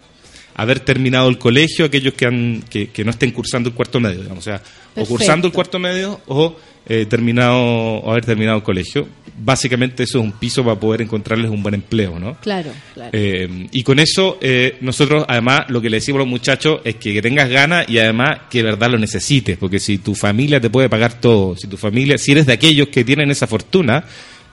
[0.57, 4.23] haber terminado el colegio, aquellos que, han, que, que no estén cursando el cuarto medio,
[4.23, 4.63] digamos, o sea,
[4.97, 6.57] o cursando el cuarto medio o
[6.89, 9.07] eh, terminado o haber terminado el colegio.
[9.39, 12.37] Básicamente eso es un piso para poder encontrarles un buen empleo, ¿no?
[12.41, 13.11] Claro, claro.
[13.13, 16.95] Eh, y con eso, eh, nosotros además lo que le decimos a los muchachos es
[16.95, 20.59] que, que tengas ganas y además que de verdad lo necesites, porque si tu familia
[20.59, 24.03] te puede pagar todo, si tu familia, si eres de aquellos que tienen esa fortuna,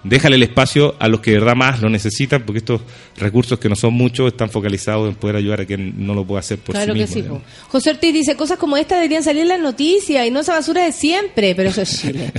[0.03, 2.81] déjale el espacio a los que de verdad más lo necesitan, porque estos
[3.17, 6.39] recursos que no son muchos están focalizados en poder ayudar a quien no lo pueda
[6.41, 7.13] hacer por Claro sí que mismo.
[7.15, 7.21] sí.
[7.21, 7.41] digamos.
[7.43, 7.69] po.
[7.71, 10.83] José Ortiz dice, cosas como esta deberían salir en las noticias y no esa basura
[10.85, 12.31] de siempre, pero eso es Chile.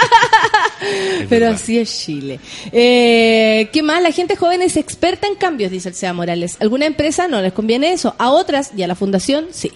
[1.28, 2.40] pero así es Chile.
[2.72, 4.02] Eh, ¿Qué más?
[4.02, 6.56] La gente joven es experta en cambios, dice el SEA Morales.
[6.60, 8.14] ¿Alguna empresa no les conviene eso?
[8.18, 9.70] A otras y a la fundación, sí.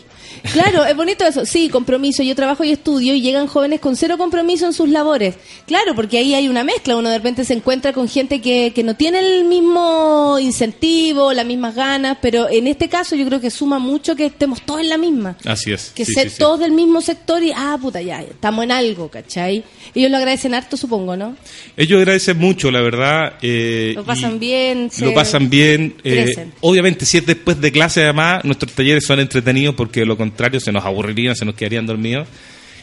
[0.53, 1.45] Claro, es bonito eso.
[1.47, 2.23] Sí, compromiso.
[2.23, 5.35] Yo trabajo y estudio y llegan jóvenes con cero compromiso en sus labores.
[5.67, 6.97] Claro, porque ahí hay una mezcla.
[6.97, 11.47] Uno de repente se encuentra con gente que, que no tiene el mismo incentivo, las
[11.47, 14.89] mismas ganas, pero en este caso yo creo que suma mucho que estemos todos en
[14.91, 15.37] la misma.
[15.45, 15.93] Así es.
[15.95, 16.39] Que sí, ser sí, sí.
[16.39, 19.65] todos del mismo sector y, ah, puta, ya, estamos en algo, ¿cachai?
[19.95, 21.37] Ellos lo agradecen harto, supongo, ¿no?
[21.77, 23.35] Ellos agradecen mucho, la verdad.
[23.43, 24.91] eh, Lo pasan bien.
[24.91, 25.95] se- Lo pasan bien.
[26.05, 30.61] eh, obviamente, si es después de clase, además, nuestros talleres son entretenidos porque lo contrario
[30.61, 32.27] se nos aburrirían, se nos quedarían dormidos.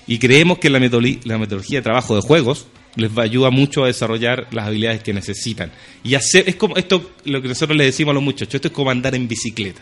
[0.08, 3.88] Y creemos que la, la metodología de trabajo de juegos les va, ayuda mucho a
[3.88, 5.72] desarrollar las habilidades que necesitan.
[6.04, 8.74] Y hacer, es como esto, lo que nosotros les decimos a los muchachos, esto es
[8.74, 9.82] como andar en bicicleta.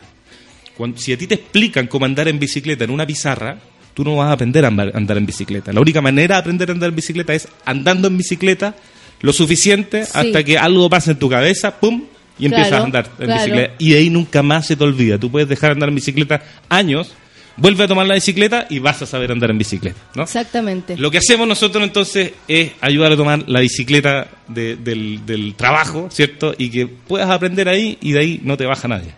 [0.77, 3.57] Cuando- si a ti te explican cómo andar en bicicleta en una pizarra,
[3.93, 5.73] tú no vas a aprender a andar, en bicicleta.
[5.73, 8.75] La única manera de aprender a andar en bicicleta es andando en bicicleta
[9.21, 10.11] lo suficiente Sí.
[10.13, 12.03] hasta que algo pase en tu cabeza, ¡pum!
[12.37, 13.41] Y empiezas Claro, a andar en claro.
[13.43, 13.73] bicicleta.
[13.79, 15.17] Y de ahí nunca más se te olvida.
[15.17, 17.11] Tú puedes dejar de andar en bicicleta años,
[17.59, 19.99] vuelve a tomar la bicicleta y vas a saber andar en bicicleta.
[20.15, 20.23] ¿no?
[20.23, 20.97] Exactamente.
[20.97, 26.07] Lo que hacemos nosotros entonces es ayudar a tomar la bicicleta de- del, del trabajo,
[26.11, 26.53] ¿cierto?
[26.57, 29.13] Y que puedas aprender ahí y de ahí no te baja nadie.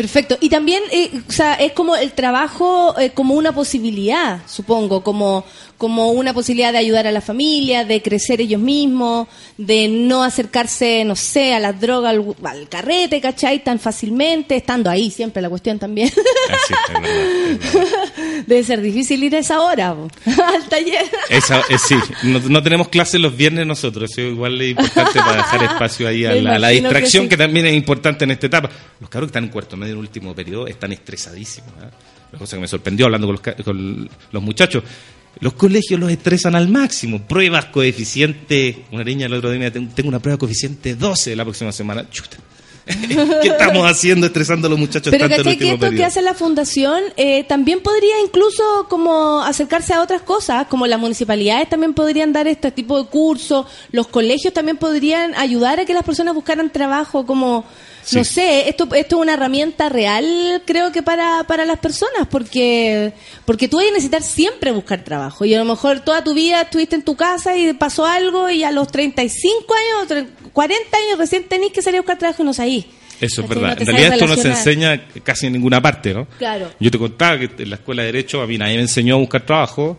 [0.00, 0.38] Perfecto.
[0.40, 5.44] Y también, eh, o sea, es como el trabajo eh, como una posibilidad, supongo, como,
[5.76, 9.28] como una posibilidad de ayudar a la familia, de crecer ellos mismos,
[9.58, 13.62] de no acercarse, no sé, a las drogas, al, al carrete, ¿cachai?
[13.62, 16.08] Tan fácilmente, estando ahí siempre la cuestión también.
[16.08, 18.44] Así, es verdad, es verdad.
[18.46, 19.90] Debe ser difícil ir a esa hora,
[20.54, 21.04] al taller.
[21.28, 25.36] Esa, eh, sí, no, no tenemos clases los viernes nosotros, eso igual es importante para
[25.36, 27.28] dejar espacio ahí a la, que distracción sí.
[27.28, 28.70] que, también es importante en esta etapa.
[28.98, 31.70] Los cabros que están en cuarto medio en el último periodo están estresadísimos.
[31.82, 31.90] ¿eh?
[32.32, 34.84] La cosa que me sorprendió hablando con los, con los muchachos.
[35.40, 37.22] Los colegios los estresan al máximo.
[37.22, 38.84] Pruebas, coeficiente.
[38.90, 42.08] Una niña el otro día me tengo una prueba coeficiente 12 la próxima semana.
[42.10, 42.36] Chuta.
[43.42, 45.96] ¿Qué estamos haciendo estresando a los muchachos Pero tanto en el ¿cachai que último esto
[45.96, 50.98] que hace la fundación eh, también podría incluso como acercarse a otras cosas, como las
[50.98, 55.94] municipalidades también podrían dar este tipo de cursos, los colegios también podrían ayudar a que
[55.94, 57.64] las personas buscaran trabajo, como,
[58.12, 63.12] no sé, esto, esto es una herramienta real creo que para, para las personas, porque,
[63.44, 66.62] porque tú vas a necesitar siempre buscar trabajo y a lo mejor toda tu vida
[66.62, 71.18] estuviste en tu casa y pasó algo y a los 35 años, tre- 40 años
[71.18, 72.86] recién tenés que salir a buscar trabajo y no salís.
[73.20, 73.74] Eso es verdad.
[73.76, 76.26] No en realidad esto no se enseña casi en ninguna parte, ¿no?
[76.38, 76.70] Claro.
[76.80, 79.18] Yo te contaba que en la escuela de Derecho a mí nadie me enseñó a
[79.18, 79.98] buscar trabajo.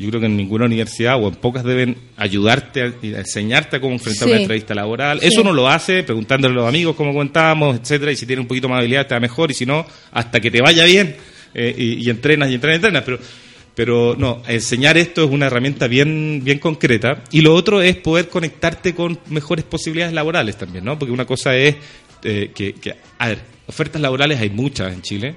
[0.00, 3.80] Yo creo que en ninguna universidad o en pocas deben ayudarte, a, a enseñarte a
[3.80, 4.32] cómo enfrentar Sí.
[4.32, 5.20] una entrevista laboral.
[5.20, 5.26] Sí.
[5.28, 8.48] Eso uno lo hace preguntándole a los amigos cómo contábamos, etcétera, y si tiene un
[8.48, 11.16] poquito más de habilidad te va mejor, y si no, hasta que te vaya bien
[11.54, 13.02] eh, y, y entrenas y entrenas y entrenas.
[13.04, 13.18] Pero,
[13.74, 17.22] pero no, enseñar esto es una herramienta bien, bien concreta.
[17.30, 20.98] Y lo otro es poder conectarte con mejores posibilidades laborales también, ¿no?
[20.98, 21.76] Porque una cosa es
[22.24, 25.34] eh, que, que, a ver, ofertas laborales hay muchas en Chile,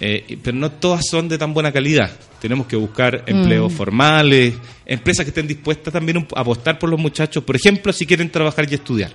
[0.00, 2.10] eh, pero no todas son de tan buena calidad.
[2.40, 4.54] Tenemos que buscar empleos formales,
[4.86, 8.66] empresas que estén dispuestas también a apostar por los muchachos, por ejemplo, si quieren trabajar
[8.70, 9.10] y estudiar.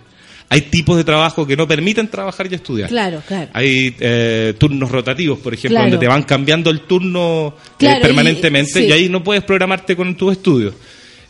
[0.49, 2.89] Hay tipos de trabajo que no permiten trabajar y estudiar.
[2.89, 3.49] Claro, claro.
[3.53, 5.89] Hay eh, turnos rotativos, por ejemplo, Claro.
[5.91, 8.91] donde te van cambiando el turno eh, Claro, permanentemente y, sí.
[8.91, 10.73] ahí no puedes programarte con tus estudios.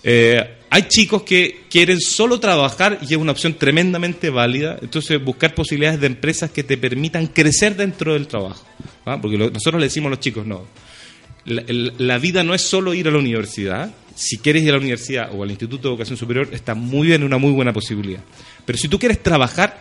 [0.03, 0.43] Eh,
[0.75, 4.79] hay chicos que quieren solo trabajar y es una opción tremendamente válida.
[4.81, 8.65] Entonces, buscar posibilidades de empresas que te permitan crecer dentro del trabajo.
[9.05, 9.19] ¿ah?
[9.21, 10.65] Porque lo- nosotros le decimos a los chicos, no,
[11.45, 11.63] la,
[11.99, 13.91] la vida no es solo ir a la universidad.
[14.15, 17.21] Si quieres ir a la universidad o al Instituto de Educación Superior, está muy bien,
[17.23, 18.21] una muy buena posibilidad.
[18.65, 19.79] Pero si tú quieres trabajar,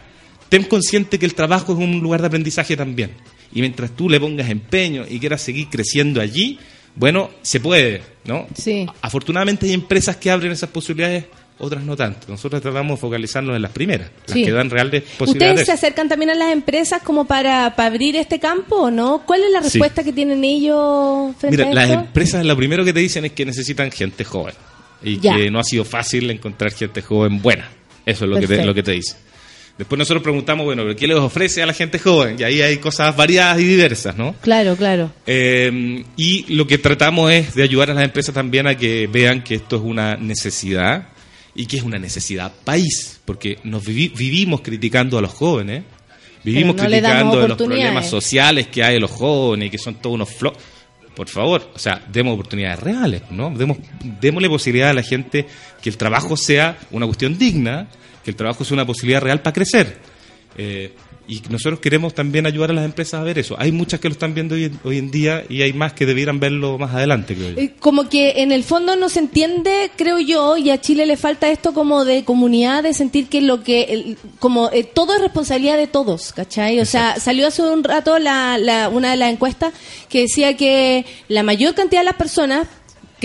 [0.50, 3.12] ten consciente que el trabajo es un lugar de aprendizaje también.
[3.54, 6.58] Y mientras tú le pongas empeño y quieras seguir creciendo allí,
[6.94, 8.46] bueno, se puede, ¿no?
[8.54, 8.86] Sí.
[9.00, 11.24] Afortunadamente hay empresas que abren esas posibilidades,
[11.58, 12.26] otras no tanto.
[12.28, 15.66] Nosotros tratamos de focalizarnos en las primeras, las que dan reales ¿Ustedes posibilidades.
[15.66, 19.22] se acercan también a las empresas como para, para abrir este campo o no?
[19.26, 19.64] ¿Cuál es la Sí.
[19.78, 22.00] respuesta que tienen ellos frente Mira, a las esto?
[22.00, 24.54] empresas lo primero que te dicen es que necesitan gente joven
[25.02, 25.36] y Ya.
[25.36, 27.68] que no ha sido fácil encontrar gente joven buena.
[28.04, 29.14] Eso es lo que, te, lo que te dice.
[29.78, 32.36] Después nosotros preguntamos, bueno, ¿pero ¿qué les ofrece a la gente joven?
[32.38, 34.34] Y ahí hay cosas variadas y diversas, ¿no?
[34.42, 35.10] Claro, claro.
[35.26, 39.42] Eh, y lo que tratamos es de ayudar a las empresas también a que vean
[39.42, 41.08] que esto es una necesidad
[41.54, 45.84] y que es una necesidad país, porque nos vivi- vivimos criticando a los jóvenes,
[46.44, 50.14] vivimos no criticando de los problemas sociales que hay de los jóvenes, que son todos
[50.14, 50.52] unos flo
[51.16, 53.50] Por favor, o sea, demos oportunidades reales, ¿no?
[53.50, 53.78] Demos,
[54.20, 55.46] démosle posibilidad a la gente
[55.82, 57.88] que el trabajo sea una cuestión digna,
[58.24, 59.98] que el trabajo sea una posibilidad real para crecer.
[60.58, 60.92] Eh,
[61.28, 63.54] y nosotros queremos también ayudar a las empresas a ver eso.
[63.58, 66.04] Hay muchas que lo están viendo hoy, en- hoy en día y hay más que
[66.04, 67.60] debieran verlo más adelante, creo yo.
[67.60, 71.16] Eh, Como que en el fondo no se entiende, creo yo, y a Chile le
[71.16, 75.20] falta esto como de comunidad, de sentir que lo que, el- como eh, todo es
[75.22, 76.80] responsabilidad de todos, ¿cachai?
[76.80, 79.72] O sea, salió hace un rato la, la- una de las encuestas
[80.10, 82.66] que decía que la mayor cantidad de las personas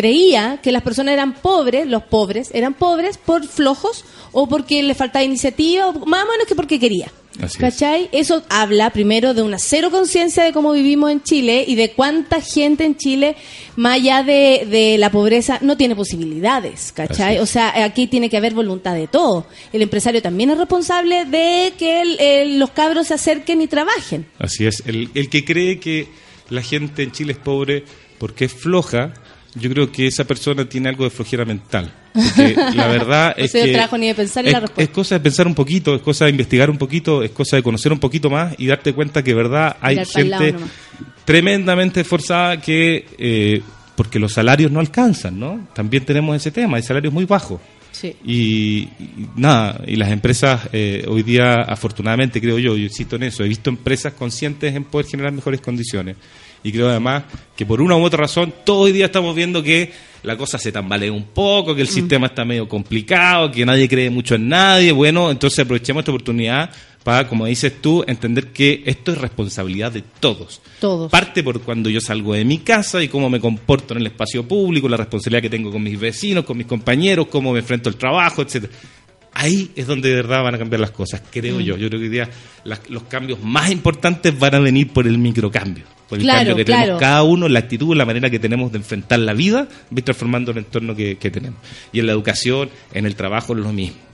[0.01, 4.95] creía que las personas eran pobres, los pobres eran pobres por flojos o porque les
[4.95, 7.11] faltaba iniciativa, o más o menos que porque quería.
[7.41, 7.57] Así es.
[7.57, 8.09] ¿Cachai?
[8.11, 12.41] Eso habla primero de una cero conciencia de cómo vivimos en Chile y de cuánta
[12.41, 13.35] gente en Chile,
[13.75, 17.39] más allá de, de la pobreza, no tiene posibilidades, ¿cachai?
[17.39, 19.47] O sea, aquí tiene que haber voluntad de todo.
[19.73, 24.27] El empresario también es responsable de que el- el- los cabros se acerquen y trabajen.
[24.39, 24.83] Así es.
[24.85, 26.07] El, el que cree que
[26.49, 27.83] la gente en Chile es pobre
[28.19, 29.13] porque es floja,
[29.59, 31.91] yo creo que esa persona tiene algo de flojera mental.
[32.13, 34.83] Porque la verdad es se dio que trabajo ni de pensar en es, la respuesta.
[34.83, 37.63] es cosa de pensar un poquito, es cosa de investigar un poquito, es cosa de
[37.63, 40.55] conocer un poquito más y darte cuenta que verdad hay gente
[41.25, 43.61] tremendamente esforzada que eh,
[43.95, 45.67] porque los salarios no alcanzan, ¿no?
[45.73, 47.59] También tenemos ese tema, hay salarios muy bajos.
[47.91, 48.15] Sí.
[48.23, 53.23] Y, y nada, y las empresas eh, hoy día, afortunadamente, creo yo, yo insisto en
[53.23, 56.15] eso, he visto empresas conscientes en poder generar mejores condiciones.
[56.63, 57.23] Y creo además
[57.55, 59.91] que por una u otra razón, todo hoy día estamos viendo que
[60.23, 61.75] la cosa se tambalea un poco, Mm.
[61.75, 64.91] que el sistema está medio complicado, que nadie cree mucho en nadie.
[64.91, 66.69] Bueno, entonces aprovechemos esta oportunidad
[67.03, 70.61] para, como dices tú, entender que esto es responsabilidad de todos.
[70.81, 71.09] Todos.
[71.09, 74.45] Parte por cuando yo salgo de mi casa y cómo me comporto en el espacio
[74.45, 77.95] público, la responsabilidad que tengo con mis vecinos, con mis compañeros, cómo me enfrento al
[77.95, 78.73] trabajo, etcétera.
[79.33, 81.77] Ahí es donde de verdad van a cambiar las cosas, creo yo.
[81.77, 82.29] Yo creo que hoy día
[82.65, 85.85] las- los cambios más importantes van a venir por el microcambio.
[86.09, 86.81] Por el Claro, cambio que claro.
[86.81, 90.51] tenemos cada uno, la actitud, la manera que tenemos de enfrentar la vida, va transformando
[90.51, 91.59] el entorno que, que tenemos.
[91.91, 94.06] Y en la educación, en el trabajo, es lo mismo.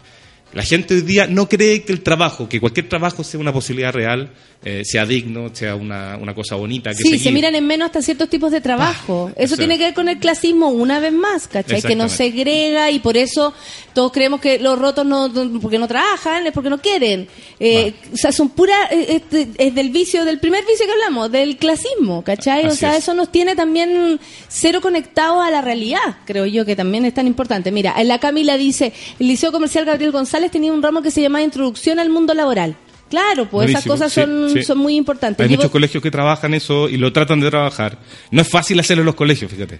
[0.53, 3.91] La gente hoy día no cree que el trabajo, que cualquier trabajo sea una posibilidad
[3.91, 4.29] real,
[4.63, 6.91] eh, sea digno, sea una, una cosa bonita.
[6.91, 9.29] Que Sí, se miran en menos hasta ciertos tipos de trabajo.
[9.31, 11.81] Ah, eso tiene que ver con el clasismo una vez más, ¿cachai?
[11.81, 12.15] Que no Exactamente.
[12.15, 13.53] segrega y por eso
[13.93, 17.27] todos creemos que los rotos no, no- porque no trabajan, es porque no quieren.
[17.59, 18.09] Eh, Ah.
[18.13, 21.57] O sea, son pura, eh, es, es del vicio, del primer vicio que hablamos, del
[21.57, 22.65] clasismo, ¿cachai?
[22.67, 22.99] o sea, es.
[22.99, 27.27] eso nos tiene también cero conectados a la realidad, creo yo, que también es tan
[27.27, 27.71] importante.
[27.71, 31.43] Mira, la Camila dice, el Liceo Comercial Gabriel González tenía un ramo que se llamaba
[31.43, 32.75] Introducción al Mundo Laboral.
[33.09, 34.63] Claro, pues esas cosas son, sí.
[34.63, 35.43] son muy importantes.
[35.43, 37.99] Hay Digo- muchos colegios que trabajan eso y lo tratan de trabajar.
[38.31, 39.79] No es fácil hacerlo en los colegios, fíjate.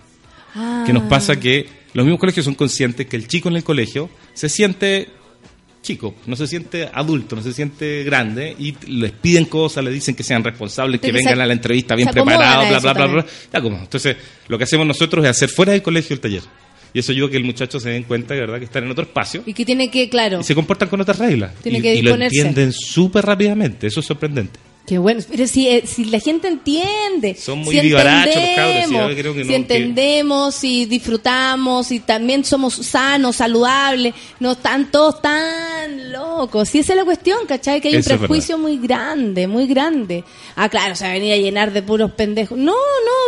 [0.55, 0.83] Ah.
[0.85, 4.09] Que nos pasa que los mismos colegios son conscientes que el chico en el colegio
[4.33, 5.09] se siente
[5.81, 10.15] chico, no se siente adulto, no se siente grande y les piden cosas, le dicen
[10.15, 13.77] que sean responsables, que vengan a la entrevista bien preparados, bla, bla, bla, bla, como.
[13.77, 14.15] Entonces,
[14.47, 16.43] lo que hacemos nosotros es hacer fuera del colegio el taller.
[16.93, 19.03] Y eso ayuda a que el muchacho se den cuenta verdad que están en otro
[19.03, 21.53] espacio Y que tiene que, claro, y se comportan con otras reglas.
[21.61, 24.59] Tiene y, que y lo entienden súper rápidamente, eso es sorprendente.
[24.85, 28.73] Qué bueno, pero si, eh, si la gente entiende, Son muy si vivarachos los cabros,
[28.73, 33.37] sí, entendemos, yo creo que si no, que- entendemos, si disfrutamos, y también somos sanos,
[33.37, 36.67] saludables, no están todos tan locos.
[36.67, 37.79] Si esa es la cuestión, ¿cachai?
[37.79, 40.25] Que hay Eso un prejuicio muy grande, muy grande.
[40.57, 42.57] Ah, claro, se va a venir a llenar de puros pendejos.
[42.57, 42.75] No, no,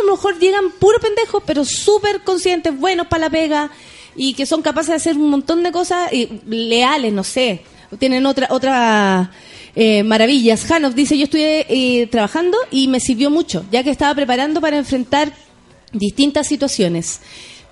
[0.02, 3.70] a lo mejor llegan puros pendejos, pero súper conscientes, buenos para la pega,
[4.14, 7.62] y que son capaces de hacer un montón de cosas y leales, no sé.
[7.98, 9.30] Tienen otra, otra
[9.76, 10.68] eh, maravillas.
[10.70, 14.76] Hanov dice, yo estuve eh, trabajando y me sirvió mucho, ya que estaba preparando para
[14.76, 15.32] enfrentar
[15.92, 17.20] distintas situaciones.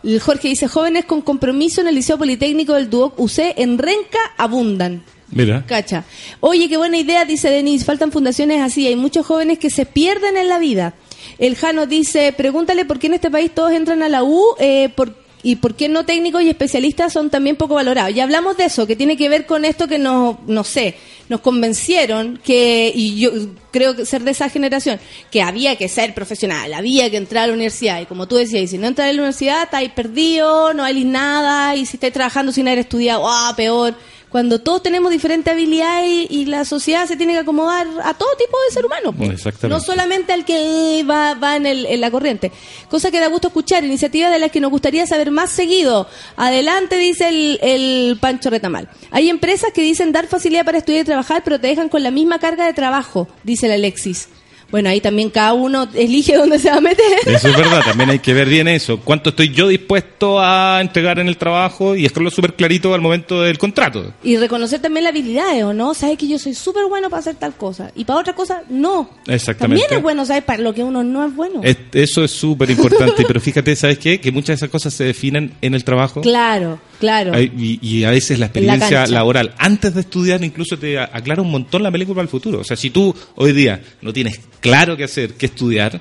[0.05, 4.18] El Jorge dice, jóvenes con compromiso en el Liceo Politécnico del Duoc UC en Renca
[4.36, 5.02] abundan.
[5.31, 5.64] Mira.
[5.66, 6.05] Cacha.
[6.40, 7.85] Oye, qué buena idea, dice Denise.
[7.85, 8.86] Faltan fundaciones así.
[8.86, 10.94] Hay muchos jóvenes que se pierden en la vida.
[11.39, 14.90] El Jano dice, pregúntale por qué en este país todos entran a la U eh,
[14.94, 18.15] por- y por qué no técnicos y especialistas son también poco valorados.
[18.15, 20.97] Ya hablamos de eso, que tiene que ver con esto que nos, no sé,
[21.29, 23.31] nos convencieron que, y yo
[23.71, 24.99] creo que ser de esa generación,
[25.31, 28.01] que había que ser profesional, había que entrar a la universidad.
[28.01, 31.05] Y como tú decías, y si no entras a la universidad, estáis perdido, no hay
[31.05, 33.95] nada, y si estáis trabajando sin haber estudiado, ah, peor
[34.35, 38.31] cuando todos tenemos diferentes habilidades y, y la sociedad se tiene que acomodar a todo
[38.36, 39.12] tipo de ser humano.
[39.12, 39.31] pues.
[39.31, 39.69] Exactamente.
[39.69, 42.51] No solamente al que va, va en, el- en la corriente.
[42.90, 46.09] Cosa que da gusto escuchar, iniciativas de las que nos gustaría saber más seguido.
[46.35, 48.89] Adelante, dice el, el Pancho Retamal.
[49.12, 52.11] Hay empresas que dicen dar facilidad para estudiar y trabajar, pero te dejan con la
[52.11, 54.28] misma carga de trabajo, dice el Alexis.
[54.74, 57.06] Bueno, ahí también cada uno elige dónde se va a meter.
[57.26, 58.98] Eso es verdad, también hay que ver bien eso.
[58.98, 63.40] ¿Cuánto estoy yo dispuesto a entregar en el trabajo y dejarlo súper clarito al momento
[63.42, 64.12] del contrato?
[64.24, 65.94] Y reconocer también las habilidades, ¿o no?
[65.94, 67.92] Sabes que yo soy súper bueno para hacer tal cosa.
[67.94, 69.09] Y para otra cosa, no.
[69.28, 69.80] Exactamente.
[69.84, 71.60] También es bueno saber para lo que uno no es bueno.
[71.62, 74.20] Es- eso es súper importante, pero fíjate, ¿sabes qué?
[74.20, 76.20] Que muchas de esas cosas se definen en el trabajo.
[76.20, 76.80] Claro.
[77.01, 77.41] Claro.
[77.41, 81.83] Y, y a veces la experiencia laboral, antes de estudiar, incluso te aclara un montón
[81.83, 82.61] la película para el futuro.
[82.61, 86.01] O sea, si tú hoy día no tienes claro qué hacer, qué estudiar,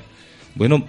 [0.56, 0.86] bueno,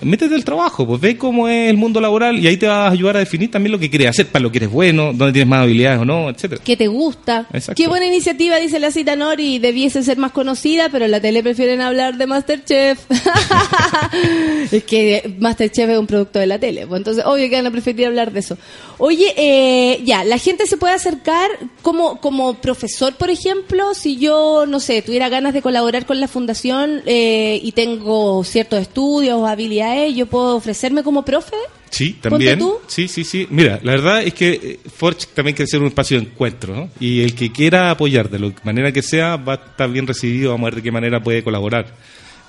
[0.00, 2.90] métete al trabajo, pues ve cómo es el mundo laboral y ahí te vas a
[2.90, 5.48] ayudar a definir también lo que quieres hacer, para lo que eres bueno, dónde tienes
[5.48, 6.60] más habilidades o no, etcétera.
[6.64, 7.46] ¿Qué te gusta?
[7.52, 7.82] Exacto.
[7.82, 9.58] Qué buena iniciativa, dice la cita Nori.
[9.58, 13.00] Debiese ser más conocida, pero en la tele prefieren hablar de Masterchef.
[14.72, 16.86] es que Masterchef es un producto de la tele.
[16.86, 18.58] pues entonces, obvio que van a preferir hablar de eso.
[18.98, 21.50] Oye, eh, ya, la gente se puede acercar
[21.82, 26.28] como, como profesor, por ejemplo, si yo, no sé, tuviera ganas de colaborar con la
[26.28, 31.56] fundación eh, y tengo ciertos estudios o habilidades, ¿yo puedo ofrecerme como profe?
[31.90, 32.58] Sí, también.
[32.58, 32.78] tú.
[32.86, 33.46] Sí, sí, sí.
[33.50, 36.90] Mira, la verdad es que eh, Forge también quiere ser un espacio de encuentro, ¿no?
[37.00, 40.50] Y el que quiera apoyar de la manera que sea va a estar bien recibido,
[40.50, 41.86] vamos a ver de qué manera puede colaborar.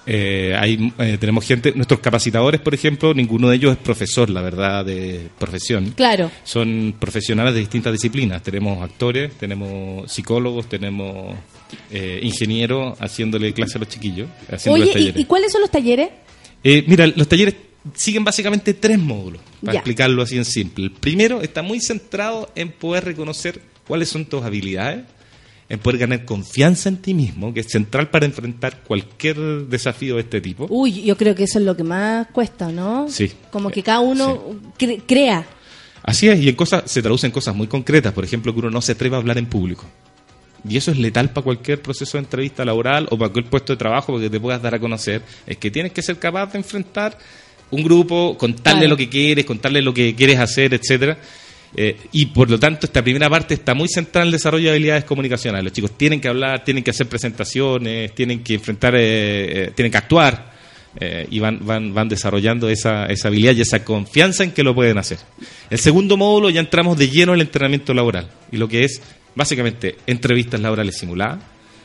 [0.10, 4.42] Eh, hay, eh, tenemos gente, nuestros capacitadores, por ejemplo, ninguno de ellos es profesor, la
[4.42, 5.92] verdad, de profesión.
[5.98, 6.32] Claro.
[6.46, 8.42] Son profesionales de distintas disciplinas.
[8.42, 11.36] Tenemos actores, tenemos psicólogos, tenemos
[11.92, 14.30] eh, ingenieros haciéndole clase a los chiquillos,
[14.68, 15.22] Oye, ¿y, talleres.
[15.22, 16.10] ¿y cuáles son los talleres?
[16.64, 17.56] Eh, mira, los talleres
[17.94, 19.80] siguen básicamente tres módulos, para Ya.
[19.80, 20.86] explicarlo así en simple.
[20.86, 25.06] El primero está muy centrado en poder reconocer cuáles son tus habilidades,
[25.70, 30.22] en poder ganar confianza en ti mismo, que es central para enfrentar cualquier desafío de
[30.22, 30.66] este tipo.
[30.70, 33.08] Uy, yo creo que eso es lo que más cuesta, ¿no?
[33.10, 33.32] Sí.
[33.52, 34.44] Como que cada uno
[34.80, 35.46] cre- crea.
[36.04, 38.70] Así es, y en cosas, se traduce en cosas muy concretas, por ejemplo, que uno
[38.70, 39.86] no se atreva a hablar en público.
[40.68, 43.78] Y eso es letal para cualquier proceso de entrevista laboral o para cualquier puesto de
[43.78, 45.22] trabajo porque te puedas dar a conocer.
[45.46, 47.18] Es que tienes que ser capaz de enfrentar
[47.72, 48.90] un grupo, contarle Claro.
[48.92, 51.18] lo que quieres, contarle lo que quieres hacer, etcétera.
[51.76, 54.72] Eh, y por lo tanto, esta primera parte está muy centrada en el desarrollo de
[54.72, 55.66] habilidades comunicacionales.
[55.66, 59.92] Los chicos tienen que hablar, tienen que hacer presentaciones, tienen que enfrentar, eh, eh, tienen
[59.92, 60.58] que actuar
[61.30, 64.98] y van, van, van desarrollando esa, esa habilidad y esa confianza en que lo pueden
[64.98, 65.20] hacer.
[65.70, 69.00] El segundo módulo ya entramos de lleno en el entrenamiento laboral y lo que es
[69.38, 71.40] básicamente entrevistas laborales simuladas.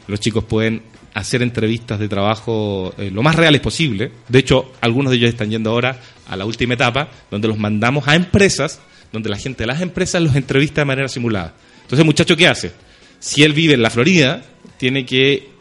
[0.08, 0.82] Los chicos pueden
[1.14, 4.10] hacer entrevistas de trabajo eh, lo más reales posible.
[4.28, 8.08] De hecho, algunos de ellos están yendo ahora a la última etapa, donde los mandamos
[8.08, 8.80] a empresas,
[9.12, 11.54] donde la gente de las empresas los entrevista de manera simulada.
[11.82, 12.72] Entonces, muchacho, ¿qué hace?
[13.20, 14.42] Si él vive en la Florida,
[14.78, 15.51] tiene que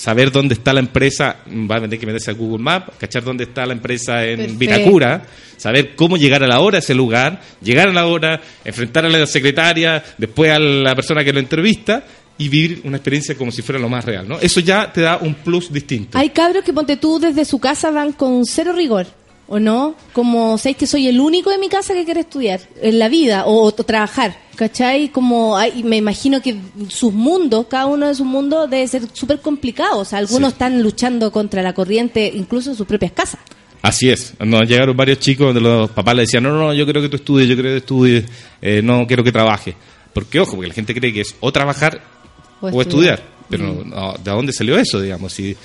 [0.00, 1.36] saber dónde está la empresa,
[1.70, 4.58] va a tener que meterse a Google Maps, cachar dónde está la empresa en Perfecto.
[4.58, 5.22] Vitacura,
[5.58, 9.10] saber cómo llegar a la hora a ese lugar, llegar a la hora, enfrentar a
[9.10, 12.02] la secretaria, después a la persona que lo entrevista
[12.38, 14.38] y vivir una experiencia como si fuera lo más real, ¿no?
[14.40, 16.16] Eso ya te da un plus distinto.
[16.16, 19.06] Hay cabros que ponte tú desde su casa van con cero rigor,
[19.50, 19.94] ¿o no?
[20.14, 23.44] Como, ¿sabéis que soy el único de mi casa que quiere estudiar en la vida
[23.44, 24.38] o, o trabajar?
[24.56, 25.08] ¿Cachai?
[25.10, 26.56] Como, hay- me imagino que
[26.88, 29.98] sus mundos, cada uno de sus mundos debe ser súper complicado.
[29.98, 30.54] O sea, algunos Sí.
[30.54, 33.40] están luchando contra la corriente incluso en sus propias casas.
[33.82, 34.34] Así es.
[34.38, 37.08] Nos llegaron varios chicos donde los papás le decían, no, no, no, yo quiero que
[37.08, 38.24] tú estudies, yo quiero que estudies,
[38.62, 39.74] eh, no quiero que trabajes.
[40.12, 42.00] Porque, ojo, porque la gente cree que es o trabajar
[42.60, 43.14] O o, estudiar.
[43.14, 43.40] estudiar.
[43.48, 45.32] Pero no, ¿de dónde salió eso, digamos?
[45.32, 45.56] Si,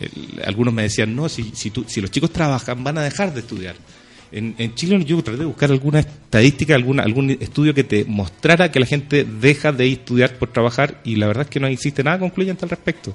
[0.00, 0.08] eh,
[0.46, 3.40] algunos me decían, no, si, si, tú- si los chicos trabajan, van a dejar de
[3.40, 3.76] estudiar.
[4.32, 8.70] En, en Chile yo traté de buscar alguna estadística, alguna, algún estudio que te mostrara
[8.70, 12.04] que la gente deja de estudiar por trabajar y la verdad es que no existe
[12.04, 13.14] nada concluyente al respecto.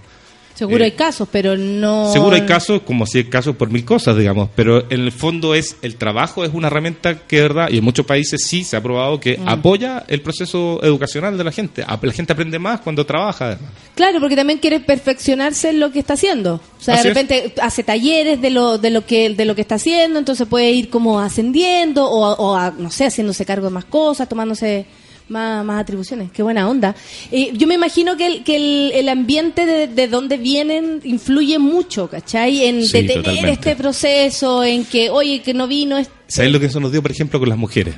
[0.55, 2.11] Seguro Eh, hay casos, pero no...
[2.11, 5.53] Seguro hay casos, como si hay casos por mil cosas, digamos, pero en el fondo
[5.53, 8.81] es el trabajo es una herramienta que, verdad, y en muchos países sí se ha
[8.81, 9.47] probado que Mm.
[9.49, 11.83] apoya el proceso educacional de la gente.
[12.01, 13.47] La gente aprende más cuando trabaja.
[13.47, 13.69] además.
[13.95, 16.55] Claro, porque también quiere perfeccionarse en lo que está haciendo.
[16.79, 17.15] O sea, Así de es.
[17.15, 20.71] repente hace talleres de lo, de lo que de lo que está haciendo, entonces puede
[20.71, 24.85] ir como ascendiendo o, o a- no sé, haciéndose cargo de más cosas, tomándose
[25.29, 26.31] más, más atribuciones.
[26.31, 26.95] Qué buena onda.
[27.31, 31.57] Eh, yo me imagino que el, que el, el ambiente de, de donde vienen influye
[31.59, 32.65] mucho, ¿cachai?
[32.65, 33.51] En Sí, detener totalmente.
[33.51, 35.97] este proceso, en que, oye, que no vino...
[35.97, 37.95] es- ¿Sabes lo que eso nos dio, por ejemplo, con las mujeres?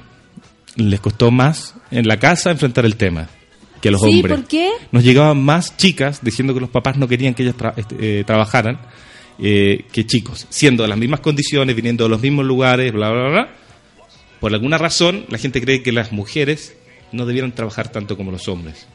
[0.76, 3.30] Les costó más en la casa enfrentar el tema
[3.82, 4.38] que a los Sí, hombres.
[4.38, 4.70] ¿por qué?
[4.92, 8.24] Nos llegaban más chicas diciendo que los papás no querían que ellas tra- este, eh,
[8.26, 8.80] trabajaran
[9.40, 13.30] eh, que chicos, siendo de las mismas condiciones, viniendo de los mismos lugares, bla, bla,
[13.30, 13.54] bla.
[14.40, 16.76] Por alguna razón, la gente cree que las mujeres
[17.12, 18.88] no debieran trabajar tanto como los hombres.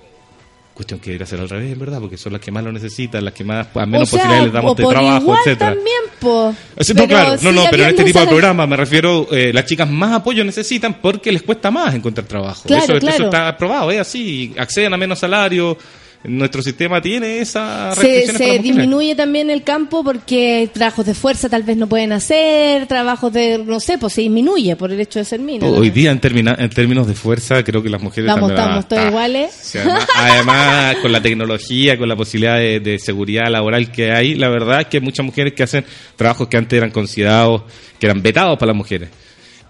[0.75, 3.23] Cuestión que debería ser al revés, en verdad, porque son las que más lo necesitan,
[3.25, 5.75] las que más a menos o sea, posibilidades les damos de trabajo, etcétera.
[5.75, 6.55] también, po.
[6.81, 9.67] Sí, no, claro, no, no, pero en este tipo de programas me refiero, eh, las
[9.67, 12.63] chicas más apoyo necesitan porque les cuesta más encontrar trabajo.
[12.67, 13.25] Claro, eso, eso claro.
[13.25, 15.77] está probado, es así, acceden a menos salario.
[16.25, 21.65] Nuestro sistema tiene esa se, se disminuye también el campo porque trabajos de fuerza tal
[21.65, 25.25] vez no pueden hacer, trabajos de, no sé, pues se disminuye por el hecho de
[25.25, 25.67] ser mina.
[25.67, 28.89] Hoy día, en, termina- en términos de fuerza, creo que las mujeres Vamos, también- estamos
[28.89, 29.75] todos iguales.
[30.17, 34.83] además, con la tecnología, con la posibilidad de, de seguridad laboral que hay, la verdad
[34.83, 35.85] es que hay muchas mujeres que hacen
[36.17, 37.63] trabajos que antes eran considerados,
[37.99, 39.09] que eran vetados para las mujeres.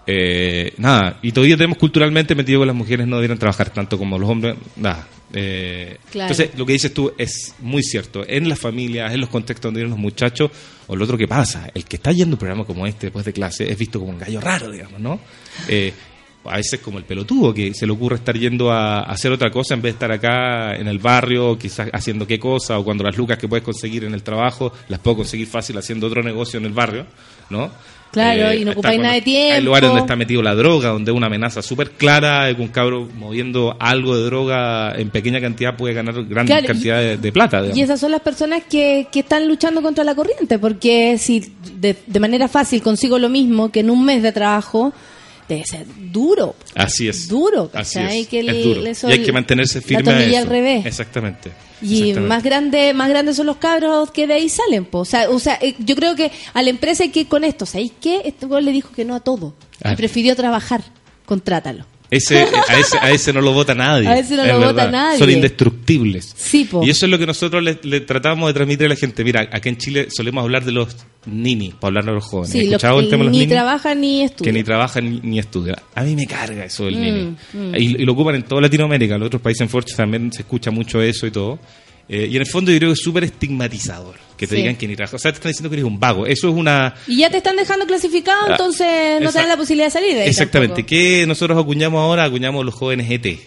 [0.05, 4.19] Eh, nada, y todavía tenemos culturalmente metido que las mujeres no debieran trabajar tanto como
[4.19, 4.55] los hombres.
[4.75, 5.07] Nada.
[5.33, 6.31] Eh, Claro.
[6.31, 8.23] Entonces, lo que dices tú es muy cierto.
[8.27, 10.51] En las familias, en los contextos donde viven los muchachos,
[10.87, 13.25] o lo otro que pasa, el que está yendo a un programa como este después
[13.25, 15.19] de clase es visto como un gallo raro, digamos, ¿no?
[15.67, 15.93] Eh,
[16.45, 19.49] a veces como el pelotudo, que se le ocurre estar yendo a, a hacer otra
[19.49, 23.03] cosa en vez de estar acá en el barrio, quizás haciendo qué cosa, o cuando
[23.03, 26.59] las lucas que puedes conseguir en el trabajo las puedo conseguir fácil haciendo otro negocio
[26.59, 27.05] en el barrio,
[27.49, 27.71] ¿no?
[28.13, 29.55] Claro, y no ocupáis nada de tiempo.
[29.55, 32.61] Hay lugares donde está metido la droga, donde es una amenaza súper clara, de que
[32.61, 36.99] un cabro moviendo algo de droga en pequeña cantidad puede ganar gran Claro, y- cantidad
[36.99, 37.57] de, de plata.
[37.61, 37.77] digamos.
[37.77, 41.43] Y esas son las personas que, que están luchando contra la corriente, porque si
[41.79, 44.93] de, de manera fácil consigo lo mismo que en un mes de trabajo,
[45.53, 46.55] debe ser duro.
[46.75, 47.27] Así es.
[47.27, 48.27] Duro, Así es.
[48.27, 48.63] Que el- es
[49.01, 49.09] duro.
[49.09, 50.01] y hay que mantenerse la firme.
[50.01, 50.41] a tornilla eso.
[50.41, 50.85] al revés.
[50.85, 51.51] Exactamente.
[51.81, 52.19] Y Exactamente.
[52.21, 54.99] más grande, más grandes son los cabros que de ahí salen, po.
[54.99, 57.43] O sea, o sea, eh, yo creo que a la empresa hay que ir con
[57.43, 57.65] esto.
[57.65, 58.21] ¿Sabéis qué?
[58.25, 59.53] Este le dijo que no a todo.
[59.83, 59.93] Ah.
[59.93, 60.83] Y prefirió trabajar.
[61.25, 61.85] Contrátalo.
[62.15, 64.07] Ese, a, ese, a ese no lo vota nadie.
[64.13, 65.17] A ese no lo vota nadie.
[65.19, 66.33] Son indestructibles.
[66.35, 66.83] Sí, po.
[66.85, 69.23] Y eso es lo que nosotros le, le tratamos de transmitir a la gente.
[69.23, 70.95] Mira, acá en Chile solemos hablar de los
[71.25, 72.51] nini, para hablar de los jóvenes.
[72.51, 73.49] Sí, ¿Has lo- escuchado el tema de los ni nini?
[73.51, 74.51] trabaja ni estudia.
[74.51, 75.75] que ni trabajan ni, ni estudian.
[75.95, 77.35] A mí me carga eso del Mm, nini.
[77.53, 77.75] mm.
[77.75, 79.13] Y, y lo ocupan en toda Latinoamérica.
[79.15, 81.59] En los otros países en Forge también se escucha mucho eso y todo.
[82.09, 84.61] Eh, y en el fondo yo creo que es súper estigmatizador que te Sí.
[84.61, 85.15] digan que ni trabajas.
[85.15, 86.25] O sea, te están diciendo que eres un vago.
[86.27, 86.93] Eso es una...
[87.07, 90.13] Y ya te están dejando clasificado, Ah, entonces no te dan la posibilidad de salir
[90.15, 90.75] de ahí Exactamente.
[90.83, 90.89] tampoco.
[90.89, 92.25] ¿Qué nosotros acuñamos ahora?
[92.25, 93.39] Acuñamos los jóvenes ET.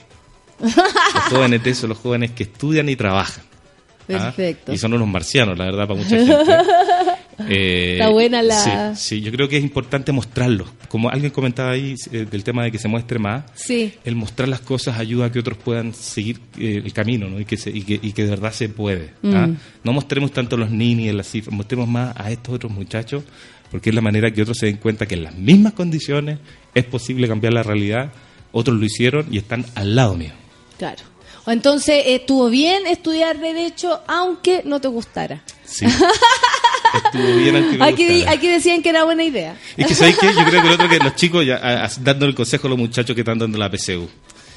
[0.60, 0.72] los
[1.30, 3.44] jóvenes ET son los jóvenes que estudian y trabajan.
[3.44, 4.32] ¿ah?
[4.32, 4.72] Perfecto.
[4.72, 6.34] Y son unos marcianos, la verdad, para mucha gente.
[7.48, 10.66] Eh, Está buena la- Sí, sí, yo creo que es importante mostrarlo.
[10.88, 13.92] Como alguien comentaba ahí eh, del tema de que se muestre más, Sí.
[14.04, 17.38] el mostrar las cosas ayuda a que otros puedan seguir eh, el camino ¿no?
[17.38, 19.10] y, que se- y, que, y que de verdad se puede.
[19.24, 19.46] ¿ah?
[19.48, 19.56] Mm.
[19.84, 23.22] No mostremos tanto los ninis las cifras, mostremos más a estos otros muchachos
[23.70, 26.38] porque es la manera que otros se den cuenta que en las mismas condiciones
[26.74, 28.12] es posible cambiar la realidad.
[28.52, 30.32] Otros lo hicieron y están al lado mío.
[30.78, 31.02] Claro.
[31.44, 35.42] O entonces estuvo bien estudiar Derecho, aunque no te gustara.
[35.64, 35.84] Sí.
[36.94, 39.56] Estuvo bien Aquí, aquí decían que era buena idea.
[39.76, 40.28] Es que ¿sabéis qué?
[40.28, 42.78] Yo creo que el otro que los chicos, ya, a- dando el consejo a los
[42.78, 44.08] muchachos que están dando la PCU.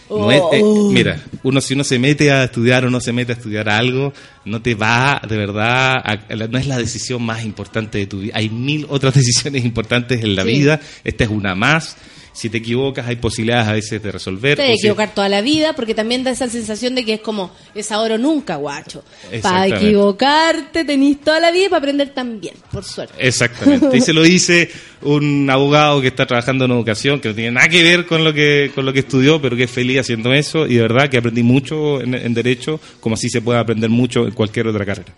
[0.10, 0.90] No es- eh, Oh.
[0.92, 4.12] mira, uno si uno se mete a estudiar o no se mete a estudiar algo,
[4.46, 6.18] no te va de verdad, a-
[6.50, 8.34] no es la decisión más importante de tu vida.
[8.36, 10.50] Hay mil otras decisiones importantes en la Sí.
[10.50, 11.96] vida, esta es una más.
[12.32, 14.58] Si te equivocas hay posibilidades a veces de resolver.
[14.58, 17.52] Te si- equivocar toda la vida porque también da esa sensación de que es como,
[17.76, 19.04] es ahora o nunca, guacho.
[19.42, 23.14] Para equivocarte tenés toda la vida y para aprender también, por suerte.
[23.18, 23.98] Exactamente.
[23.98, 24.70] Y se lo dice
[25.02, 28.34] un abogado que está trabajando en educación, que no tiene nada que ver con lo
[28.34, 30.66] que, con lo que estudió, pero que es feliz haciendo eso.
[30.68, 34.26] Y de verdad que aprendí mucho en, en Derecho, como así se puede aprender mucho
[34.26, 35.14] en cualquier otra carrera.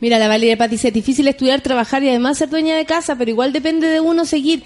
[0.00, 3.16] Mira, la Valeria Paz dice, es difícil estudiar, trabajar y además ser dueña de casa,
[3.16, 4.62] pero igual depende de uno seguir.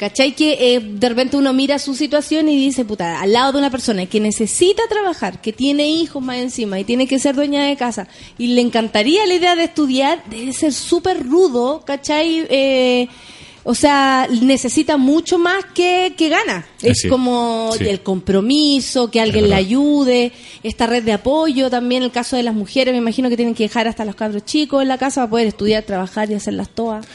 [0.00, 0.32] ¿Cachai?
[0.34, 3.68] Que eh, de repente uno mira su situación y dice, puta, al lado de una
[3.70, 7.76] persona que necesita trabajar, que tiene hijos más encima y tiene que ser dueña de
[7.76, 8.08] casa
[8.38, 12.46] y le encantaría la idea de estudiar, debe ser súper rudo, ¿cachai?
[12.48, 13.08] Eh,
[13.62, 16.66] o sea, necesita mucho más que, que gana.
[16.80, 17.86] Es Sí, como sí.
[17.86, 20.32] el compromiso, que alguien Es le ayude,
[20.62, 23.64] esta red de apoyo, también el caso de las mujeres, me imagino que tienen que
[23.64, 27.06] dejar hasta los cabros chicos en la casa para poder estudiar, trabajar y hacerlas todas.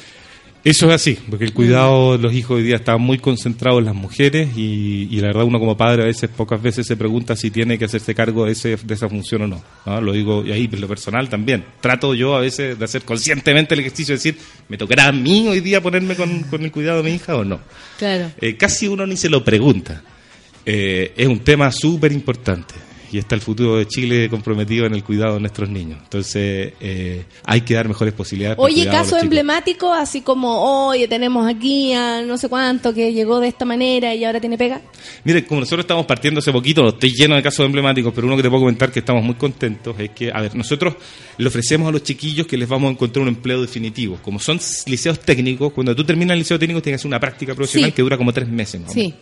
[0.65, 3.85] Eso es así, porque el cuidado de los hijos hoy día está muy concentrado en
[3.85, 7.35] las mujeres y, y la verdad uno como padre a veces, pocas veces se pregunta
[7.35, 9.63] si tiene que hacerse cargo de, ese, de esa función o no.
[9.85, 10.01] ¿no?
[10.01, 11.63] Lo digo y ahí, en lo personal también.
[11.81, 14.37] Trato yo a veces de hacer conscientemente el ejercicio de decir,
[14.67, 17.43] ¿me tocará a mí hoy día ponerme con, con el cuidado de mi hija o
[17.45, 17.59] no?
[17.99, 18.31] Claro.
[18.41, 20.01] Eh, casi uno ni se lo pregunta.
[20.65, 22.73] Eh, es un tema súper importante
[23.15, 25.99] y está el futuro de Chile comprometido en el cuidado de nuestros niños.
[26.03, 28.57] Entonces, eh, hay que dar mejores posibilidades.
[28.57, 29.21] para Oye, los chicos.
[29.23, 34.13] emblemáticos, así como, oye, tenemos aquí a no sé cuánto que llegó de esta manera
[34.13, 34.81] y ahora tiene pega.
[35.23, 38.43] Mire, como nosotros estamos partiendo hace poquito, estoy lleno de casos emblemáticos, pero uno que
[38.43, 40.95] te puedo comentar que estamos muy contentos es que, a ver, nosotros
[41.37, 44.19] le ofrecemos a los chiquillos que les vamos a encontrar un empleo definitivo.
[44.21, 47.55] Como son liceos técnicos, cuando tú terminas el liceo técnico tienes que hacer una práctica
[47.55, 47.95] profesional Sí.
[47.95, 48.81] que dura como tres meses.
[48.81, 49.13] más o menos.
[49.13, 49.19] Sí.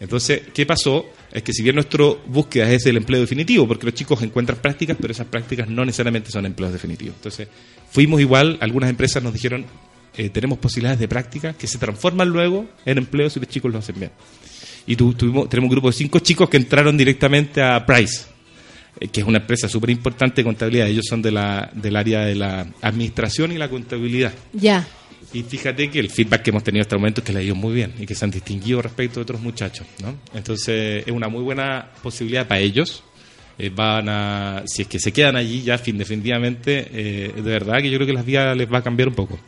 [0.00, 1.06] Entonces, ¿qué pasó?
[1.32, 4.96] Es que si bien nuestro búsqueda es el empleo definitivo, porque los chicos encuentran prácticas,
[5.00, 7.14] pero esas prácticas no necesariamente son empleos definitivos.
[7.16, 7.48] Entonces,
[7.90, 9.64] fuimos igual, algunas empresas nos dijeron,
[10.16, 13.78] eh, tenemos posibilidades de práctica que se transforman luego en empleos si los chicos lo
[13.78, 14.10] hacen bien.
[14.86, 18.24] Y tu- tuvimos, tenemos un grupo de cinco chicos que entraron directamente a Price,
[19.00, 20.88] eh, que es una empresa súper importante de contabilidad.
[20.88, 24.34] Ellos son de la, del área de la administración y la contabilidad.
[24.52, 24.86] Ya.
[25.32, 27.42] Y fíjate que el feedback que hemos tenido hasta el momento es que le ha
[27.42, 30.16] ido muy bien y que se han distinguido respecto de otros muchachos, ¿no?
[30.34, 33.02] Entonces es una muy buena posibilidad para ellos.
[33.58, 37.78] Eh, van a, si es que se quedan allí ya fin definitivamente, eh, de verdad
[37.80, 39.38] que yo creo que las vías les va a cambiar un poco.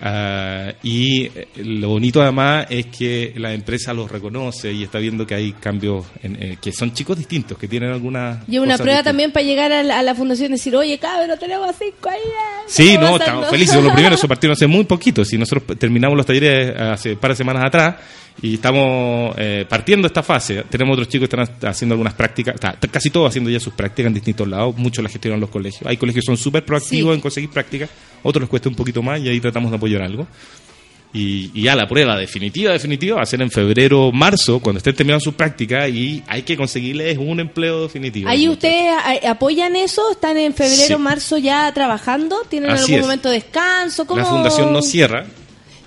[0.00, 5.26] Ah, y eh, lo bonito además es que la empresa los reconoce y está viendo
[5.26, 8.38] que hay cambios, en- eh, que son chicos distintos, que tienen algunas...
[8.48, 9.04] Y una prueba distintas.
[9.04, 12.18] también para llegar a la, a la fundación y decir, oye, cabrón, tenemos cinco ahí.
[12.18, 13.82] eh, Sí, ¿cómo no, pasarlo?" estamos felices.
[13.82, 15.24] Lo primero, eso partieron hace muy poquito.
[15.24, 17.96] Si nosotros terminamos los talleres hace un par de semanas atrás
[18.42, 20.64] y estamos eh, partiendo esta fase.
[20.70, 24.08] Tenemos otros chicos que están haciendo algunas prácticas, está- casi todos haciendo ya sus prácticas
[24.08, 24.76] en distintos lados.
[24.76, 25.82] Muchos las gestionan los colegios.
[25.86, 27.16] Hay colegios que son súper proactivos Sí.
[27.16, 27.90] en conseguir prácticas,
[28.22, 30.26] otros les cuesta un poquito más y ahí tratamos de apoyar algo.
[31.10, 34.94] Y, y ya la prueba definitiva, definitiva va a ser en febrero, marzo, cuando estén
[34.94, 38.28] terminando sus prácticas y hay que conseguirles un empleo definitivo.
[38.28, 38.92] Ahí ustedes
[39.26, 41.02] apoyan eso, están en febrero, Sí.
[41.02, 43.02] marzo ya trabajando, tienen Así algún es.
[43.06, 44.20] momento de descanso, ¿cómo?
[44.20, 45.24] La fundación no cierra,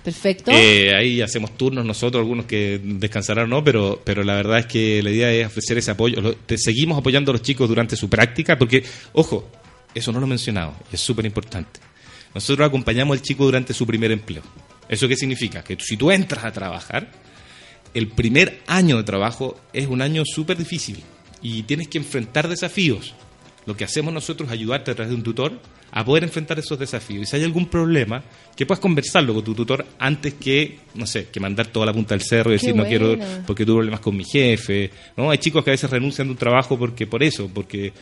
[0.04, 0.52] Perfecto.
[0.52, 4.66] Eh, ahí hacemos turnos nosotros, algunos que descansarán o no, pero, pero la verdad es
[4.66, 6.20] que la idea es ofrecer ese apoyo.
[6.22, 8.84] Lo- te seguimos apoyando a los chicos durante su práctica, porque,
[9.14, 9.48] ojo,
[9.94, 11.80] eso no lo he mencionado, es súper importante.
[12.34, 14.42] Nosotros acompañamos al chico durante su primer empleo.
[14.90, 15.64] ¿Eso qué significa?
[15.64, 17.12] Que si tú entras a trabajar,
[17.94, 21.04] el primer año de trabajo es un año súper difícil
[21.42, 23.14] y tienes que enfrentar desafíos.
[23.66, 25.54] Lo que hacemos nosotros es ayudarte a través de un tutor
[25.92, 27.24] a poder enfrentar esos desafíos.
[27.24, 28.24] Y si hay algún problema,
[28.56, 32.16] que puedas conversarlo con tu tutor antes que, no sé, que mandar toda la punta
[32.16, 34.90] del cerro y Qué decir, no quiero, porque tuve problemas con mi jefe.
[35.18, 35.30] ¿no?
[35.30, 37.94] Hay chicos que a veces renuncian de un trabajo porque por eso, porque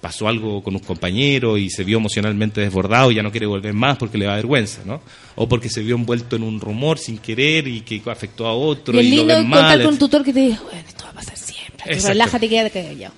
[0.00, 3.74] pasó algo con un compañero y se vio emocionalmente desbordado y ya no quiere volver
[3.74, 5.00] más porque le da vergüenza, ¿no?
[5.34, 9.00] O porque se vio envuelto en un rumor sin querer y que afectó a otro
[9.00, 9.82] y y lo lindo ven contar mal.
[9.82, 11.36] con un tutor que te diga, bueno, esto va a pasar.
[11.84, 12.08] Exacto.
[12.08, 13.14] Relájate y quédate callado.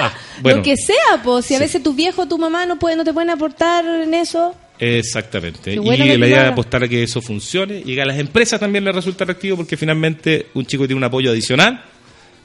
[0.00, 1.64] Ah, bueno, Lo que sea, pues, si a Sí.
[1.64, 4.54] veces tu viejo o tu mamá no, puede, no te pueden aportar en eso.
[4.78, 5.78] Exactamente.
[5.78, 6.52] Bueno y la idea hagas.
[6.52, 9.76] apostar a que eso funcione y que a las empresas también les resulta atractivo porque
[9.76, 11.82] finalmente un chico tiene un apoyo adicional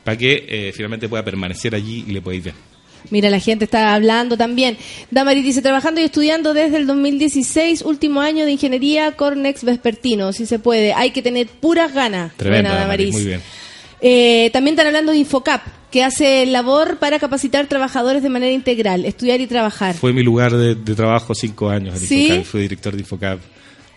[0.03, 2.55] para que eh, finalmente pueda permanecer allí y le pueda ir bien.
[3.09, 4.77] Mira, la gente está hablando también.
[5.09, 10.45] Damaris dice, trabajando y estudiando desde el 2016, último año de ingeniería Cornex Vespertino, si
[10.45, 10.93] se puede.
[10.93, 12.31] Hay que tener puras ganas.
[12.37, 13.13] Buena, Damaris, Damaris.
[13.13, 13.41] muy bien.
[14.01, 15.61] Eh, también están hablando de Infocap,
[15.91, 19.95] que hace labor para capacitar trabajadores de manera integral, estudiar y trabajar.
[19.95, 22.23] Fue mi lugar de, de trabajo cinco años en ¿Sí?
[22.25, 22.45] Infocap.
[22.45, 23.39] Fui director de Infocap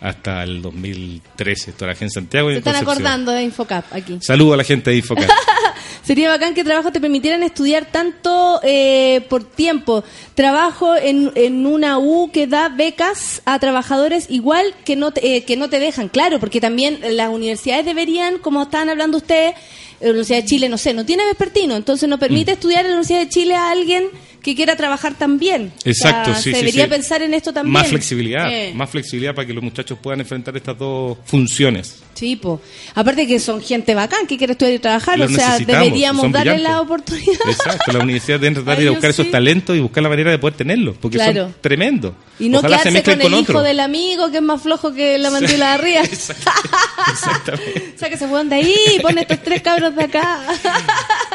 [0.01, 1.72] hasta el 2013.
[1.72, 2.97] Trabajé en Santiago y Se están Concepción.
[2.98, 4.18] acordando de Infocap aquí.
[4.20, 5.31] Saludo a la gente de Infocap.
[6.02, 10.05] Sería bacán que trabajos te permitieran estudiar tanto eh, por tiempo.
[10.35, 15.44] Trabajo en, en una U que da becas a trabajadores igual que no, te, eh,
[15.44, 16.10] que no te dejan.
[16.10, 19.55] Claro, porque también las universidades deberían, como estaban hablando ustedes,
[20.01, 22.55] la Universidad de Chile, no sé, no tiene vespertino, entonces no permite Mm.
[22.55, 24.09] estudiar en la Universidad de Chile a alguien
[24.45, 25.73] que quiera trabajar también.
[25.85, 26.91] Exacto, O sea, sí, Se sí, debería sí.
[26.91, 27.73] pensar en esto también.
[27.73, 28.73] Más flexibilidad, Eh.
[28.75, 32.03] más flexibilidad para que los muchachos puedan enfrentar estas dos funciones.
[32.15, 32.61] Sí, po.
[32.95, 36.53] Aparte que son gente bacán que quiere estudiar y trabajar, Los o sea, deberíamos darle
[36.53, 36.62] brillantes.
[36.62, 37.49] la oportunidad.
[37.51, 40.55] Exacto, la universidad debe tratar de buscar esos talentos y buscar la manera de poder
[40.57, 41.45] tenerlos, porque Claro.
[41.45, 42.12] son tremendos.
[42.39, 45.19] Y no Ojalá se quedarse con el hijo del amigo que es más flojo que
[45.19, 46.01] la mandíbula de arriba.
[47.11, 47.93] Exactamente.
[47.97, 50.41] o sea, que se fueron de ahí y pone estos tres cabros de acá.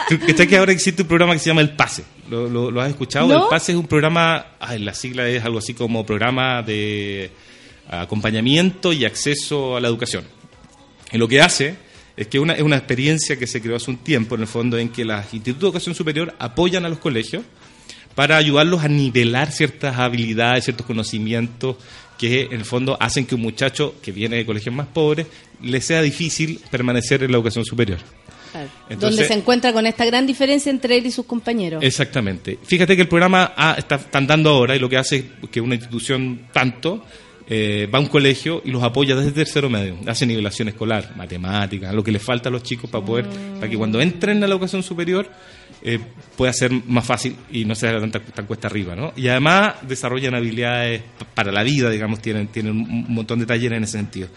[0.07, 2.03] Tú- que ahora existe un programa que se llama El Pase.
[2.30, 3.27] ¿Lo, lo- lo has escuchado?
[3.27, 3.43] ¿No?
[3.43, 7.31] El Pase es un programa, ay, la sigla es algo así como programa de
[7.89, 10.23] acompañamiento y acceso a la educación.
[11.11, 11.76] Y lo que hace
[12.15, 14.77] es que una, es una experiencia que se creó hace un tiempo, en el fondo,
[14.77, 17.43] en que las institutos de educación superior apoyan a los colegios
[18.13, 21.77] para ayudarlos a nivelar ciertas habilidades, ciertos conocimientos
[22.17, 25.27] que en el fondo hacen que un muchacho que viene de colegios más pobres
[25.61, 27.99] le sea difícil permanecer en la educación superior.
[28.53, 31.84] Entonces- Donde se encuentra con esta gran diferencia entre él y sus compañeros.
[31.84, 32.59] Exactamente.
[32.63, 35.61] Fíjate que el programa ah, está, están dando ahora y lo que hace es que
[35.61, 37.03] una institución tanto
[37.51, 39.97] eh, va a un colegio y los apoya desde tercero medio.
[40.05, 43.76] Hace nivelación escolar, matemáticas, lo que les falta a los chicos para poder, para que
[43.76, 45.27] cuando entren a la educación superior
[45.81, 45.99] eh,
[46.35, 49.14] pueda ser más fácil y no sea tanta, tan cuesta arriba, ¿no?
[49.15, 51.01] Y además desarrollan habilidades
[51.34, 54.27] para la vida, digamos, tienen, tienen un montón de talleres en ese sentido.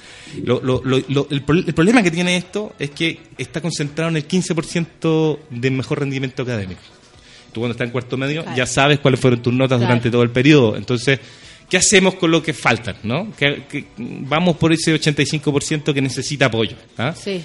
[0.45, 4.17] Lo- lo- lo- el, pro- el problema que tiene esto es que está concentrado en
[4.17, 6.81] el 15% de mejor rendimiento académico.
[7.53, 8.57] Tú cuando estás en cuarto medio Claro.
[8.57, 9.89] ya sabes cuáles fueron tus notas Claro.
[9.89, 10.77] durante todo el periodo.
[10.77, 11.21] Entonces,
[11.69, 12.97] ¿qué hacemos con lo que faltan?
[13.03, 13.31] ¿no?
[13.37, 16.77] Que, que vamos por ese 85% que necesita apoyo.
[16.99, 17.15] ¿ah?
[17.15, 17.43] Sí.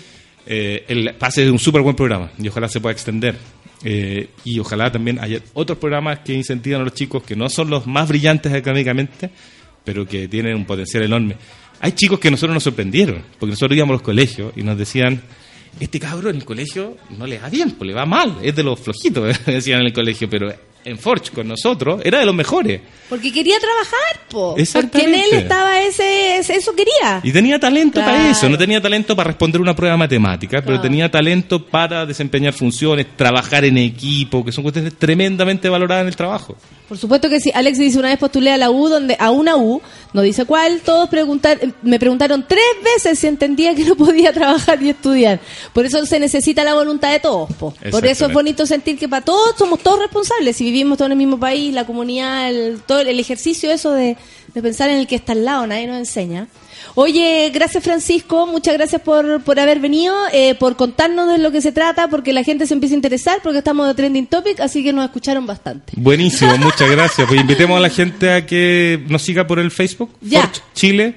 [0.49, 3.35] Eh, el pase es un súper buen programa y ojalá se pueda extender.
[3.83, 7.69] Eh, y ojalá también haya otros programas que incentivan a los chicos que no son
[7.69, 9.29] los más brillantes académicamente,
[9.83, 11.35] pero que tienen un potencial enorme.
[11.79, 15.21] Hay chicos que nosotros nos sorprendieron, porque nosotros íbamos a los colegios y nos decían,
[15.79, 18.63] este cabro en el colegio no le va bien, pues le va mal, es de
[18.63, 20.51] los flojitos, decían en el colegio, pero
[20.87, 22.81] en Forge con nosotros, era de los mejores.
[23.09, 24.55] Porque quería trabajar, po.
[24.73, 27.21] Porque en él estaba ese, ese- eso quería.
[27.23, 30.81] Y tenía talento para eso, no tenía talento para responder una prueba matemática, pero Claro.
[30.81, 36.15] tenía talento para desempeñar funciones, trabajar en equipo, que son cuestiones tremendamente valoradas en el
[36.15, 36.57] trabajo.
[36.89, 37.51] Por supuesto que sí.
[37.53, 39.81] Alex dice una vez postulé a la U, donde a una U,
[40.13, 44.81] no dice cuál, todos preguntar, me preguntaron tres veces si entendía que no podía trabajar
[44.81, 45.39] y estudiar.
[45.73, 47.53] Por eso se necesita la voluntad de todos.
[47.55, 47.73] po.
[47.91, 50.55] Por eso es bonito sentir que para todos somos todos responsables.
[50.57, 54.15] Si vivimos todos en el mismo país, la comunidad, el, todo el, ejercicio eso de,
[54.53, 56.47] de pensar en el que está al lado, nadie nos enseña.
[56.95, 61.61] Oye, gracias Francisco, muchas gracias por, por haber venido, eh, por contarnos de lo que
[61.61, 64.83] se trata, porque la gente se empieza a interesar, porque estamos de trending topic, así
[64.83, 65.93] que nos escucharon bastante.
[65.95, 67.27] Buenísimo, muchas gracias.
[67.27, 70.41] Pues invitemos a la gente a que nos siga por el Facebook, Ya.
[70.43, 71.15] Forge Chile.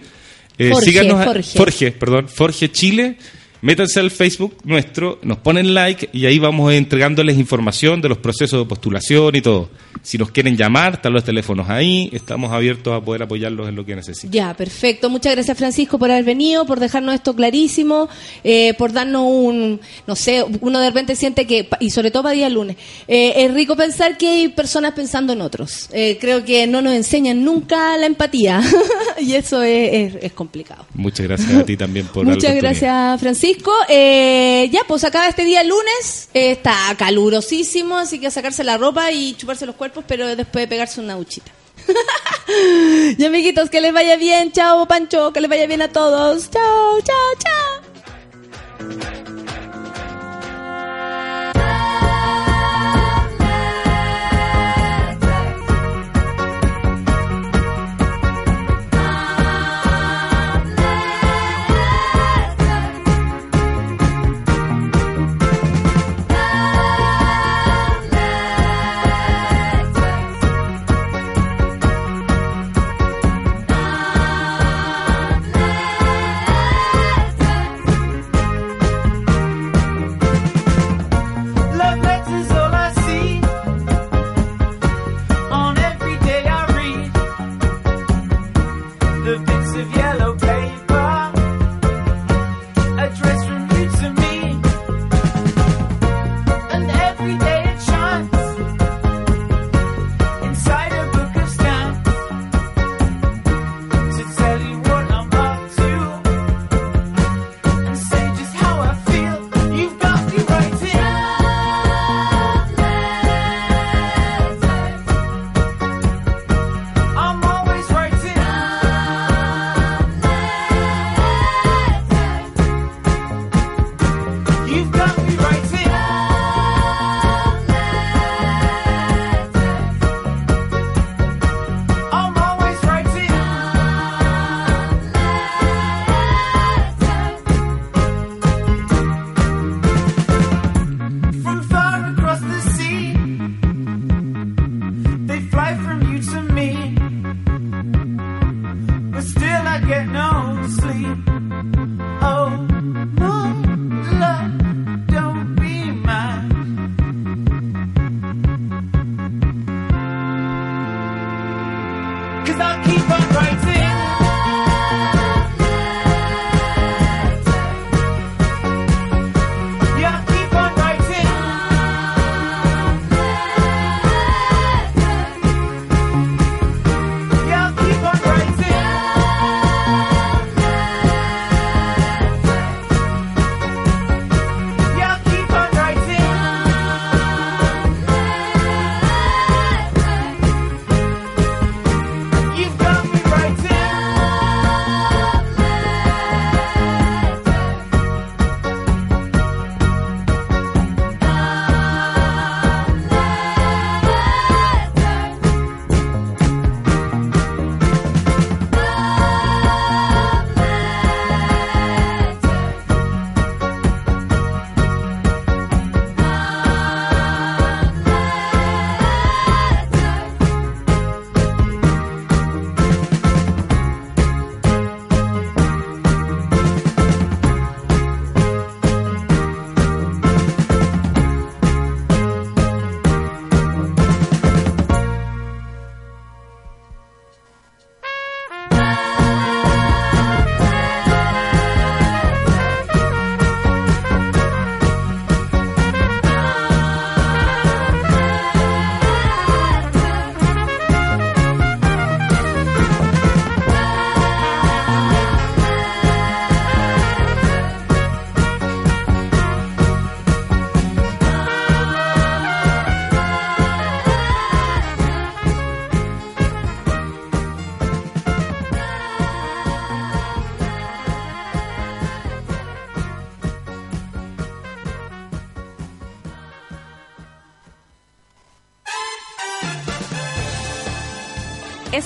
[0.58, 1.58] Eh, Forge, síganos a- Forge.
[1.58, 3.16] Forge, perdón, Forge Chile.
[3.62, 8.58] Métanse al Facebook nuestro, nos ponen like y ahí vamos entregándoles información de los procesos
[8.60, 9.68] de postulación y todo.
[10.02, 13.84] Si nos quieren llamar, están los teléfonos ahí, estamos abiertos a poder apoyarlos en lo
[13.84, 14.30] que necesiten.
[14.30, 15.10] Ya, perfecto.
[15.10, 18.08] Muchas gracias Francisco por haber venido, por dejarnos esto clarísimo,
[18.44, 22.34] eh, por darnos un, no sé, uno de repente siente que, y sobre todo para
[22.34, 22.76] día lunes,
[23.08, 25.90] eh, es rico pensar que hay personas pensando en otros.
[25.92, 28.62] Eh, creo que no nos enseñan nunca la empatía
[29.20, 30.86] y eso es, es- es complicado.
[30.94, 33.49] Muchas gracias a ti también por Muchas gracias, Francisco.
[33.88, 36.28] Eh, ya, pues acaba este día lunes.
[36.34, 40.64] Eh, está calurosísimo, así que a sacarse la ropa y chuparse los cuerpos, pero después
[40.64, 41.50] de pegarse una duchita.
[43.18, 44.52] y amiguitos, que les vaya bien.
[44.52, 45.32] Chao, Pancho.
[45.32, 46.50] Que les vaya bien a todos.
[46.50, 47.80] Chao, chao, chao.